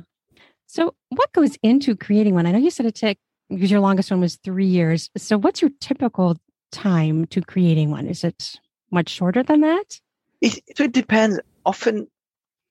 So, 0.66 0.94
what 1.10 1.32
goes 1.32 1.56
into 1.62 1.96
creating 1.96 2.34
one? 2.34 2.46
I 2.46 2.52
know 2.52 2.58
you 2.58 2.70
said 2.70 2.86
it 2.86 2.94
took 2.94 3.18
because 3.48 3.70
your 3.70 3.80
longest 3.80 4.10
one 4.10 4.20
was 4.20 4.36
three 4.36 4.66
years. 4.66 5.10
So, 5.16 5.38
what's 5.38 5.62
your 5.62 5.70
typical 5.80 6.36
time 6.72 7.26
to 7.26 7.40
creating 7.40 7.90
one? 7.90 8.06
Is 8.06 8.24
it 8.24 8.60
much 8.90 9.08
shorter 9.08 9.42
than 9.42 9.60
that? 9.62 10.00
It, 10.40 10.60
so 10.76 10.84
it 10.84 10.92
depends. 10.92 11.40
Often, 11.64 12.08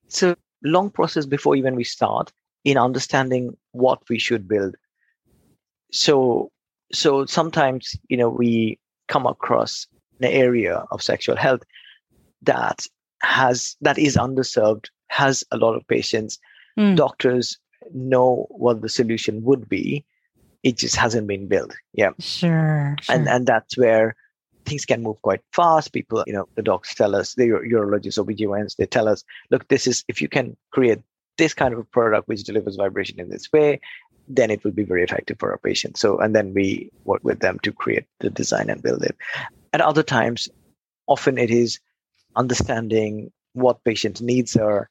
it's 0.06 0.24
a 0.24 0.38
long 0.64 0.90
process 0.90 1.26
before 1.26 1.56
even 1.56 1.76
we 1.76 1.84
start 1.84 2.32
in 2.64 2.78
understanding 2.78 3.56
what 3.72 4.02
we 4.10 4.20
should 4.20 4.48
build. 4.48 4.76
So 5.92 6.52
so 6.94 7.26
sometimes 7.26 7.96
you 8.10 8.18
know 8.18 8.30
we 8.30 8.80
come 9.08 9.26
across 9.26 9.88
an 10.20 10.26
area 10.26 10.84
of 10.92 11.02
sexual 11.02 11.36
health 11.36 11.64
that 12.42 12.86
has 13.22 13.76
that 13.82 13.98
is 13.98 14.18
underserved 14.18 14.88
has 15.08 15.44
a 15.52 15.58
lot 15.58 15.76
of 15.76 15.88
patients 15.88 16.40
Mm. 16.78 16.96
doctors 16.96 17.58
know 17.92 18.46
what 18.52 18.82
the 18.84 18.90
solution 18.90 19.42
would 19.44 19.68
be 19.68 20.06
it 20.62 20.78
just 20.78 20.96
hasn't 20.96 21.26
been 21.28 21.48
built 21.48 21.74
yeah 21.94 22.12
Sure. 22.20 22.96
sure. 23.02 23.16
and 23.16 23.28
and 23.28 23.48
that's 23.48 23.76
where 23.76 24.16
things 24.66 24.86
can 24.86 25.02
move 25.02 25.20
quite 25.24 25.42
fast 25.54 25.92
people 25.92 26.24
you 26.28 26.34
know 26.34 26.48
the 26.56 26.62
docs 26.62 26.94
tell 26.94 27.16
us 27.16 27.34
the 27.34 27.46
uro- 27.48 27.66
urologists 27.72 28.20
obgyns 28.24 28.76
they 28.76 28.86
tell 28.86 29.08
us 29.08 29.24
look 29.50 29.68
this 29.70 29.88
is 29.88 30.04
if 30.08 30.22
you 30.22 30.28
can 30.30 30.56
create 30.72 31.00
this 31.40 31.54
kind 31.56 31.74
of 31.74 31.80
a 31.80 31.84
product 31.86 32.28
which 32.28 32.44
delivers 32.44 32.76
vibration 32.76 33.20
in 33.20 33.30
this 33.30 33.52
way 33.52 33.80
then 34.28 34.52
it 34.52 34.64
will 34.64 34.72
be 34.72 34.84
very 34.84 35.04
effective 35.04 35.38
for 35.40 35.50
our 35.52 35.58
patients 35.58 36.00
so 36.00 36.20
and 36.20 36.36
then 36.36 36.54
we 36.54 36.92
work 37.06 37.24
with 37.24 37.40
them 37.40 37.58
to 37.64 37.72
create 37.72 38.06
the 38.20 38.30
design 38.30 38.70
and 38.70 38.84
build 38.84 39.02
it 39.02 39.16
at 39.74 39.82
other 39.82 40.04
times 40.04 40.48
often 41.08 41.40
it 41.40 41.50
is 41.50 41.80
understanding 42.36 43.32
what 43.58 43.84
patient 43.84 44.22
needs 44.22 44.56
are 44.56 44.90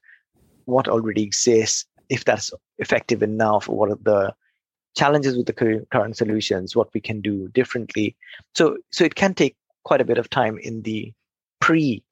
what 0.65 0.87
already 0.87 1.23
exists 1.23 1.85
if 2.09 2.25
that's 2.25 2.51
effective 2.79 3.23
enough 3.23 3.67
what 3.67 3.89
are 3.89 3.99
the 4.03 4.33
challenges 4.97 5.37
with 5.37 5.45
the 5.45 5.85
current 5.91 6.17
solutions 6.17 6.75
what 6.75 6.93
we 6.93 6.99
can 6.99 7.21
do 7.21 7.47
differently. 7.49 8.15
So 8.55 8.77
so 8.91 9.05
it 9.05 9.15
can 9.15 9.33
take 9.33 9.55
quite 9.83 10.01
a 10.01 10.09
bit 10.11 10.17
of 10.17 10.29
time 10.29 10.57
in 10.57 10.81
the 10.81 11.13
pre 11.61 12.03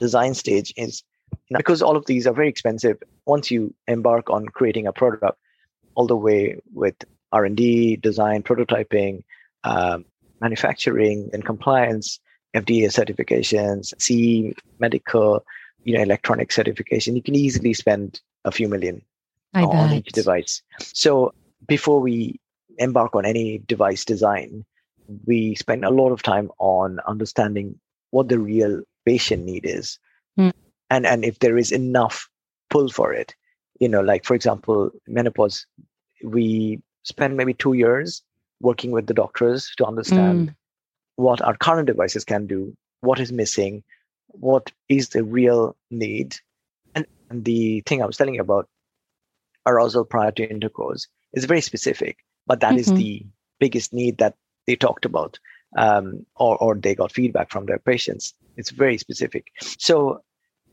design 0.00 0.34
stage 0.34 0.72
is 0.76 1.02
because 1.50 1.82
all 1.82 1.96
of 1.96 2.06
these 2.06 2.26
are 2.26 2.32
very 2.32 2.48
expensive 2.48 2.96
once 3.26 3.50
you 3.50 3.74
embark 3.86 4.30
on 4.30 4.46
creating 4.46 4.86
a 4.86 4.92
product 4.92 5.38
all 5.94 6.06
the 6.06 6.16
way 6.16 6.58
with 6.72 6.96
r&d 7.32 7.96
design 7.96 8.42
prototyping 8.42 9.22
um, 9.64 10.04
manufacturing 10.40 11.28
and 11.32 11.44
compliance 11.44 12.18
fda 12.56 12.86
certifications 12.98 13.92
ce 14.04 14.54
medical 14.78 15.44
you 15.84 15.94
know 15.94 16.02
electronic 16.02 16.52
certification 16.52 17.16
you 17.16 17.22
can 17.22 17.34
easily 17.34 17.72
spend 17.74 18.20
a 18.44 18.50
few 18.50 18.68
million 18.68 19.02
I 19.54 19.64
on 19.64 19.88
bet. 19.88 19.98
each 19.98 20.12
device. 20.12 20.62
So 20.80 21.32
before 21.66 22.00
we 22.00 22.40
embark 22.78 23.14
on 23.14 23.26
any 23.26 23.58
device 23.66 24.04
design, 24.04 24.64
we 25.26 25.54
spend 25.54 25.84
a 25.84 25.90
lot 25.90 26.12
of 26.12 26.22
time 26.22 26.50
on 26.58 27.00
understanding 27.06 27.78
what 28.10 28.28
the 28.28 28.38
real 28.38 28.82
patient 29.04 29.44
need 29.44 29.64
is, 29.64 29.98
Hmm. 30.36 30.50
and 30.88 31.06
and 31.06 31.24
if 31.24 31.38
there 31.40 31.58
is 31.58 31.72
enough 31.72 32.28
pull 32.70 32.88
for 32.88 33.12
it. 33.12 33.34
You 33.80 33.88
know, 33.88 34.00
like 34.00 34.24
for 34.24 34.34
example, 34.34 34.90
menopause. 35.06 35.66
We 36.22 36.80
spend 37.02 37.36
maybe 37.36 37.54
two 37.54 37.72
years 37.72 38.22
working 38.60 38.90
with 38.90 39.06
the 39.06 39.14
doctors 39.14 39.72
to 39.78 39.86
understand 39.86 40.54
what 41.16 41.40
our 41.42 41.56
current 41.56 41.86
devices 41.86 42.24
can 42.24 42.46
do, 42.46 42.76
what 43.00 43.18
is 43.20 43.32
missing, 43.32 43.82
what 44.32 44.72
is 44.88 45.10
the 45.10 45.24
real 45.24 45.76
need, 45.90 46.36
and, 46.94 47.06
and 47.30 47.44
the 47.44 47.82
thing 47.86 48.02
I 48.02 48.06
was 48.06 48.16
telling 48.16 48.34
you 48.34 48.40
about 48.42 48.68
arousal 49.66 50.04
prior 50.04 50.32
to 50.32 50.48
intercourse 50.48 51.06
is 51.32 51.44
very 51.44 51.60
specific, 51.60 52.18
but 52.46 52.60
that 52.60 52.76
is 52.76 52.92
Mhm. 52.92 52.94
the 52.94 53.24
biggest 53.58 53.92
need 53.92 54.18
that 54.18 54.34
they 54.66 54.76
talked 54.76 55.04
about, 55.04 55.38
um, 55.76 56.24
or 56.36 56.56
or 56.58 56.74
they 56.74 56.94
got 56.94 57.12
feedback 57.12 57.50
from 57.50 57.66
their 57.66 57.78
patients. 57.78 58.34
It's 58.56 58.70
very 58.70 58.98
specific. 58.98 59.48
So, 59.78 60.22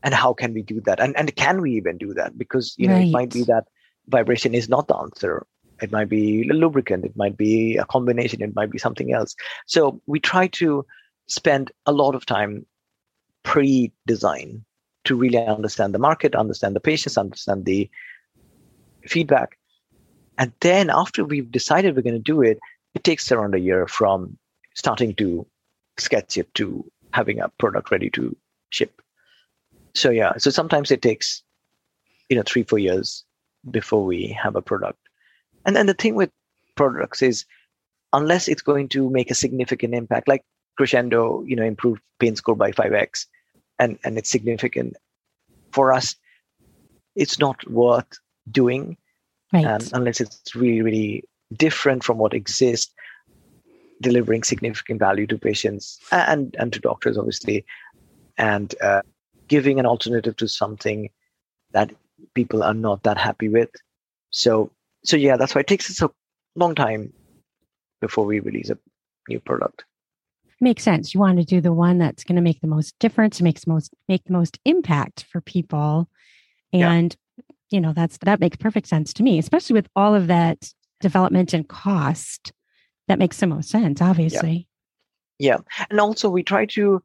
and 0.02 0.14
how 0.14 0.32
can 0.34 0.54
we 0.54 0.62
do 0.62 0.80
that? 0.82 1.00
And 1.00 1.16
and 1.16 1.34
can 1.36 1.60
we 1.60 1.72
even 1.72 1.98
do 1.98 2.14
that? 2.14 2.36
Because 2.38 2.74
you 2.78 2.88
know 2.88 2.96
it 2.96 3.10
might 3.10 3.32
be 3.32 3.44
that 3.44 3.66
vibration 4.08 4.54
is 4.54 4.68
not 4.68 4.88
the 4.88 4.96
answer. 4.96 5.46
It 5.82 5.92
might 5.92 6.08
be 6.08 6.48
a 6.48 6.54
lubricant. 6.54 7.04
It 7.04 7.16
might 7.16 7.36
be 7.36 7.76
a 7.76 7.84
combination. 7.84 8.42
It 8.42 8.54
might 8.56 8.70
be 8.70 8.78
something 8.78 9.12
else. 9.12 9.34
So 9.66 10.00
we 10.06 10.20
try 10.20 10.48
to 10.58 10.84
spend 11.28 11.70
a 11.86 11.92
lot 11.92 12.14
of 12.14 12.26
time 12.26 12.66
pre-design 13.48 14.62
to 15.04 15.16
really 15.16 15.38
understand 15.38 15.94
the 15.94 15.98
market, 15.98 16.34
understand 16.34 16.76
the 16.76 16.80
patients, 16.80 17.16
understand 17.16 17.64
the 17.64 17.88
feedback. 19.06 19.58
And 20.36 20.52
then 20.60 20.90
after 20.90 21.24
we've 21.24 21.50
decided 21.50 21.96
we're 21.96 22.02
going 22.02 22.22
to 22.22 22.32
do 22.32 22.42
it, 22.42 22.58
it 22.94 23.04
takes 23.04 23.32
around 23.32 23.54
a 23.54 23.58
year 23.58 23.86
from 23.88 24.36
starting 24.74 25.14
to 25.14 25.46
sketch 25.96 26.36
it 26.36 26.52
to 26.56 26.84
having 27.14 27.40
a 27.40 27.48
product 27.58 27.90
ready 27.90 28.10
to 28.10 28.36
ship. 28.68 29.00
So 29.94 30.10
yeah, 30.10 30.36
so 30.36 30.50
sometimes 30.50 30.90
it 30.90 31.00
takes, 31.00 31.42
you 32.28 32.36
know, 32.36 32.42
three, 32.44 32.64
four 32.64 32.78
years 32.78 33.24
before 33.70 34.04
we 34.04 34.26
have 34.40 34.56
a 34.56 34.62
product. 34.62 34.98
And 35.64 35.74
then 35.74 35.86
the 35.86 35.94
thing 35.94 36.16
with 36.16 36.30
products 36.76 37.22
is 37.22 37.46
unless 38.12 38.46
it's 38.46 38.62
going 38.62 38.90
to 38.90 39.08
make 39.08 39.30
a 39.30 39.34
significant 39.34 39.94
impact, 39.94 40.28
like 40.28 40.44
Crescendo, 40.76 41.42
you 41.46 41.56
know, 41.56 41.64
improved 41.64 42.02
pain 42.20 42.36
score 42.36 42.54
by 42.54 42.72
5x 42.72 43.24
and, 43.78 43.98
and 44.04 44.18
it's 44.18 44.30
significant 44.30 44.96
for 45.72 45.92
us, 45.92 46.16
it's 47.14 47.38
not 47.38 47.68
worth 47.70 48.18
doing 48.50 48.96
Right. 49.52 49.64
um, 49.64 49.80
unless 49.92 50.20
it's 50.20 50.54
really, 50.54 50.82
really 50.82 51.24
different 51.56 52.04
from 52.04 52.18
what 52.18 52.34
exists, 52.34 52.92
delivering 54.02 54.42
significant 54.42 55.00
value 55.00 55.26
to 55.26 55.38
patients 55.38 55.98
and 56.12 56.54
and 56.58 56.72
to 56.74 56.80
doctors, 56.80 57.16
obviously, 57.16 57.64
and 58.36 58.74
uh, 58.82 59.02
giving 59.48 59.80
an 59.80 59.86
alternative 59.86 60.36
to 60.36 60.48
something 60.48 61.08
that 61.72 61.90
people 62.34 62.62
are 62.62 62.74
not 62.74 63.02
that 63.04 63.16
happy 63.16 63.48
with. 63.48 63.70
So, 64.30 64.70
so 65.04 65.16
yeah, 65.16 65.36
that's 65.36 65.54
why 65.54 65.62
it 65.62 65.66
takes 65.66 65.90
us 65.90 66.02
a 66.02 66.10
long 66.54 66.74
time 66.74 67.12
before 68.02 68.26
we 68.26 68.40
release 68.40 68.68
a 68.68 68.78
new 69.28 69.40
product. 69.40 69.84
Makes 70.60 70.82
sense. 70.82 71.14
You 71.14 71.20
want 71.20 71.38
to 71.38 71.44
do 71.44 71.60
the 71.60 71.72
one 71.72 71.98
that's 71.98 72.24
going 72.24 72.36
to 72.36 72.42
make 72.42 72.60
the 72.60 72.66
most 72.66 72.98
difference, 72.98 73.40
makes 73.40 73.66
most 73.66 73.94
make 74.08 74.24
the 74.24 74.32
most 74.32 74.58
impact 74.64 75.24
for 75.30 75.40
people. 75.40 76.08
Yeah. 76.72 76.90
And 76.90 77.16
you 77.70 77.80
know, 77.80 77.92
that's 77.92 78.18
that 78.18 78.40
makes 78.40 78.56
perfect 78.56 78.88
sense 78.88 79.12
to 79.14 79.22
me, 79.22 79.38
especially 79.38 79.74
with 79.74 79.88
all 79.94 80.14
of 80.14 80.26
that 80.26 80.72
development 81.00 81.52
and 81.54 81.68
cost. 81.68 82.52
That 83.06 83.18
makes 83.18 83.38
the 83.38 83.46
most 83.46 83.70
sense, 83.70 84.02
obviously. 84.02 84.68
Yeah. 85.38 85.58
And 85.90 86.00
also 86.00 86.28
we 86.28 86.42
try 86.42 86.66
to 86.66 87.02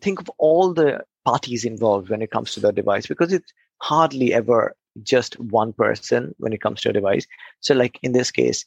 think 0.00 0.20
of 0.20 0.30
all 0.38 0.72
the 0.72 1.02
parties 1.24 1.64
involved 1.64 2.08
when 2.08 2.22
it 2.22 2.30
comes 2.30 2.52
to 2.54 2.60
the 2.60 2.72
device 2.72 3.06
because 3.06 3.32
it's 3.32 3.52
hardly 3.78 4.32
ever 4.32 4.74
just 5.02 5.38
one 5.38 5.72
person 5.72 6.34
when 6.38 6.52
it 6.52 6.60
comes 6.60 6.80
to 6.80 6.90
a 6.90 6.92
device 6.92 7.26
so 7.60 7.74
like 7.74 7.98
in 8.02 8.12
this 8.12 8.30
case 8.30 8.64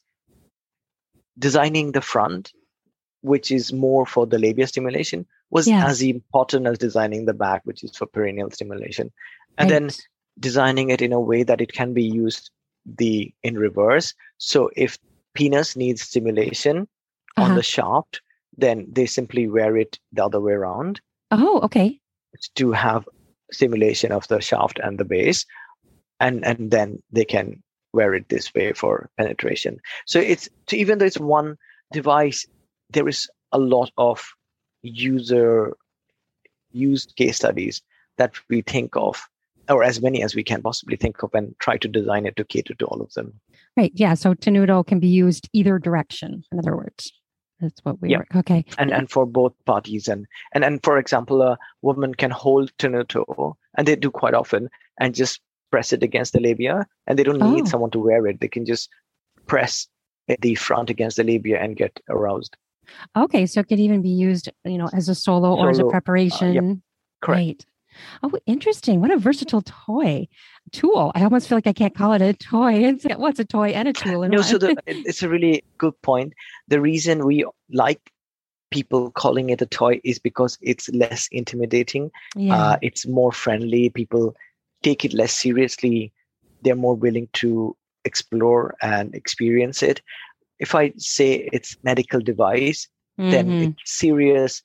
designing 1.37 1.91
the 1.91 2.01
front 2.01 2.51
which 3.23 3.51
is 3.51 3.71
more 3.73 4.05
for 4.05 4.27
the 4.27 4.37
labia 4.37 4.67
stimulation 4.67 5.25
was 5.49 5.67
Yeah. 5.67 5.85
as 5.87 6.01
important 6.01 6.67
as 6.67 6.77
designing 6.77 7.25
the 7.25 7.33
back 7.33 7.61
which 7.63 7.83
is 7.83 7.95
for 7.95 8.05
perineal 8.07 8.53
stimulation 8.53 9.11
and 9.57 9.69
then 9.69 9.89
designing 10.39 10.89
it 10.89 11.01
in 11.01 11.13
a 11.13 11.19
way 11.19 11.43
that 11.43 11.61
it 11.61 11.71
can 11.73 11.93
be 11.93 12.03
used 12.03 12.51
the 12.85 13.33
in 13.43 13.57
reverse 13.57 14.13
so 14.37 14.69
if 14.75 14.97
penis 15.33 15.75
needs 15.75 16.01
stimulation 16.01 16.87
on 17.37 17.45
Uh-huh. 17.45 17.55
the 17.55 17.63
shaft 17.63 18.21
then 18.57 18.85
they 18.91 19.05
simply 19.05 19.47
wear 19.47 19.77
it 19.77 19.97
the 20.11 20.23
other 20.23 20.39
way 20.41 20.53
around 20.53 20.99
Oh, 21.31 21.61
okay. 21.61 21.99
to 22.55 22.71
have 22.73 23.07
stimulation 23.51 24.11
of 24.11 24.27
the 24.27 24.41
shaft 24.41 24.79
and 24.83 24.97
the 24.99 25.05
base 25.05 25.45
and 26.19 26.43
and 26.45 26.71
then 26.71 27.01
they 27.11 27.25
can 27.25 27.61
wear 27.93 28.13
it 28.15 28.27
this 28.29 28.51
way 28.55 28.73
for 28.73 29.09
penetration 29.17 29.79
so 30.05 30.19
it's 30.19 30.49
so 30.67 30.75
even 30.75 30.97
though 30.97 31.05
it's 31.05 31.19
one 31.19 31.55
device 31.91 32.45
there 32.93 33.07
is 33.07 33.29
a 33.51 33.59
lot 33.59 33.91
of 33.97 34.23
user 34.81 35.75
used 36.71 37.15
case 37.15 37.37
studies 37.37 37.81
that 38.17 38.33
we 38.49 38.61
think 38.61 38.95
of 38.95 39.27
or 39.69 39.83
as 39.83 40.01
many 40.01 40.21
as 40.23 40.35
we 40.35 40.43
can 40.43 40.61
possibly 40.61 40.97
think 40.97 41.23
of 41.23 41.33
and 41.33 41.55
try 41.59 41.77
to 41.77 41.87
design 41.87 42.25
it 42.25 42.35
to 42.35 42.43
cater 42.43 42.73
to 42.75 42.85
all 42.85 43.01
of 43.01 43.11
them 43.13 43.33
Right. 43.75 43.91
Yeah. 43.95 44.13
So 44.13 44.35
Tenuto 44.35 44.85
can 44.85 44.99
be 44.99 45.07
used 45.07 45.49
either 45.51 45.79
direction. 45.79 46.43
In 46.51 46.59
other 46.59 46.77
words, 46.77 47.11
that's 47.59 47.79
what 47.83 47.99
we 47.99 48.09
Yeah. 48.11 48.19
were. 48.19 48.27
Okay. 48.41 48.63
and 48.77 48.91
and 48.91 49.09
for 49.09 49.25
both 49.25 49.53
parties 49.65 50.07
and 50.07 50.27
and 50.53 50.63
and 50.63 50.83
for 50.83 50.99
example 50.99 51.41
a 51.41 51.57
woman 51.81 52.13
can 52.13 52.29
hold 52.29 52.71
tenuto 52.77 53.55
and 53.75 53.87
they 53.87 53.95
do 53.95 54.11
quite 54.11 54.35
often 54.35 54.69
and 54.99 55.15
just 55.15 55.41
press 55.71 55.91
it 55.91 56.03
against 56.03 56.33
the 56.33 56.39
labia 56.39 56.85
and 57.07 57.17
they 57.17 57.23
don't 57.23 57.41
need 57.53 57.63
Oh. 57.65 57.71
someone 57.71 57.89
to 57.91 57.99
wear 58.07 58.27
it 58.27 58.39
they 58.41 58.47
can 58.57 58.65
just 58.73 58.89
press 59.47 59.87
the 60.45 60.53
front 60.55 60.89
against 60.91 61.17
the 61.17 61.23
labia 61.23 61.59
and 61.59 61.75
get 61.75 61.99
aroused 62.09 62.55
Okay. 63.15 63.45
So 63.45 63.59
it 63.59 63.67
could 63.67 63.79
even 63.79 64.01
be 64.01 64.09
used, 64.09 64.49
you 64.65 64.77
know, 64.77 64.89
as 64.93 65.09
a 65.09 65.15
solo, 65.15 65.55
or 65.55 65.69
as 65.69 65.77
a 65.77 65.81
Solo, 65.81 65.89
uh, 65.89 65.91
preparation. 65.91 66.83
correct 67.21 67.39
Right. 67.39 67.65
Oh, 68.23 68.31
interesting. 68.45 69.01
What 69.01 69.11
a 69.11 69.17
versatile 69.17 69.61
toy 69.61 70.27
tool. 70.71 71.11
I 71.15 71.23
almost 71.23 71.47
feel 71.47 71.57
like 71.57 71.67
I 71.67 71.73
can't 71.73 71.95
call 71.95 72.13
it 72.13 72.21
a 72.21 72.33
toy. 72.33 72.73
It's 72.83 73.05
what's 73.17 73.39
a 73.39 73.45
toy 73.45 73.69
and 73.69 73.87
a 73.87 73.93
tool 73.93 74.23
in 74.23 74.31
no 74.31 74.39
one. 74.39 74.47
so 74.47 74.57
the, 74.57 74.75
it's 74.87 75.23
a 75.23 75.29
really 75.29 75.63
good 75.77 75.99
point 76.01 76.33
the 76.67 76.81
reason 76.81 77.25
we 77.25 77.45
like 77.71 78.11
people 78.71 79.11
calling 79.11 79.49
it 79.49 79.61
a 79.61 79.65
toy 79.65 80.01
is 80.03 80.17
because 80.17 80.57
it's 80.61 80.89
less 80.89 81.27
intimidating 81.31 82.09
yeah. 82.35 82.55
uh, 82.55 82.77
it's 82.81 83.05
more 83.05 83.31
friendly 83.31 83.89
people 83.89 84.35
take 84.81 85.05
it 85.05 85.13
less 85.13 85.35
seriously 85.35 86.11
they're 86.63 86.75
more 86.75 86.95
willing 86.95 87.27
to 87.33 87.75
explore 88.05 88.73
and 88.81 89.13
experience 89.13 89.83
it 89.83 90.01
if 90.63 90.73
I 90.73 90.93
say 90.97 91.49
it's 91.57 91.75
medical 91.83 92.21
device, 92.31 92.87
then 93.17 93.45
Mhm. 93.47 93.61
it's 93.63 93.91
serious. 93.99 94.61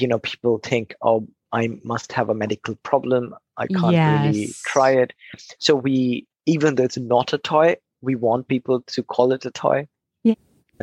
You 0.00 0.08
know, 0.08 0.18
people 0.18 0.58
think, 0.70 0.94
oh, 1.02 1.28
I 1.52 1.64
must 1.84 2.12
have 2.12 2.30
a 2.30 2.34
medical 2.44 2.74
problem. 2.90 3.34
I 3.58 3.66
can't 3.80 3.94
really 4.24 4.46
try 4.72 4.90
it. 5.02 5.12
So 5.58 5.74
we, 5.86 6.26
even 6.46 6.74
though 6.74 6.84
it's 6.88 7.02
not 7.14 7.34
a 7.34 7.38
toy, 7.38 7.76
we 8.00 8.14
want 8.16 8.48
people 8.48 8.80
to 8.94 9.02
call 9.02 9.32
it 9.36 9.44
a 9.44 9.50
toy. 9.50 9.86
Yeah. 10.24 10.40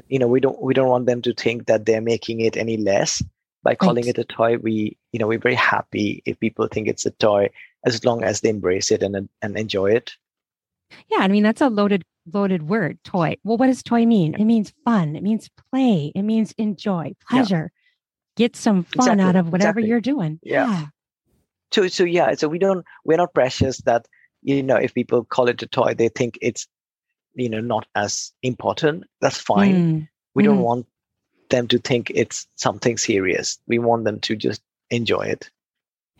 You 0.08 0.20
know, 0.20 0.28
we 0.36 0.40
don't 0.40 0.62
we 0.68 0.74
don't 0.78 0.94
want 0.96 1.08
them 1.08 1.22
to 1.24 1.34
think 1.34 1.66
that 1.66 1.86
they're 1.86 2.10
making 2.14 2.38
it 2.48 2.56
any 2.56 2.78
less 2.78 3.12
by 3.64 3.74
calling 3.76 4.06
Right. 4.06 4.18
it 4.18 4.26
a 4.26 4.36
toy. 4.38 4.52
We, 4.58 4.74
you 5.12 5.20
know, 5.20 5.28
we're 5.28 5.48
very 5.50 5.60
happy 5.74 6.22
if 6.30 6.40
people 6.40 6.68
think 6.68 6.88
it's 6.88 7.08
a 7.08 7.12
toy 7.28 7.50
as 7.90 8.06
long 8.08 8.24
as 8.24 8.42
they 8.42 8.50
embrace 8.50 8.92
it 8.96 9.02
and 9.04 9.28
and 9.42 9.58
enjoy 9.58 9.90
it. 10.00 10.08
Yeah, 11.12 11.22
I 11.26 11.28
mean 11.28 11.44
that's 11.44 11.62
a 11.62 11.70
loaded 11.70 12.04
loaded 12.34 12.70
word, 12.70 13.00
toy. 13.04 13.38
Well, 13.44 13.58
what 13.58 13.68
does 13.68 13.84
toy 13.84 14.06
mean? 14.06 14.34
It 14.36 14.46
means 14.46 14.74
fun. 14.86 15.16
It 15.16 15.24
means 15.24 15.50
play. 15.72 16.12
It 16.16 16.24
means 16.24 16.54
enjoy, 16.58 17.16
pleasure. 17.30 17.72
Get 18.36 18.56
some 18.56 18.84
fun 18.84 19.20
Exactly, 19.20 19.24
out 19.24 19.36
of 19.36 19.52
whatever 19.52 19.80
exactly. 19.80 19.90
you're 19.90 20.02
doing. 20.02 20.40
Yeah. 20.44 20.86
so 21.72 21.88
so 21.88 22.04
yeah 22.04 22.34
so 22.36 22.48
we 22.48 22.58
don't 22.58 22.84
we're 23.06 23.18
not 23.18 23.34
precious 23.34 23.78
that 23.82 24.08
you 24.42 24.64
know 24.64 24.76
if 24.78 24.94
people 24.94 25.24
call 25.26 25.48
it 25.50 25.62
a 25.62 25.68
toy 25.68 25.94
they 25.94 26.10
think 26.10 26.38
it's 26.42 26.66
you 27.36 27.48
know 27.50 27.60
not 27.62 27.86
as 27.96 28.32
important 28.42 29.04
that's 29.22 29.38
fine 29.40 29.76
Mm. 29.76 30.08
we 30.36 30.44
don't 30.44 30.58
Mm. 30.60 30.64
want 30.70 30.86
them 31.50 31.68
to 31.68 31.78
think 31.78 32.12
it's 32.16 32.48
something 32.56 32.98
serious 32.98 33.60
we 33.68 33.78
want 33.78 34.06
them 34.06 34.20
to 34.22 34.36
just 34.36 34.62
enjoy 34.90 35.22
it 35.22 35.52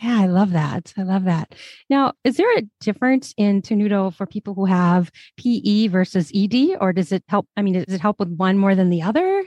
Yeah, 0.02 0.22
I 0.22 0.28
love 0.28 0.52
that. 0.52 0.94
I 0.98 1.04
love 1.04 1.26
that. 1.26 1.56
Now, 1.90 2.14
is 2.24 2.38
there 2.38 2.58
a 2.58 2.64
difference 2.80 3.34
in 3.38 3.62
Tenuto 3.62 4.14
for 4.14 4.26
people 4.26 4.54
who 4.54 4.66
have 4.66 5.12
PE 5.38 5.88
versus 5.88 6.32
ED, 6.34 6.78
or 6.80 6.94
does 6.94 7.12
it 7.12 7.24
help? 7.28 7.48
I 7.58 7.62
mean, 7.62 7.74
does 7.74 7.94
it 7.94 8.00
help 8.02 8.20
with 8.20 8.30
one 8.30 8.58
more 8.58 8.76
than 8.76 8.90
the 8.90 9.02
other? 9.02 9.44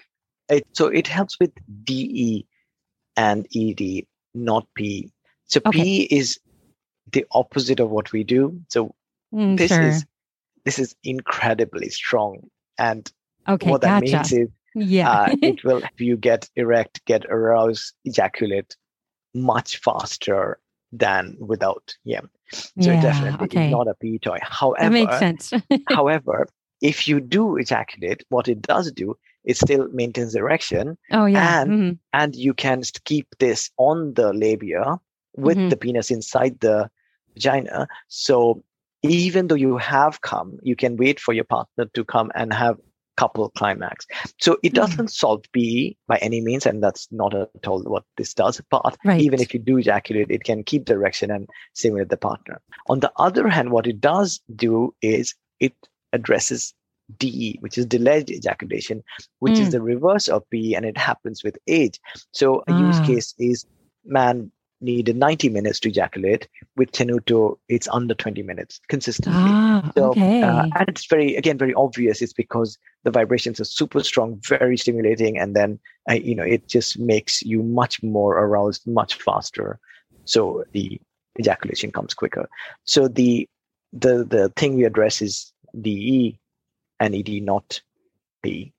it 0.48 0.66
so 0.72 0.88
it 0.88 1.06
helps 1.06 1.38
with 1.40 1.52
de 1.84 2.44
and 3.16 3.46
ed 3.56 4.04
not 4.34 4.66
PE. 4.74 5.04
so 5.44 5.60
Okay. 5.66 5.82
p 5.82 6.02
is 6.10 6.38
the 7.12 7.24
opposite 7.32 7.80
of 7.80 7.90
what 7.90 8.12
we 8.12 8.24
do 8.24 8.60
so 8.68 8.94
Mm, 9.34 9.56
this 9.56 9.70
sure. 9.70 9.82
is 9.88 10.04
this 10.64 10.78
is 10.78 10.94
incredibly 11.04 11.88
strong 11.88 12.50
and 12.78 13.10
okay, 13.48 13.70
what 13.70 13.80
that 13.80 14.02
gotcha. 14.02 14.16
means 14.16 14.32
is 14.32 14.48
yeah. 14.74 15.10
uh, 15.10 15.34
it 15.40 15.64
will 15.64 15.80
help 15.80 16.00
you 16.00 16.16
get 16.16 16.50
erect, 16.56 17.02
get 17.06 17.24
aroused, 17.26 17.94
ejaculate 18.04 18.76
much 19.34 19.78
faster 19.78 20.58
than 20.92 21.36
without. 21.40 21.94
Yeah. 22.04 22.20
So 22.52 22.68
yeah. 22.90 22.98
it 22.98 23.02
definitely 23.02 23.44
okay. 23.46 23.66
is 23.66 23.72
not 23.72 23.88
a 23.88 23.94
pee 23.94 24.18
toy. 24.18 24.38
that 24.40 24.42
However, 24.42 24.90
makes 24.90 25.18
sense. 25.18 25.52
however, 25.88 26.46
if 26.80 27.08
you 27.08 27.20
do 27.20 27.56
ejaculate, 27.56 28.24
what 28.28 28.48
it 28.48 28.60
does 28.60 28.92
do, 28.92 29.16
it 29.44 29.56
still 29.56 29.88
maintains 29.92 30.34
erection 30.34 30.96
oh, 31.12 31.26
yeah. 31.26 31.62
and- 31.62 31.70
mhm. 31.70 31.98
and 32.12 32.36
you 32.36 32.54
can 32.54 32.82
keep 33.04 33.26
this 33.38 33.70
on 33.78 34.14
the 34.14 34.32
labia 34.32 34.98
with 35.36 35.56
Mhm. 35.56 35.70
the 35.70 35.76
penis 35.76 36.10
inside 36.10 36.60
the 36.60 36.90
vagina. 37.34 37.88
So 38.08 38.62
even 39.02 39.48
though 39.48 39.56
you 39.56 39.78
have 39.78 40.20
come, 40.20 40.58
you 40.62 40.76
can 40.76 40.96
wait 40.96 41.18
for 41.18 41.32
your 41.32 41.44
partner 41.44 41.86
to 41.94 42.04
come 42.04 42.30
and 42.34 42.52
have 42.52 42.76
couple 43.16 43.50
climax. 43.50 44.06
So 44.40 44.58
it 44.62 44.72
Mhm. 44.72 44.74
doesn't 44.74 45.08
solve 45.08 45.42
PE 45.52 45.94
by 46.08 46.16
any 46.18 46.40
means, 46.40 46.66
and 46.66 46.82
that's 46.82 47.08
not 47.10 47.34
at 47.34 47.66
all 47.66 47.82
what 47.82 48.04
this 48.16 48.34
does. 48.34 48.60
But 48.70 48.96
Right. 49.04 49.20
even 49.20 49.40
if 49.40 49.52
you 49.52 49.60
do 49.60 49.78
ejaculate, 49.78 50.30
it 50.30 50.44
can 50.44 50.64
keep 50.64 50.86
the 50.86 50.94
erection 50.94 51.30
and 51.30 51.48
stimulate 51.74 52.08
the 52.08 52.16
partner. 52.16 52.60
On 52.88 53.00
the 53.00 53.12
other 53.16 53.48
hand, 53.48 53.70
what 53.70 53.86
it 53.86 54.00
does 54.00 54.40
do 54.56 54.94
is 55.02 55.34
it 55.60 55.74
addresses 56.12 56.74
DE, 57.18 57.58
which 57.60 57.76
is 57.76 57.84
delayed 57.84 58.30
ejaculation, 58.30 59.02
which 59.40 59.58
Mm. 59.58 59.60
is 59.60 59.70
the 59.70 59.82
reverse 59.82 60.28
of 60.28 60.48
PE, 60.50 60.72
and 60.74 60.86
it 60.86 60.96
happens 60.96 61.44
with 61.44 61.58
age. 61.66 62.00
So 62.32 62.62
a 62.66 62.72
use 62.72 62.98
Ah. 63.00 63.04
case 63.04 63.34
is 63.38 63.66
man 64.04 64.50
needed 64.82 65.16
90 65.16 65.48
minutes 65.48 65.80
to 65.80 65.88
ejaculate. 65.88 66.48
With 66.76 66.92
Tenuto, 66.92 67.58
it's 67.68 67.88
under 67.88 68.14
20 68.14 68.42
minutes 68.42 68.80
consistently. 68.88 69.40
Ah, 69.44 69.90
So, 69.96 70.10
okay. 70.10 70.42
uh, 70.42 70.66
and 70.76 70.88
it's 70.88 71.06
very, 71.06 71.36
again, 71.36 71.58
very 71.58 71.74
obvious. 71.74 72.22
It's 72.22 72.32
because 72.32 72.78
the 73.04 73.10
vibrations 73.10 73.60
are 73.60 73.64
super 73.64 74.02
strong, 74.02 74.40
very 74.48 74.76
stimulating, 74.76 75.38
and 75.38 75.54
then 75.56 75.78
uh, 76.10 76.14
you 76.14 76.34
know 76.34 76.44
it 76.44 76.68
just 76.68 76.98
makes 76.98 77.42
you 77.42 77.62
much 77.62 78.02
more 78.02 78.38
aroused 78.38 78.86
much 78.86 79.14
faster. 79.14 79.78
So 80.24 80.64
the 80.72 81.00
ejaculation 81.38 81.90
comes 81.90 82.14
quicker. 82.14 82.48
So 82.84 83.08
the 83.08 83.48
the 83.92 84.24
the 84.24 84.52
thing 84.56 84.76
we 84.76 84.84
address 84.84 85.20
is 85.20 85.52
DE 85.80 86.38
and 87.00 87.14
ED, 87.14 87.42
not 87.42 87.80
P. 88.42 88.72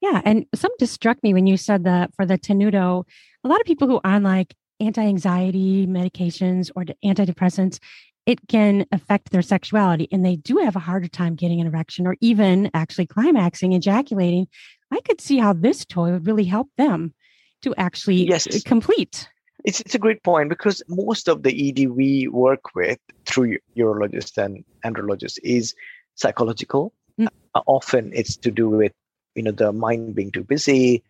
Yeah, 0.00 0.20
and 0.24 0.46
something 0.54 0.76
just 0.80 0.94
struck 0.94 1.22
me 1.22 1.32
when 1.32 1.46
you 1.46 1.56
said 1.56 1.84
that 1.84 2.12
for 2.16 2.26
the 2.26 2.36
Tenuto, 2.36 3.04
a 3.44 3.48
lot 3.48 3.60
of 3.60 3.66
people 3.66 3.86
who 3.86 4.00
are 4.04 4.14
on 4.14 4.24
like 4.24 4.54
anti-anxiety 4.82 5.86
medications 5.86 6.70
or 6.74 6.84
antidepressants, 7.04 7.78
it 8.26 8.38
can 8.48 8.86
affect 8.92 9.30
their 9.30 9.42
sexuality, 9.42 10.08
and 10.12 10.24
they 10.24 10.36
do 10.36 10.58
have 10.58 10.76
a 10.76 10.80
harder 10.80 11.08
time 11.08 11.34
getting 11.34 11.60
an 11.60 11.66
erection 11.66 12.06
or 12.06 12.16
even 12.20 12.70
actually 12.72 13.06
climaxing, 13.06 13.72
ejaculating. 13.72 14.46
I 14.92 15.00
could 15.00 15.20
see 15.20 15.38
how 15.38 15.52
this 15.52 15.84
toy 15.84 16.12
would 16.12 16.26
really 16.26 16.44
help 16.44 16.68
them 16.76 17.14
to 17.62 17.74
actually 17.76 18.28
Yes. 18.28 18.62
complete. 18.64 19.28
It's 19.64 19.80
it's 19.80 19.94
a 19.94 19.98
great 19.98 20.22
point 20.22 20.48
because 20.48 20.82
most 20.88 21.28
of 21.28 21.42
the 21.44 21.52
ED 21.68 21.88
we 21.88 22.28
work 22.28 22.74
with 22.74 22.98
through 23.26 23.58
urologists 23.76 24.36
and 24.36 24.64
andrologists 24.84 25.38
is 25.44 25.74
psychological. 26.16 26.92
Mm. 27.20 27.28
Uh, 27.54 27.60
often 27.66 28.10
it's 28.12 28.36
to 28.38 28.50
do 28.50 28.68
with 28.68 28.92
you 29.34 29.42
know 29.42 29.52
the 29.52 29.72
mind 29.72 30.14
being 30.14 30.32
too 30.32 30.42
busy, 30.44 31.02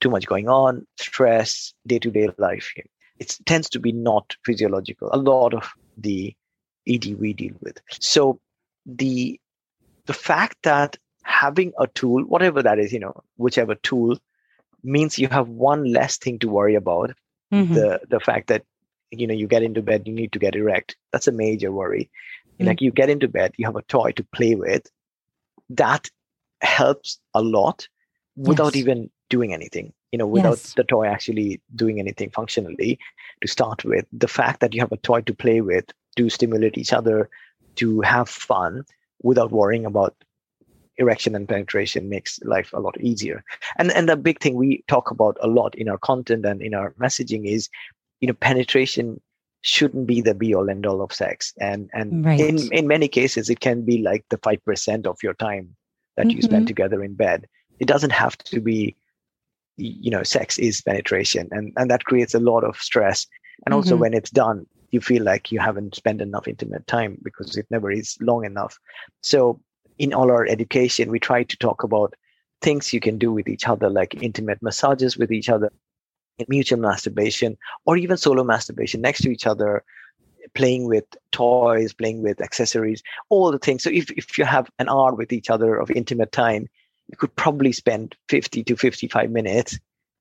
too 0.00 0.10
much 0.10 0.26
going 0.26 0.48
on, 0.48 0.86
stress, 0.98 1.72
day 1.86 1.98
to 2.00 2.10
day 2.10 2.28
life. 2.38 2.72
It 3.22 3.38
tends 3.46 3.70
to 3.70 3.80
be 3.80 3.92
not 3.92 4.36
physiological. 4.44 5.10
A 5.12 5.24
lot 5.30 5.54
of 5.54 5.70
the 5.96 6.34
ED 6.86 7.14
we 7.14 7.32
deal 7.34 7.54
with. 7.60 7.80
So 8.00 8.40
the 8.86 9.40
the 10.06 10.14
fact 10.14 10.56
that 10.64 10.96
having 11.24 11.72
a 11.78 11.86
tool, 11.88 12.24
whatever 12.24 12.62
that 12.62 12.78
is, 12.78 12.92
you 12.92 13.00
know, 13.00 13.14
whichever 13.36 13.74
tool, 13.76 14.18
means 14.84 15.18
you 15.18 15.28
have 15.28 15.48
one 15.48 15.84
less 15.92 16.18
thing 16.18 16.38
to 16.40 16.48
worry 16.58 16.74
about 16.74 17.12
Mhm. 17.52 17.74
the 17.74 18.00
the 18.14 18.20
fact 18.20 18.48
that 18.48 18.64
you 19.10 19.26
know 19.26 19.34
you 19.34 19.46
get 19.46 19.62
into 19.62 19.82
bed 19.82 20.06
you 20.08 20.12
need 20.14 20.32
to 20.32 20.38
get 20.44 20.56
erect 20.56 20.96
that's 21.12 21.28
a 21.28 21.32
major 21.32 21.70
worry 21.70 22.10
Mm. 22.60 22.66
like 22.68 22.80
you 22.80 22.90
get 23.00 23.10
into 23.14 23.28
bed 23.28 23.52
you 23.58 23.66
have 23.66 23.76
a 23.76 23.82
toy 23.94 24.12
to 24.12 24.24
play 24.36 24.54
with 24.54 24.90
that 25.70 26.10
helps 26.62 27.18
a 27.34 27.42
lot 27.42 27.88
without 28.36 28.74
Yes. 28.74 28.82
even 28.82 29.10
doing 29.30 29.52
anything 29.52 29.92
you 30.12 30.18
know 30.18 30.26
without 30.26 30.58
Yes. 30.58 30.74
the 30.76 30.84
toy 30.84 31.06
actually 31.06 31.60
doing 31.74 31.98
anything 31.98 32.30
functionally 32.30 32.98
to 33.40 33.48
start 33.48 33.84
with 33.84 34.06
the 34.12 34.28
fact 34.28 34.60
that 34.60 34.74
you 34.74 34.80
have 34.80 34.92
a 34.92 34.96
toy 34.98 35.20
to 35.22 35.34
play 35.34 35.60
with 35.60 35.86
to 36.16 36.28
stimulate 36.30 36.78
each 36.78 36.92
other 36.92 37.28
to 37.76 38.00
have 38.02 38.28
fun 38.28 38.84
without 39.22 39.50
worrying 39.50 39.86
about 39.86 40.14
erection 40.98 41.34
and 41.34 41.48
penetration 41.48 42.08
makes 42.10 42.38
life 42.44 42.70
a 42.74 42.80
lot 42.80 43.00
easier 43.00 43.42
and 43.78 43.90
and 43.92 44.08
the 44.08 44.16
big 44.16 44.38
thing 44.40 44.54
we 44.54 44.84
talk 44.88 45.10
about 45.10 45.36
a 45.40 45.48
lot 45.48 45.74
in 45.76 45.88
our 45.88 45.98
content 45.98 46.44
and 46.44 46.60
in 46.60 46.74
our 46.74 46.92
messaging 47.00 47.46
is 47.46 47.68
you 48.20 48.28
know 48.28 48.34
penetration 48.34 49.20
shouldn't 49.62 50.06
be 50.06 50.20
the 50.20 50.34
be 50.34 50.54
all 50.54 50.68
end 50.68 50.84
all 50.86 51.00
of 51.00 51.12
sex 51.12 51.54
and 51.60 51.88
and 51.94 52.24
Right. 52.26 52.38
in 52.40 52.70
in 52.72 52.86
many 52.86 53.08
cases 53.08 53.48
it 53.48 53.60
can 53.60 53.82
be 53.84 53.98
like 54.02 54.24
the 54.28 54.36
5% 54.38 55.06
of 55.06 55.22
your 55.22 55.34
time 55.34 55.74
that 56.16 56.32
you 56.34 56.42
spend 56.42 56.64
Mhm. 56.64 56.66
together 56.66 57.02
in 57.02 57.14
bed 57.14 57.46
it 57.78 57.88
doesn't 57.88 58.12
have 58.12 58.36
to 58.38 58.60
be 58.60 58.94
you 59.76 60.10
know 60.10 60.22
sex 60.22 60.58
is 60.58 60.82
penetration 60.82 61.48
and 61.50 61.72
and 61.76 61.90
that 61.90 62.04
creates 62.04 62.34
a 62.34 62.40
lot 62.40 62.64
of 62.64 62.76
stress. 62.76 63.26
And 63.64 63.74
also 63.74 63.96
Mhm. 63.96 64.00
when 64.00 64.14
it's 64.14 64.30
done 64.30 64.66
you 64.90 65.00
feel 65.00 65.22
like 65.22 65.50
you 65.50 65.58
haven't 65.58 65.94
spent 65.94 66.20
enough 66.20 66.46
intimate 66.46 66.86
time 66.86 67.18
because 67.22 67.56
it 67.56 67.66
never 67.70 67.90
is 67.90 68.16
long 68.20 68.44
enough. 68.44 68.78
So 69.22 69.60
in 69.98 70.12
all 70.12 70.30
our 70.30 70.46
education 70.46 71.10
we 71.10 71.18
try 71.20 71.42
to 71.44 71.56
talk 71.56 71.82
about 71.82 72.14
things 72.60 72.92
you 72.92 73.00
can 73.00 73.18
do 73.18 73.32
with 73.32 73.48
each 73.48 73.66
other 73.68 73.88
like 73.90 74.14
intimate 74.22 74.62
massages 74.62 75.16
with 75.16 75.32
each 75.32 75.48
other 75.48 75.70
mutual 76.48 76.78
masturbation 76.80 77.56
or 77.84 77.96
even 77.96 78.16
solo 78.16 78.42
masturbation 78.44 79.00
next 79.00 79.20
to 79.22 79.30
each 79.30 79.46
other 79.46 79.84
playing 80.54 80.86
with 80.86 81.04
toys 81.30 81.92
playing 81.92 82.22
with 82.22 82.40
accessories 82.40 83.02
all 83.30 83.50
the 83.50 83.58
things. 83.58 83.82
So 83.82 83.90
if, 83.90 84.10
if 84.12 84.38
you 84.38 84.44
have 84.44 84.70
an 84.78 84.88
hour 84.88 85.14
with 85.14 85.32
each 85.32 85.50
other 85.50 85.76
of 85.76 85.90
intimate 85.90 86.32
time 86.32 86.68
you 87.12 87.18
could 87.18 87.34
probably 87.36 87.72
spend 87.72 88.16
50 88.28 88.64
to 88.64 88.76
55 88.76 89.30
minutes 89.30 89.78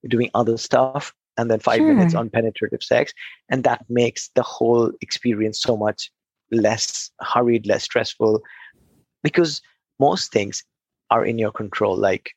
doing 0.07 0.29
other 0.35 0.57
stuff 0.57 1.13
and 1.37 1.49
then 1.49 1.59
five 1.59 1.85
minutes 1.85 2.13
on 2.13 2.29
penetrative 2.29 2.83
sex. 2.83 3.13
And 3.49 3.63
that 3.63 3.85
makes 3.89 4.29
the 4.35 4.43
whole 4.43 4.91
experience 5.01 5.61
so 5.61 5.77
much 5.77 6.11
less 6.51 7.09
hurried 7.21 7.65
less 7.65 7.83
stressful 7.83 8.41
because 9.23 9.61
most 9.99 10.33
things 10.33 10.65
are 11.09 11.25
in 11.25 11.39
your 11.39 11.51
control 11.51 11.95
like 11.95 12.31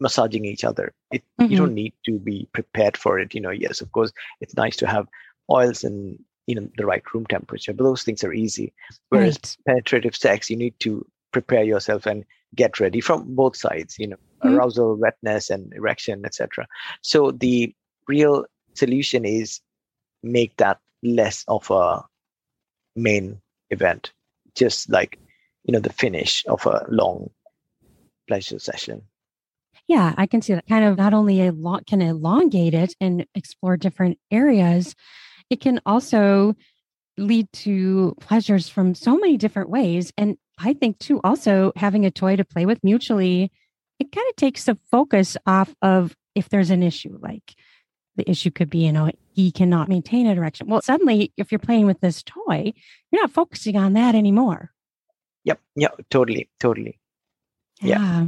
massaging 0.00 0.46
each 0.46 0.64
other. 0.64 0.94
It, 1.10 1.22
Mhm. 1.38 1.50
you 1.50 1.56
don't 1.56 1.74
need 1.74 1.92
to 2.06 2.18
be 2.18 2.48
prepared 2.54 2.96
for 2.96 3.18
it 3.18 3.34
you 3.34 3.42
know. 3.42 3.50
Yes 3.50 3.82
of 3.82 3.92
course 3.92 4.10
it's 4.40 4.56
nice 4.56 4.76
to 4.76 4.86
have 4.86 5.06
oils 5.50 5.84
and 5.84 6.18
you 6.46 6.54
know 6.54 6.66
the 6.78 6.86
right 6.86 7.02
room 7.12 7.26
temperature 7.26 7.74
but 7.74 7.84
those 7.84 8.04
things 8.04 8.24
are 8.24 8.32
easy. 8.32 8.72
Whereas 9.10 9.34
Right. 9.34 9.56
penetrative 9.66 10.16
sex 10.16 10.48
you 10.48 10.56
need 10.56 10.78
to 10.80 11.06
prepare 11.32 11.64
yourself 11.64 12.06
and 12.06 12.24
get 12.54 12.80
ready 12.80 13.00
from 13.00 13.34
both 13.34 13.56
sides, 13.56 13.98
you 13.98 14.06
know, 14.06 14.16
mm-hmm. 14.42 14.54
arousal, 14.54 14.96
wetness, 14.96 15.50
and 15.50 15.72
erection, 15.74 16.24
etc. 16.24 16.66
So 17.02 17.30
the 17.30 17.74
real 18.06 18.44
solution 18.74 19.24
is 19.24 19.60
make 20.22 20.56
that 20.56 20.78
less 21.02 21.44
of 21.48 21.70
a 21.70 22.04
main 22.96 23.40
event, 23.70 24.12
just 24.54 24.90
like 24.90 25.18
you 25.64 25.72
know 25.72 25.80
the 25.80 25.92
finish 25.92 26.44
of 26.46 26.64
a 26.66 26.86
long 26.88 27.30
pleasure 28.26 28.58
session. 28.58 29.02
Yeah, 29.86 30.14
I 30.18 30.26
can 30.26 30.42
see 30.42 30.54
that 30.54 30.66
kind 30.68 30.84
of 30.84 30.98
not 30.98 31.14
only 31.14 31.46
a 31.46 31.52
lot 31.52 31.86
can 31.86 32.02
elongate 32.02 32.74
it 32.74 32.94
and 33.00 33.26
explore 33.34 33.76
different 33.76 34.18
areas, 34.30 34.94
it 35.48 35.60
can 35.60 35.80
also 35.86 36.54
lead 37.16 37.50
to 37.52 38.14
pleasures 38.20 38.68
from 38.68 38.94
so 38.94 39.16
many 39.16 39.36
different 39.36 39.70
ways. 39.70 40.12
And 40.16 40.36
I 40.58 40.74
think 40.74 40.98
too, 40.98 41.20
also 41.24 41.72
having 41.76 42.04
a 42.04 42.10
toy 42.10 42.36
to 42.36 42.44
play 42.44 42.66
with 42.66 42.82
mutually, 42.82 43.52
it 43.98 44.12
kind 44.12 44.26
of 44.28 44.36
takes 44.36 44.64
the 44.64 44.78
focus 44.90 45.36
off 45.46 45.74
of 45.82 46.16
if 46.34 46.48
there's 46.48 46.70
an 46.70 46.82
issue, 46.82 47.18
like 47.20 47.54
the 48.16 48.28
issue 48.28 48.50
could 48.50 48.70
be, 48.70 48.86
you 48.86 48.92
know, 48.92 49.10
he 49.32 49.52
cannot 49.52 49.88
maintain 49.88 50.26
a 50.26 50.34
direction. 50.34 50.68
Well, 50.68 50.82
suddenly, 50.82 51.32
if 51.36 51.50
you're 51.52 51.58
playing 51.58 51.86
with 51.86 52.00
this 52.00 52.22
toy, 52.22 52.72
you're 53.10 53.22
not 53.22 53.30
focusing 53.30 53.76
on 53.76 53.92
that 53.94 54.14
anymore. 54.14 54.72
Yep. 55.44 55.60
Yeah. 55.76 55.88
Totally. 56.10 56.50
Totally. 56.60 56.98
Yeah. 57.80 57.98
yeah. 57.98 58.26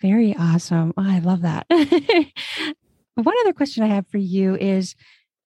Very 0.00 0.34
awesome. 0.36 0.94
Oh, 0.96 1.04
I 1.04 1.18
love 1.18 1.42
that. 1.42 1.66
One 3.14 3.34
other 3.40 3.52
question 3.52 3.82
I 3.82 3.88
have 3.88 4.06
for 4.08 4.18
you 4.18 4.56
is 4.56 4.94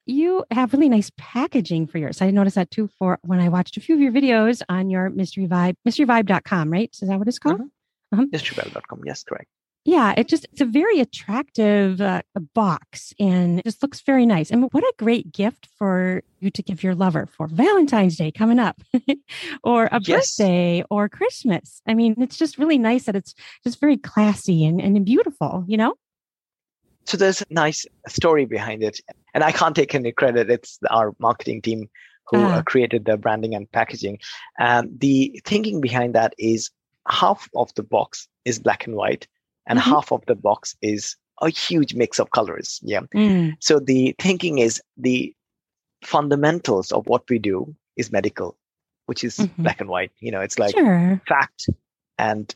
you 0.06 0.44
have 0.50 0.72
really 0.72 0.88
nice 0.88 1.10
packaging 1.16 1.86
for 1.86 1.98
yours. 1.98 2.20
I 2.20 2.30
noticed 2.30 2.56
that 2.56 2.70
too 2.70 2.88
for 2.98 3.18
when 3.22 3.40
I 3.40 3.48
watched 3.48 3.76
a 3.76 3.80
few 3.80 3.94
of 3.94 4.00
your 4.00 4.12
videos 4.12 4.62
on 4.68 4.90
your 4.90 5.10
mystery 5.10 5.46
vibe, 5.46 5.76
mysteryvibe.com, 5.86 6.70
right? 6.70 6.90
Is 7.00 7.08
that 7.08 7.18
what 7.18 7.28
it's 7.28 7.38
called? 7.38 7.60
Uh-huh. 7.60 7.68
Uh-huh. 8.12 8.26
Mysteryvibe.com. 8.32 9.02
Yes, 9.06 9.22
correct 9.22 9.48
yeah, 9.84 10.14
it 10.16 10.28
just, 10.28 10.46
it's 10.52 10.60
a 10.60 10.66
very 10.66 11.00
attractive 11.00 12.00
uh, 12.00 12.22
box 12.54 13.12
and 13.18 13.58
it 13.58 13.64
just 13.64 13.82
looks 13.82 14.00
very 14.00 14.26
nice. 14.26 14.50
And 14.50 14.68
what 14.70 14.84
a 14.84 14.92
great 14.96 15.32
gift 15.32 15.68
for 15.76 16.22
you 16.38 16.50
to 16.50 16.62
give 16.62 16.84
your 16.84 16.94
lover 16.94 17.26
for 17.26 17.48
Valentine's 17.48 18.16
Day 18.16 18.30
coming 18.30 18.60
up 18.60 18.80
or 19.64 19.86
a 19.86 20.00
yes. 20.00 20.36
birthday 20.36 20.84
or 20.88 21.08
Christmas. 21.08 21.82
I 21.86 21.94
mean, 21.94 22.14
it's 22.18 22.36
just 22.36 22.58
really 22.58 22.78
nice 22.78 23.06
that 23.06 23.16
it's 23.16 23.34
just 23.64 23.80
very 23.80 23.96
classy 23.96 24.64
and, 24.64 24.80
and 24.80 25.04
beautiful, 25.04 25.64
you 25.66 25.76
know? 25.76 25.94
So 27.04 27.16
there's 27.16 27.42
a 27.42 27.46
nice 27.50 27.84
story 28.06 28.44
behind 28.44 28.84
it. 28.84 29.00
And 29.34 29.42
I 29.44 29.52
can't 29.52 29.74
take 29.74 29.94
any 29.94 30.12
credit. 30.12 30.50
It's 30.50 30.78
our 30.90 31.14
marketing 31.18 31.62
team 31.62 31.88
who 32.26 32.38
uh, 32.38 32.58
uh, 32.58 32.62
created 32.62 33.04
the 33.04 33.16
branding 33.16 33.54
and 33.54 33.70
packaging. 33.72 34.18
Um, 34.58 34.90
the 34.96 35.40
thinking 35.44 35.80
behind 35.80 36.14
that 36.14 36.34
is 36.38 36.70
half 37.08 37.48
of 37.54 37.74
the 37.74 37.82
box 37.82 38.28
is 38.44 38.58
black 38.58 38.86
and 38.86 38.94
white 38.94 39.26
and 39.66 39.78
mm-hmm. 39.78 39.90
half 39.90 40.12
of 40.12 40.24
the 40.26 40.34
box 40.34 40.76
is 40.82 41.16
a 41.40 41.50
huge 41.50 41.94
mix 41.94 42.20
of 42.20 42.30
colors. 42.30 42.80
Yeah. 42.82 43.00
Mm. 43.14 43.54
So 43.60 43.80
the 43.80 44.14
thinking 44.20 44.58
is 44.58 44.80
the 44.96 45.34
fundamentals 46.04 46.92
of 46.92 47.06
what 47.06 47.28
we 47.28 47.38
do 47.38 47.74
is 47.96 48.12
medical, 48.12 48.56
which 49.06 49.24
is 49.24 49.38
mm-hmm. 49.38 49.62
black 49.62 49.80
and 49.80 49.90
white. 49.90 50.12
You 50.20 50.30
know, 50.30 50.40
it's 50.40 50.58
like 50.58 50.74
sure. 50.74 51.20
fact 51.26 51.68
and, 52.18 52.54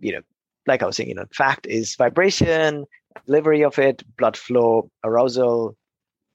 you 0.00 0.12
know, 0.12 0.20
like 0.66 0.82
I 0.82 0.86
was 0.86 0.96
saying, 0.96 1.08
you 1.08 1.14
know, 1.14 1.24
fact 1.32 1.66
is 1.66 1.94
vibration, 1.96 2.84
delivery 3.26 3.64
of 3.64 3.78
it, 3.78 4.02
blood 4.18 4.36
flow, 4.36 4.90
arousal, 5.02 5.77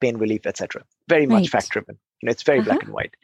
pain 0.04 0.18
relief, 0.18 0.46
etc. 0.46 0.84
Very 1.08 1.26
much 1.26 1.44
right. 1.44 1.50
fact 1.50 1.70
driven. 1.70 1.98
You 2.22 2.28
know, 2.28 2.32
it's 2.32 2.44
very 2.44 2.60
uh-huh. 2.60 2.70
black 2.70 2.84
and 2.84 2.94
white. 2.94 3.16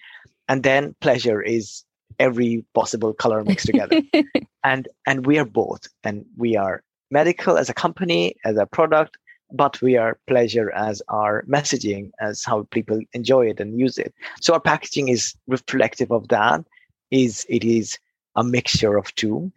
And 0.47 0.63
then 0.63 0.95
pleasure 1.01 1.41
is 1.41 1.84
every 2.17 2.65
possible 2.73 3.13
color 3.13 3.43
mixed 3.43 3.67
together. 3.67 4.01
and 4.63 4.88
and 5.05 5.25
we 5.25 5.38
are 5.38 5.45
both. 5.45 5.88
And 6.03 6.25
we 6.38 6.55
are 6.55 6.84
medical 7.11 7.57
as 7.57 7.69
a 7.69 7.73
company, 7.73 8.36
as 8.45 8.57
a 8.57 8.65
product, 8.65 9.17
but 9.51 9.82
we 9.82 9.97
are 9.97 10.19
pleasure 10.27 10.71
as 10.71 11.01
our 11.09 11.43
messaging, 11.43 12.11
as 12.19 12.43
how 12.43 12.67
people 12.71 12.99
enjoy 13.13 13.47
it 13.47 13.59
and 13.59 13.80
use 13.80 13.97
it. 13.97 14.13
So 14.41 14.53
our 14.53 14.59
packaging 14.59 15.09
is 15.09 15.36
reflective 15.47 16.11
of 16.11 16.27
that. 16.30 16.65
Is 17.11 17.45
it 17.49 17.63
is 17.63 17.97
a 18.36 18.43
mixture 18.43 18.97
of 18.97 19.13
two. 19.15 19.51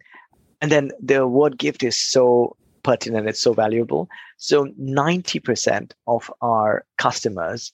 And 0.61 0.71
then 0.71 0.91
the 0.99 1.27
word 1.27 1.57
gift 1.57 1.83
is 1.83 1.97
so 1.97 2.55
pertinent, 2.83 3.27
it's 3.27 3.41
so 3.41 3.53
valuable. 3.53 4.09
So 4.37 4.65
90% 4.79 5.91
of 6.07 6.31
our 6.41 6.85
customers 6.97 7.73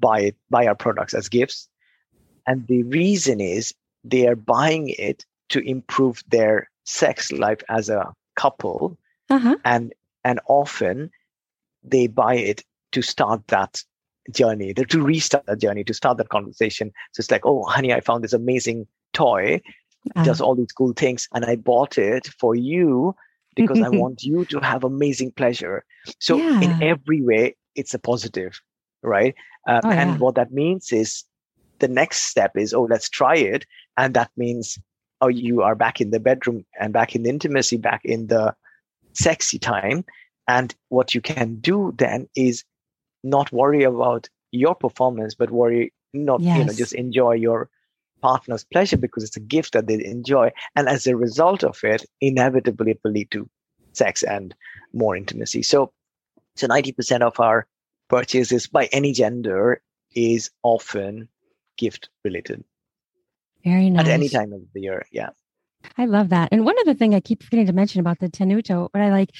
buy 0.00 0.32
buy 0.50 0.66
our 0.66 0.74
products 0.74 1.14
as 1.14 1.28
gifts. 1.28 1.68
And 2.46 2.66
the 2.66 2.82
reason 2.84 3.40
is 3.40 3.74
they 4.04 4.26
are 4.26 4.36
buying 4.36 4.88
it 4.98 5.24
to 5.50 5.60
improve 5.60 6.22
their 6.28 6.70
sex 6.84 7.32
life 7.32 7.62
as 7.68 7.88
a 7.88 8.12
couple 8.36 8.96
uh-huh. 9.30 9.56
and 9.64 9.92
and 10.24 10.40
often 10.48 11.10
they 11.82 12.06
buy 12.06 12.34
it 12.34 12.64
to 12.92 13.02
start 13.02 13.46
that 13.48 13.82
journey 14.32 14.72
to 14.72 15.02
restart 15.02 15.44
that 15.46 15.60
journey 15.60 15.84
to 15.84 15.92
start 15.92 16.16
that 16.18 16.28
conversation 16.28 16.92
so 17.12 17.20
it's 17.20 17.30
like 17.30 17.44
oh 17.44 17.62
honey 17.64 17.92
i 17.92 18.00
found 18.00 18.24
this 18.24 18.32
amazing 18.32 18.86
toy 19.12 19.60
uh-huh. 20.14 20.24
does 20.24 20.40
all 20.40 20.54
these 20.54 20.72
cool 20.72 20.92
things 20.92 21.28
and 21.34 21.44
i 21.44 21.56
bought 21.56 21.98
it 21.98 22.28
for 22.38 22.54
you 22.54 23.14
because 23.62 23.82
i 23.82 23.88
want 24.02 24.22
you 24.22 24.44
to 24.44 24.58
have 24.60 24.84
amazing 24.84 25.30
pleasure 25.32 25.84
so 26.18 26.36
yeah. 26.36 26.60
in 26.60 26.82
every 26.82 27.22
way 27.22 27.54
it's 27.74 27.94
a 27.94 27.98
positive 27.98 28.60
right 29.02 29.34
uh, 29.66 29.80
oh, 29.84 29.90
and 29.90 30.10
yeah. 30.10 30.16
what 30.18 30.34
that 30.34 30.52
means 30.52 30.92
is 30.92 31.24
the 31.78 31.88
next 31.88 32.22
step 32.22 32.56
is 32.56 32.74
oh 32.74 32.82
let's 32.82 33.08
try 33.08 33.36
it 33.36 33.66
and 33.96 34.14
that 34.14 34.30
means 34.36 34.78
oh 35.20 35.28
you 35.28 35.62
are 35.62 35.74
back 35.74 36.00
in 36.00 36.10
the 36.10 36.20
bedroom 36.20 36.64
and 36.80 36.92
back 36.92 37.14
in 37.14 37.22
the 37.22 37.30
intimacy 37.30 37.76
back 37.76 38.00
in 38.04 38.26
the 38.28 38.54
sexy 39.12 39.58
time 39.58 40.04
and 40.46 40.74
what 40.88 41.14
you 41.14 41.20
can 41.20 41.56
do 41.56 41.94
then 41.98 42.28
is 42.34 42.64
not 43.22 43.52
worry 43.52 43.82
about 43.82 44.28
your 44.52 44.74
performance 44.74 45.34
but 45.34 45.50
worry 45.50 45.92
not 46.14 46.40
yes. 46.40 46.58
you 46.58 46.64
know 46.64 46.72
just 46.72 46.94
enjoy 46.94 47.32
your 47.32 47.68
partner's 48.20 48.64
pleasure 48.64 48.96
because 48.96 49.24
it's 49.24 49.36
a 49.36 49.40
gift 49.40 49.72
that 49.72 49.86
they 49.86 50.04
enjoy 50.04 50.50
and 50.76 50.88
as 50.88 51.06
a 51.06 51.16
result 51.16 51.62
of 51.62 51.78
it 51.82 52.04
inevitably 52.20 52.92
it 52.92 53.00
will 53.04 53.12
lead 53.12 53.30
to 53.30 53.48
sex 53.92 54.22
and 54.22 54.54
more 54.92 55.16
intimacy 55.16 55.62
so 55.62 55.92
so 56.58 56.66
90% 56.66 57.22
of 57.22 57.38
our 57.38 57.66
purchases 58.08 58.66
by 58.66 58.86
any 58.86 59.12
gender 59.12 59.80
is 60.14 60.50
often 60.62 61.28
gift 61.76 62.08
related. 62.24 62.64
Very 63.64 63.90
nice. 63.90 64.06
At 64.06 64.12
any 64.12 64.28
time 64.28 64.52
of 64.52 64.62
the 64.74 64.80
year. 64.80 65.06
Yeah. 65.12 65.30
I 65.96 66.06
love 66.06 66.30
that. 66.30 66.48
And 66.50 66.64
one 66.64 66.74
other 66.80 66.94
thing 66.94 67.14
I 67.14 67.20
keep 67.20 67.42
forgetting 67.42 67.66
to 67.66 67.72
mention 67.72 68.00
about 68.00 68.18
the 68.18 68.28
Tenuto, 68.28 68.88
what 68.92 69.02
I 69.02 69.10
like 69.10 69.30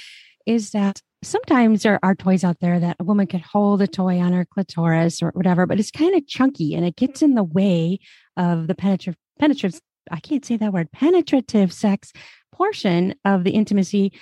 is 0.48 0.70
that 0.70 1.02
sometimes 1.22 1.82
there 1.82 1.98
are 2.02 2.14
toys 2.14 2.42
out 2.42 2.58
there 2.60 2.80
that 2.80 2.96
a 2.98 3.04
woman 3.04 3.26
could 3.26 3.42
hold 3.42 3.82
a 3.82 3.86
toy 3.86 4.18
on 4.18 4.32
her 4.32 4.46
clitoris 4.46 5.22
or 5.22 5.30
whatever, 5.34 5.66
but 5.66 5.78
it's 5.78 5.90
kind 5.90 6.14
of 6.14 6.26
chunky 6.26 6.74
and 6.74 6.86
it 6.86 6.96
gets 6.96 7.20
in 7.20 7.34
the 7.34 7.44
way 7.44 7.98
of 8.36 8.66
the 8.66 8.74
penetrative, 8.74 9.16
penetrative, 9.38 9.80
I 10.10 10.20
can't 10.20 10.44
say 10.44 10.56
that 10.56 10.72
word, 10.72 10.90
penetrative 10.90 11.70
sex 11.70 12.14
portion 12.50 13.14
of 13.26 13.44
the 13.44 13.50
intimacy. 13.50 14.12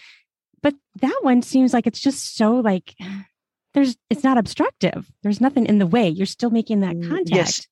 But 0.62 0.74
that 1.00 1.18
one 1.22 1.42
seems 1.42 1.72
like 1.72 1.86
it's 1.86 2.00
just 2.00 2.36
so 2.36 2.56
like, 2.56 2.96
there's, 3.74 3.96
it's 4.10 4.24
not 4.24 4.36
obstructive. 4.36 5.08
There's 5.22 5.40
nothing 5.40 5.66
in 5.66 5.78
the 5.78 5.86
way. 5.86 6.08
You're 6.08 6.26
still 6.26 6.50
making 6.50 6.80
that 6.80 6.96
mm, 6.96 7.08
contact. 7.08 7.30
Yes. 7.30 7.66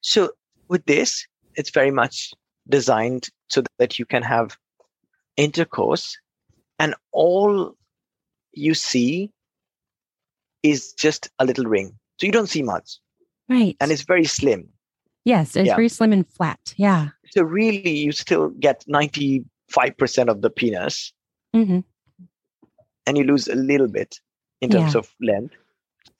So 0.00 0.30
with 0.66 0.84
this, 0.86 1.24
it's 1.54 1.70
very 1.70 1.92
much 1.92 2.32
designed 2.68 3.28
so 3.48 3.62
that 3.78 3.98
you 3.98 4.06
can 4.06 4.24
have 4.24 4.56
intercourse 5.36 6.16
and 6.78 6.94
all 7.12 7.76
you 8.52 8.74
see 8.74 9.30
is 10.62 10.92
just 10.92 11.30
a 11.38 11.44
little 11.44 11.64
ring. 11.64 11.98
So 12.18 12.26
you 12.26 12.32
don't 12.32 12.48
see 12.48 12.62
much. 12.62 12.98
Right. 13.48 13.76
And 13.80 13.92
it's 13.92 14.02
very 14.02 14.24
slim. 14.24 14.68
Yes, 15.24 15.56
it's 15.56 15.66
yeah. 15.66 15.76
very 15.76 15.88
slim 15.88 16.12
and 16.12 16.26
flat. 16.26 16.74
Yeah. 16.76 17.08
So 17.30 17.42
really 17.42 17.90
you 17.90 18.12
still 18.12 18.50
get 18.50 18.84
95% 18.88 19.44
of 20.28 20.42
the 20.42 20.50
penis. 20.50 21.12
Mm-hmm. 21.54 21.80
And 23.06 23.18
you 23.18 23.24
lose 23.24 23.48
a 23.48 23.54
little 23.54 23.88
bit 23.88 24.20
in 24.60 24.70
terms 24.70 24.94
yeah. 24.94 24.98
of 24.98 25.14
length 25.20 25.54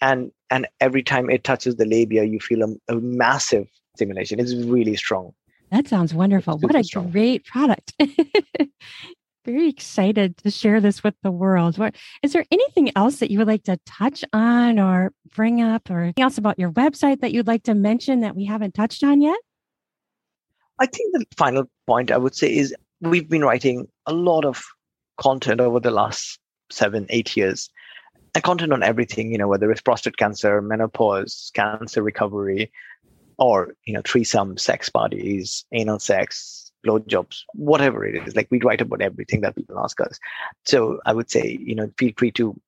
and 0.01 0.31
and 0.51 0.67
every 0.81 1.03
time 1.03 1.31
it 1.31 1.45
touches 1.45 1.77
the 1.77 1.87
labia 1.87 2.25
you 2.25 2.41
feel 2.41 2.63
a, 2.63 2.95
a 2.95 2.97
massive 2.97 3.69
stimulation 3.95 4.39
it's 4.39 4.55
really 4.55 4.97
strong 4.97 5.33
that 5.71 5.89
sounds 5.89 6.15
wonderful 6.15 6.59
what 6.59 6.75
a 6.75 6.85
strong. 6.85 7.11
great 7.11 7.45
product 7.45 7.93
very 9.47 9.69
excited 9.69 10.37
to 10.39 10.51
share 10.51 10.81
this 10.81 11.03
with 11.05 11.15
the 11.23 11.31
world. 11.31 11.79
What 11.79 11.95
is 12.23 12.33
there 12.33 12.45
anything 12.51 12.91
else 12.97 13.21
that 13.21 13.31
you 13.31 13.39
would 13.39 13.47
like 13.47 13.63
to 13.65 13.79
touch 13.87 14.25
on 14.33 14.79
or 14.79 15.13
bring 15.35 15.63
up 15.63 15.89
or 15.89 16.03
anything 16.03 16.25
else 16.25 16.37
about 16.37 16.59
your 16.59 16.73
website 16.73 17.21
that 17.21 17.33
you'd 17.33 17.47
like 17.47 17.63
to 17.63 17.75
mention 17.75 18.21
that 18.21 18.37
we 18.37 18.45
haven't 18.45 18.75
touched 18.75 19.05
on 19.05 19.23
yet? 19.23 19.39
I 20.79 20.87
think 20.87 21.15
the 21.15 21.25
final 21.39 21.65
point 21.87 22.11
i 22.11 22.19
would 22.19 22.35
say 22.35 22.55
is 22.55 22.75
we've 23.01 23.29
been 23.29 23.45
writing 23.45 23.87
a 24.05 24.13
lot 24.13 24.45
of 24.45 24.63
content 25.17 25.61
over 25.61 25.81
the 25.81 25.91
last 25.91 26.39
seven 26.71 27.07
eight 27.09 27.37
years 27.37 27.71
and 28.35 28.45
content 28.45 28.73
on 28.73 28.83
everything, 28.83 29.33
you 29.33 29.39
know, 29.39 29.49
whether 29.49 29.71
it's 29.71 29.81
prostate 29.81 30.19
cancer, 30.19 30.61
menopause, 30.61 31.51
cancer 31.55 32.03
recovery, 32.03 32.71
or, 33.39 33.75
you 33.87 33.95
know, 33.95 34.03
threesome 34.05 34.59
sex 34.59 34.91
parties, 34.91 35.65
anal 35.73 35.99
sex, 35.99 36.66
blowjobs, 36.87 37.43
whatever 37.55 38.05
it 38.05 38.27
is. 38.27 38.37
Like 38.37 38.49
we 38.51 38.61
write 38.61 38.81
about 38.81 39.03
everything 39.03 39.41
that 39.41 39.57
people 39.57 39.79
ask 39.79 40.01
us. 40.01 40.19
So 40.65 41.01
I 41.07 41.13
would 41.13 41.31
say, 41.31 41.59
you 41.61 41.75
know, 41.75 41.91
feel 41.99 42.13
free 42.17 42.31
to 42.33 42.59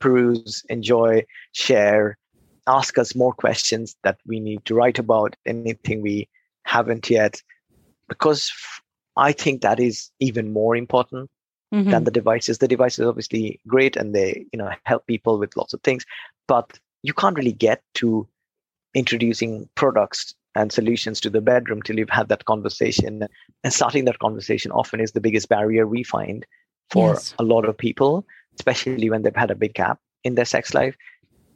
peruse, 0.00 0.64
enjoy, 0.68 1.24
share, 1.52 2.18
ask 2.66 2.98
us 2.98 3.14
more 3.14 3.32
questions 3.32 3.96
that 4.02 4.18
we 4.26 4.40
need 4.40 4.64
to 4.66 4.74
write 4.74 4.98
about, 4.98 5.36
anything 5.46 6.02
we 6.02 6.28
haven't 6.64 7.08
yet, 7.08 7.42
because 8.08 8.52
I 9.16 9.32
think 9.32 9.62
that 9.62 9.80
is 9.80 10.10
even 10.20 10.52
more 10.52 10.76
important 10.76 11.30
mm-hmm. 11.74 11.90
than 11.90 12.04
the 12.04 12.10
devices. 12.10 12.58
The 12.58 12.68
devices 12.68 13.00
is 13.00 13.06
obviously 13.06 13.60
great 13.66 13.96
and 13.96 14.14
they, 14.14 14.46
you 14.52 14.58
know, 14.58 14.70
help 14.84 15.06
people 15.06 15.38
with 15.38 15.56
lots 15.56 15.72
of 15.72 15.80
things, 15.82 16.04
but 16.46 16.78
you 17.02 17.14
can't 17.14 17.36
really 17.36 17.52
get 17.52 17.82
to 17.94 18.28
introducing 18.94 19.68
products 19.74 20.34
and 20.58 20.72
solutions 20.72 21.20
to 21.20 21.30
the 21.30 21.40
bedroom 21.40 21.80
till 21.82 21.96
you've 21.98 22.10
had 22.10 22.28
that 22.28 22.44
conversation. 22.44 23.28
And 23.62 23.72
starting 23.72 24.04
that 24.06 24.18
conversation 24.18 24.72
often 24.72 25.00
is 25.00 25.12
the 25.12 25.20
biggest 25.20 25.48
barrier 25.48 25.86
we 25.86 26.02
find 26.02 26.44
for 26.90 27.10
yes. 27.10 27.34
a 27.38 27.44
lot 27.44 27.64
of 27.64 27.78
people, 27.78 28.26
especially 28.58 29.08
when 29.08 29.22
they've 29.22 29.36
had 29.36 29.52
a 29.52 29.54
big 29.54 29.74
gap 29.74 30.00
in 30.24 30.34
their 30.34 30.44
sex 30.44 30.74
life. 30.74 30.96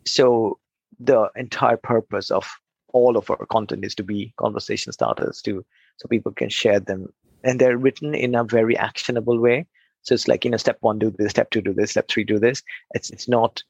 So 0.06 0.58
the 1.00 1.30
entire 1.34 1.76
purpose 1.76 2.30
of 2.30 2.48
all 2.92 3.16
of 3.16 3.28
our 3.28 3.44
content 3.46 3.84
is 3.84 3.94
to 3.96 4.04
be 4.04 4.32
conversation 4.36 4.92
starters 4.92 5.42
to 5.42 5.64
so 5.96 6.08
people 6.08 6.30
can 6.32 6.48
share 6.48 6.78
them 6.78 7.12
and 7.42 7.60
they're 7.60 7.78
written 7.78 8.14
in 8.14 8.34
a 8.34 8.44
very 8.44 8.76
actionable 8.76 9.38
way 9.40 9.66
so 10.02 10.14
it's 10.14 10.28
like 10.28 10.44
you 10.44 10.50
know 10.50 10.58
step 10.58 10.76
one 10.80 10.98
do 10.98 11.10
this 11.10 11.30
step 11.30 11.48
two 11.50 11.62
do 11.62 11.72
this 11.72 11.92
step 11.92 12.06
three 12.08 12.22
do 12.24 12.38
this 12.38 12.62
it's 12.94 13.08
it's 13.08 13.28
not 13.28 13.62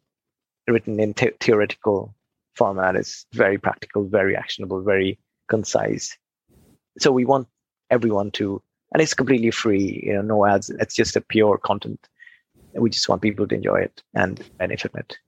written 0.67 0.99
in 0.99 1.13
the- 1.13 1.33
theoretical 1.39 2.13
format 2.55 2.97
is 2.97 3.27
very 3.33 3.59
practical 3.59 4.05
very 4.09 4.37
actionable 4.37 4.83
very 4.83 5.19
concise 5.49 6.17
so 6.99 7.11
we 7.11 7.25
want 7.25 7.47
everyone 7.91 8.31
to 8.31 8.63
and 8.93 9.03
it's 9.03 9.15
completely 9.15 9.51
free 9.51 10.03
you 10.05 10.15
know 10.15 10.23
no 10.23 10.47
ads 10.47 10.71
it's 10.71 10.95
just 10.95 11.17
a 11.17 11.21
pure 11.21 11.59
content 11.59 12.09
we 12.75 12.91
just 12.91 13.09
want 13.09 13.23
people 13.23 13.47
to 13.47 13.55
enjoy 13.55 13.77
it 13.77 14.03
and 14.15 14.43
benefit 14.59 14.91
from 14.91 15.01
it 15.01 15.19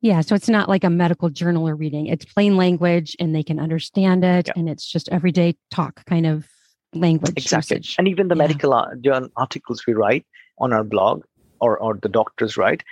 yeah, 0.00 0.20
so 0.20 0.34
it's 0.34 0.48
not 0.48 0.68
like 0.68 0.84
a 0.84 0.90
medical 0.90 1.30
journal 1.30 1.68
or 1.68 1.74
reading. 1.74 2.06
It's 2.06 2.24
plain 2.24 2.56
language 2.56 3.16
and 3.18 3.34
they 3.34 3.42
can 3.42 3.58
understand 3.58 4.24
it 4.24 4.48
and 4.56 4.68
it's 4.68 4.86
just 4.86 5.08
everyday 5.08 5.56
talk 5.70 6.04
kind 6.06 6.26
of 6.26 6.46
language. 6.94 7.34
Exactly. 7.36 7.78
Usage. 7.78 7.96
And 7.98 8.08
even 8.08 8.28
the 8.28 8.36
yeah. 8.36 8.46
medical 8.46 8.72
uh, 8.72 9.28
articles 9.36 9.84
we 9.86 9.94
write 9.94 10.26
on 10.58 10.72
our 10.72 10.84
blog 10.84 11.24
or, 11.60 11.78
or 11.78 11.94
the 11.94 12.08
doctors 12.08 12.56
write, 12.56 12.82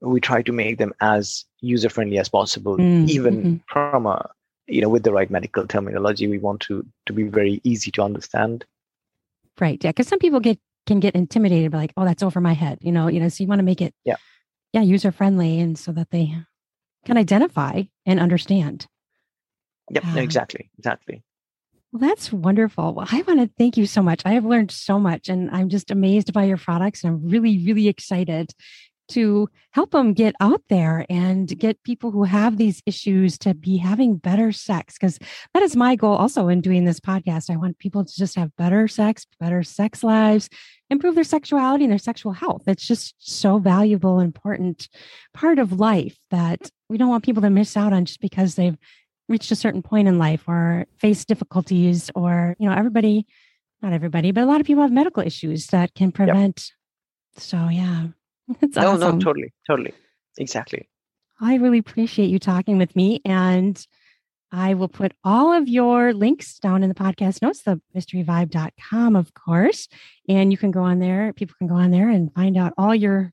we 0.00 0.20
try 0.20 0.42
to 0.42 0.52
make 0.52 0.78
them 0.78 0.92
as 1.00 1.44
user 1.60 1.88
friendly 1.88 2.18
as 2.18 2.28
possible, 2.28 2.76
mm, 2.76 3.08
even 3.08 3.36
mm-hmm. 3.36 3.56
from 3.66 4.06
a 4.06 4.30
you 4.66 4.80
know 4.80 4.88
with 4.88 5.02
the 5.02 5.12
right 5.12 5.30
medical 5.30 5.66
terminology. 5.66 6.26
We 6.26 6.38
want 6.38 6.60
to 6.62 6.86
to 7.06 7.12
be 7.12 7.24
very 7.24 7.60
easy 7.64 7.90
to 7.92 8.02
understand. 8.02 8.64
Right. 9.58 9.82
Yeah. 9.82 9.90
Because 9.90 10.08
some 10.08 10.18
people 10.18 10.40
get 10.40 10.58
can 10.86 11.00
get 11.00 11.14
intimidated 11.14 11.72
by 11.72 11.78
like, 11.78 11.92
oh, 11.96 12.04
that's 12.04 12.22
over 12.22 12.40
my 12.40 12.54
head. 12.54 12.78
You 12.80 12.92
know. 12.92 13.08
You 13.08 13.20
know. 13.20 13.28
So 13.28 13.44
you 13.44 13.48
want 13.48 13.58
to 13.58 13.64
make 13.64 13.82
it. 13.82 13.94
Yeah 14.04 14.16
yeah 14.72 14.82
user 14.82 15.12
friendly 15.12 15.60
and 15.60 15.78
so 15.78 15.92
that 15.92 16.10
they 16.10 16.34
can 17.04 17.16
identify 17.16 17.82
and 18.06 18.20
understand 18.20 18.86
yep 19.90 20.04
um, 20.04 20.18
exactly 20.18 20.70
exactly 20.78 21.22
well 21.92 22.00
that's 22.00 22.32
wonderful 22.32 22.94
well 22.94 23.08
i 23.10 23.22
want 23.22 23.40
to 23.40 23.50
thank 23.58 23.76
you 23.76 23.86
so 23.86 24.02
much 24.02 24.22
i 24.24 24.32
have 24.32 24.44
learned 24.44 24.70
so 24.70 24.98
much 24.98 25.28
and 25.28 25.50
i'm 25.50 25.68
just 25.68 25.90
amazed 25.90 26.32
by 26.32 26.44
your 26.44 26.56
products 26.56 27.02
and 27.02 27.12
i'm 27.12 27.28
really 27.28 27.64
really 27.64 27.88
excited 27.88 28.52
to 29.10 29.48
help 29.72 29.90
them 29.90 30.12
get 30.12 30.34
out 30.40 30.62
there 30.68 31.06
and 31.08 31.58
get 31.58 31.82
people 31.82 32.10
who 32.10 32.24
have 32.24 32.56
these 32.56 32.82
issues 32.86 33.38
to 33.38 33.54
be 33.54 33.76
having 33.76 34.16
better 34.16 34.52
sex 34.52 34.94
because 34.94 35.18
that 35.54 35.62
is 35.62 35.76
my 35.76 35.96
goal 35.96 36.16
also 36.16 36.48
in 36.48 36.60
doing 36.60 36.84
this 36.84 37.00
podcast. 37.00 37.50
I 37.50 37.56
want 37.56 37.78
people 37.78 38.04
to 38.04 38.12
just 38.16 38.36
have 38.36 38.54
better 38.56 38.88
sex 38.88 39.26
better 39.38 39.62
sex 39.62 40.02
lives 40.02 40.48
improve 40.90 41.14
their 41.14 41.24
sexuality 41.24 41.84
and 41.84 41.90
their 41.90 41.98
sexual 41.98 42.32
health. 42.32 42.62
It's 42.66 42.86
just 42.86 43.14
so 43.18 43.58
valuable 43.58 44.18
important 44.18 44.88
part 45.32 45.58
of 45.58 45.78
life 45.78 46.16
that 46.30 46.70
we 46.88 46.98
don't 46.98 47.08
want 47.08 47.24
people 47.24 47.42
to 47.42 47.50
miss 47.50 47.76
out 47.76 47.92
on 47.92 48.04
just 48.04 48.20
because 48.20 48.56
they've 48.56 48.76
reached 49.28 49.52
a 49.52 49.56
certain 49.56 49.82
point 49.82 50.08
in 50.08 50.18
life 50.18 50.48
or 50.48 50.86
face 50.98 51.24
difficulties 51.24 52.10
or 52.14 52.56
you 52.58 52.68
know 52.68 52.74
everybody 52.74 53.26
not 53.80 53.92
everybody 53.92 54.32
but 54.32 54.42
a 54.42 54.46
lot 54.46 54.60
of 54.60 54.66
people 54.66 54.82
have 54.82 54.92
medical 54.92 55.22
issues 55.22 55.68
that 55.68 55.94
can 55.94 56.10
prevent. 56.10 56.72
Yep. 57.34 57.42
so 57.42 57.68
yeah 57.68 58.08
It's 58.62 58.76
no, 58.76 58.92
awesome. 58.92 59.18
no, 59.18 59.24
totally, 59.24 59.52
totally, 59.66 59.92
exactly. 60.38 60.88
I 61.40 61.56
really 61.56 61.78
appreciate 61.78 62.30
you 62.30 62.38
talking 62.38 62.78
with 62.78 62.94
me, 62.94 63.20
and 63.24 63.84
I 64.52 64.74
will 64.74 64.88
put 64.88 65.12
all 65.24 65.52
of 65.52 65.68
your 65.68 66.12
links 66.12 66.58
down 66.58 66.82
in 66.82 66.88
the 66.88 66.94
podcast 66.94 67.40
notes, 67.40 67.62
the 67.62 67.80
mysteryvibe.com, 67.96 69.16
of 69.16 69.32
course. 69.34 69.88
And 70.28 70.50
you 70.52 70.58
can 70.58 70.70
go 70.70 70.82
on 70.82 70.98
there, 70.98 71.32
people 71.32 71.54
can 71.58 71.68
go 71.68 71.76
on 71.76 71.90
there 71.90 72.08
and 72.08 72.32
find 72.34 72.56
out 72.56 72.74
all 72.76 72.94
your 72.94 73.32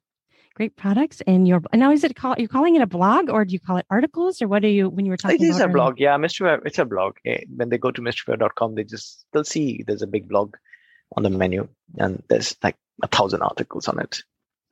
great 0.58 0.76
products 0.76 1.22
and 1.28 1.48
your 1.48 1.62
now 1.72 1.92
is 1.92 2.04
it 2.04 2.16
call 2.16 2.34
you're 2.40 2.48
calling 2.48 2.76
it 2.76 2.82
a 2.82 2.88
blog 2.88 3.30
or 3.30 3.46
do 3.46 3.54
you 3.54 3.60
call 3.60 3.78
it 3.78 3.86
articles 3.92 4.42
or 4.42 4.48
what 4.48 4.64
do 4.64 4.68
you 4.68 4.90
when 4.90 5.06
you 5.06 5.12
were 5.12 5.18
talking 5.18 5.40
it 5.40 5.50
is 5.50 5.60
a 5.60 5.68
blog 5.68 6.00
yeah 6.00 6.18
mr 6.18 6.60
it's 6.66 6.80
a 6.80 6.86
blog 6.86 7.16
eh, 7.28 7.44
when 7.56 7.70
they 7.70 7.78
go 7.78 7.92
to 7.92 8.02
mysteryvibe.com 8.02 8.74
they 8.74 8.84
just 8.84 9.24
they'll 9.32 9.44
see 9.44 9.84
there's 9.86 10.02
a 10.02 10.08
big 10.08 10.28
blog 10.28 10.56
on 11.16 11.22
the 11.22 11.30
menu 11.30 11.68
and 12.00 12.24
there's 12.28 12.58
like 12.64 12.76
a 13.04 13.08
thousand 13.08 13.44
articles 13.44 13.88
on 13.88 14.00
it 14.00 14.24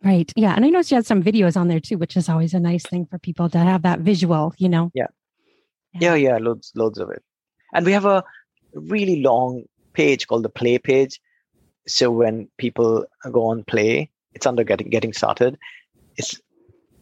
Right. 0.06 0.32
Yeah. 0.36 0.54
And 0.56 0.64
I 0.64 0.70
noticed 0.70 0.92
you 0.92 0.96
had 0.96 1.08
some 1.08 1.24
videos 1.24 1.58
on 1.58 1.68
there 1.68 1.80
too, 1.80 1.98
which 1.98 2.16
is 2.16 2.30
always 2.30 2.54
a 2.54 2.60
nice 2.60 2.84
thing 2.84 3.08
for 3.08 3.18
people 3.18 3.50
to 3.50 3.58
have 3.58 3.82
that 3.82 4.02
visual, 4.02 4.54
you 4.60 4.70
know? 4.70 4.92
Yeah. 4.94 5.08
Yeah. 6.00 6.14
Yeah. 6.14 6.38
Loads, 6.38 6.72
loads 6.76 7.00
of 7.00 7.10
it. 7.10 7.24
And 7.74 7.88
we 7.88 7.92
have 7.92 8.06
a 8.06 8.24
really 8.74 9.24
long 9.24 9.64
page 9.94 10.28
called 10.28 10.44
the 10.44 10.50
play 10.50 10.78
page. 10.78 11.20
So 11.88 12.12
when 12.12 12.48
people 12.60 13.06
go 13.32 13.48
on 13.48 13.64
play, 13.64 14.12
it's 14.36 14.46
under 14.46 14.64
getting, 14.64 14.90
getting 14.92 15.12
started. 15.12 15.58
It's 16.18 16.40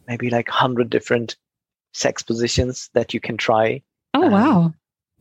maybe 0.08 0.30
like 0.30 0.48
hundred 0.48 0.90
different 0.90 1.36
sex 1.92 2.24
positions 2.24 2.90
that 2.94 3.14
you 3.14 3.20
can 3.20 3.36
try. 3.36 3.82
Oh, 4.14 4.24
um, 4.24 4.32
wow. 4.32 4.74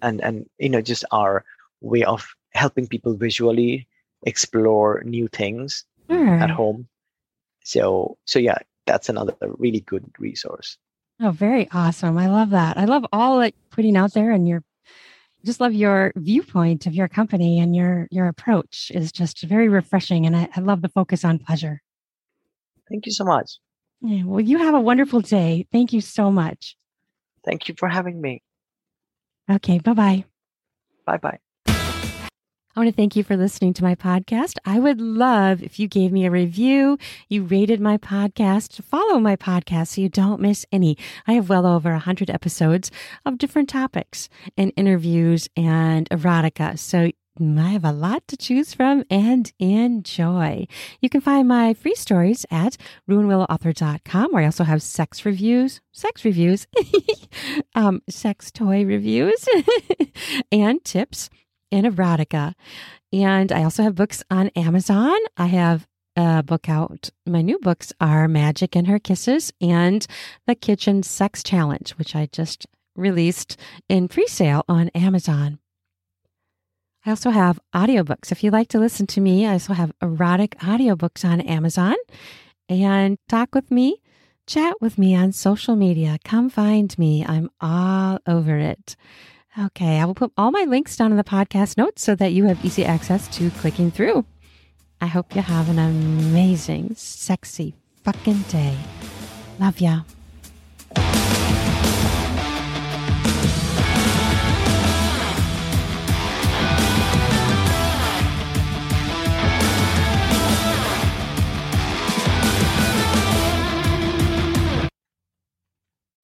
And, 0.03 0.21
and, 0.23 0.47
you 0.59 0.69
know, 0.69 0.83
just 0.83 1.05
our 1.11 1.45
way 1.81 2.05
of 2.05 2.29
helping 2.53 2.87
people 2.87 3.15
visually 3.15 3.89
explore 4.23 5.03
new 5.05 5.27
things 5.27 5.85
sure. 6.09 6.37
at 6.37 6.51
home 6.51 6.87
so 7.65 8.17
so 8.25 8.39
yeah 8.39 8.59
that's 8.87 9.09
another 9.09 9.37
really 9.41 9.81
good 9.81 10.05
resource. 10.19 10.79
Oh 11.21 11.31
very 11.31 11.69
awesome. 11.73 12.19
I 12.19 12.29
love 12.29 12.51
that. 12.51 12.77
I 12.77 12.85
love 12.85 13.07
all 13.13 13.39
that 13.41 13.55
putting 13.71 13.97
out 13.97 14.13
there 14.13 14.33
and 14.33 14.49
your 14.49 14.63
just 15.45 15.61
love 15.61 15.73
your 15.73 16.13
viewpoint 16.17 16.87
of 16.87 16.95
your 16.95 17.09
company 17.09 17.59
and 17.59 17.75
your 17.75 18.09
your 18.11 18.29
approach 18.29 18.91
is 18.95 19.13
just 19.13 19.43
very 19.43 19.69
refreshing 19.69 20.27
and 20.27 20.37
i, 20.37 20.49
I 20.57 20.61
love 20.61 20.83
the 20.83 20.89
focus 20.89 21.25
on 21.25 21.39
pleasure. 21.39 21.83
Thank 22.89 23.07
you 23.07 23.13
so 23.13 23.25
much. 23.25 23.59
Yeah, 24.01 24.25
well 24.25 24.41
you 24.41 24.59
have 24.59 24.75
a 24.75 24.81
wonderful 24.81 25.21
day. 25.21 25.67
Thank 25.73 25.93
you 25.93 26.01
so 26.01 26.31
much. 26.31 26.77
Thank 27.45 27.69
you 27.69 27.75
for 27.79 27.89
having 27.89 28.21
me. 28.21 28.43
Okay 29.51 29.79
bye-bye. 29.79 30.25
Bye-bye 31.07 31.42
I 32.75 32.81
want 32.81 32.89
to 32.89 32.97
thank 32.97 33.17
you 33.17 33.23
for 33.23 33.37
listening 33.37 33.75
to 33.75 33.85
my 33.85 33.95
podcast. 33.95 34.57
I 34.65 34.79
would 34.79 34.99
love 34.99 35.63
if 35.63 35.79
you 35.79 35.87
gave 35.87 36.11
me 36.11 36.25
a 36.25 36.31
review, 36.31 36.97
you 37.29 37.45
rated 37.45 37.83
my 37.83 37.99
podcast, 37.99 38.83
follow 38.83 39.19
my 39.19 39.37
podcast 39.37 39.89
so 39.89 40.01
you 40.01 40.09
don't 40.09 40.41
miss 40.41 40.65
any. 40.73 40.97
I 41.27 41.35
have 41.35 41.51
well 41.51 41.67
over 41.67 41.91
100 41.91 42.31
episodes 42.31 42.91
of 43.27 43.37
different 43.37 43.69
topics 43.69 44.31
and 44.57 44.73
interviews 44.75 45.51
and 45.55 46.09
erotica. 46.09 46.79
So 46.79 47.11
I 47.41 47.69
have 47.69 47.85
a 47.85 47.93
lot 47.93 48.27
to 48.29 48.39
choose 48.39 48.73
from 48.73 49.05
and 49.11 49.53
enjoy. 49.59 50.67
You 51.03 51.11
can 51.11 51.21
find 51.21 51.47
my 51.47 51.75
free 51.75 51.95
stories 51.95 52.47
at 52.51 52.79
ruanwillowauthor.com 53.07 54.33
where 54.33 54.43
I 54.45 54.47
also 54.47 54.65
have 54.65 54.83
sex 54.83 55.27
reviews, 55.27 55.83
sex 55.93 56.25
reviews, 56.25 56.67
um, 57.75 58.01
sex 58.09 58.51
toy 58.51 58.87
reviews, 58.87 59.47
and 60.53 60.83
tips 60.85 61.29
in 61.73 61.85
erotica. 61.85 62.55
And 63.13 63.51
I 63.51 63.65
also 63.65 63.83
have 63.83 63.95
books 63.95 64.23
on 64.31 64.49
Amazon. 64.51 65.17
I 65.37 65.47
have 65.47 65.89
a 66.17 66.43
book 66.43 66.69
out. 66.69 67.11
My 67.27 67.43
new 67.43 67.59
books 67.59 67.93
are 68.01 68.29
Magic 68.29 68.77
and 68.77 68.87
Her 68.87 68.99
Kisses 68.99 69.53
and 69.61 70.07
The 70.47 70.55
Kitchen 70.55 71.03
Sex 71.03 71.43
Challenge, 71.43 71.91
which 71.93 72.15
I 72.15 72.29
just 72.31 72.67
released 72.95 73.59
in 73.89 74.09
pre 74.09 74.27
sale 74.27 74.65
on 74.69 74.91
Amazon. 74.91 75.59
I 77.05 77.11
also 77.11 77.31
have 77.31 77.59
audiobooks. 77.75 78.31
If 78.31 78.45
you 78.45 78.51
like 78.51 78.69
to 78.69 78.79
listen 78.79 79.07
to 79.09 79.21
me, 79.21 79.47
I 79.47 79.55
also 79.55 79.73
have 79.73 79.93
erotic 80.01 80.57
audiobooks 80.59 81.25
on 81.25 81.41
Amazon. 81.41 81.97
And 82.69 83.19
talk 83.29 83.55
with 83.55 83.71
me, 83.71 84.01
chat 84.47 84.81
with 84.81 84.99
me 84.99 85.17
on 85.17 85.33
social 85.33 85.75
media. 85.75 86.19
Come 86.25 86.49
find 86.49 86.97
me. 86.99 87.25
I'm 87.27 87.51
all 87.61 88.21
over 88.27 88.57
it. 88.57 88.95
Okay, 89.59 90.01
I 90.01 90.07
will 90.07 90.15
put 90.15 90.33
all 90.39 90.51
my 90.51 90.65
links 90.65 90.97
down 90.97 91.11
in 91.11 91.19
the 91.19 91.25
podcast 91.25 91.77
notes 91.77 92.03
so 92.03 92.15
that 92.15 92.33
you 92.33 92.45
have 92.45 92.65
easy 92.65 92.87
access 92.87 93.29
to 93.37 93.51
clicking 93.51 93.91
through. 93.91 94.25
I 95.01 95.07
hope 95.07 95.35
you 95.35 95.43
have 95.43 95.69
an 95.69 95.79
amazing, 95.79 96.95
sexy 96.97 97.75
fucking 98.03 98.43
day. 98.49 98.79
Love 99.59 99.81
ya. 99.81 100.01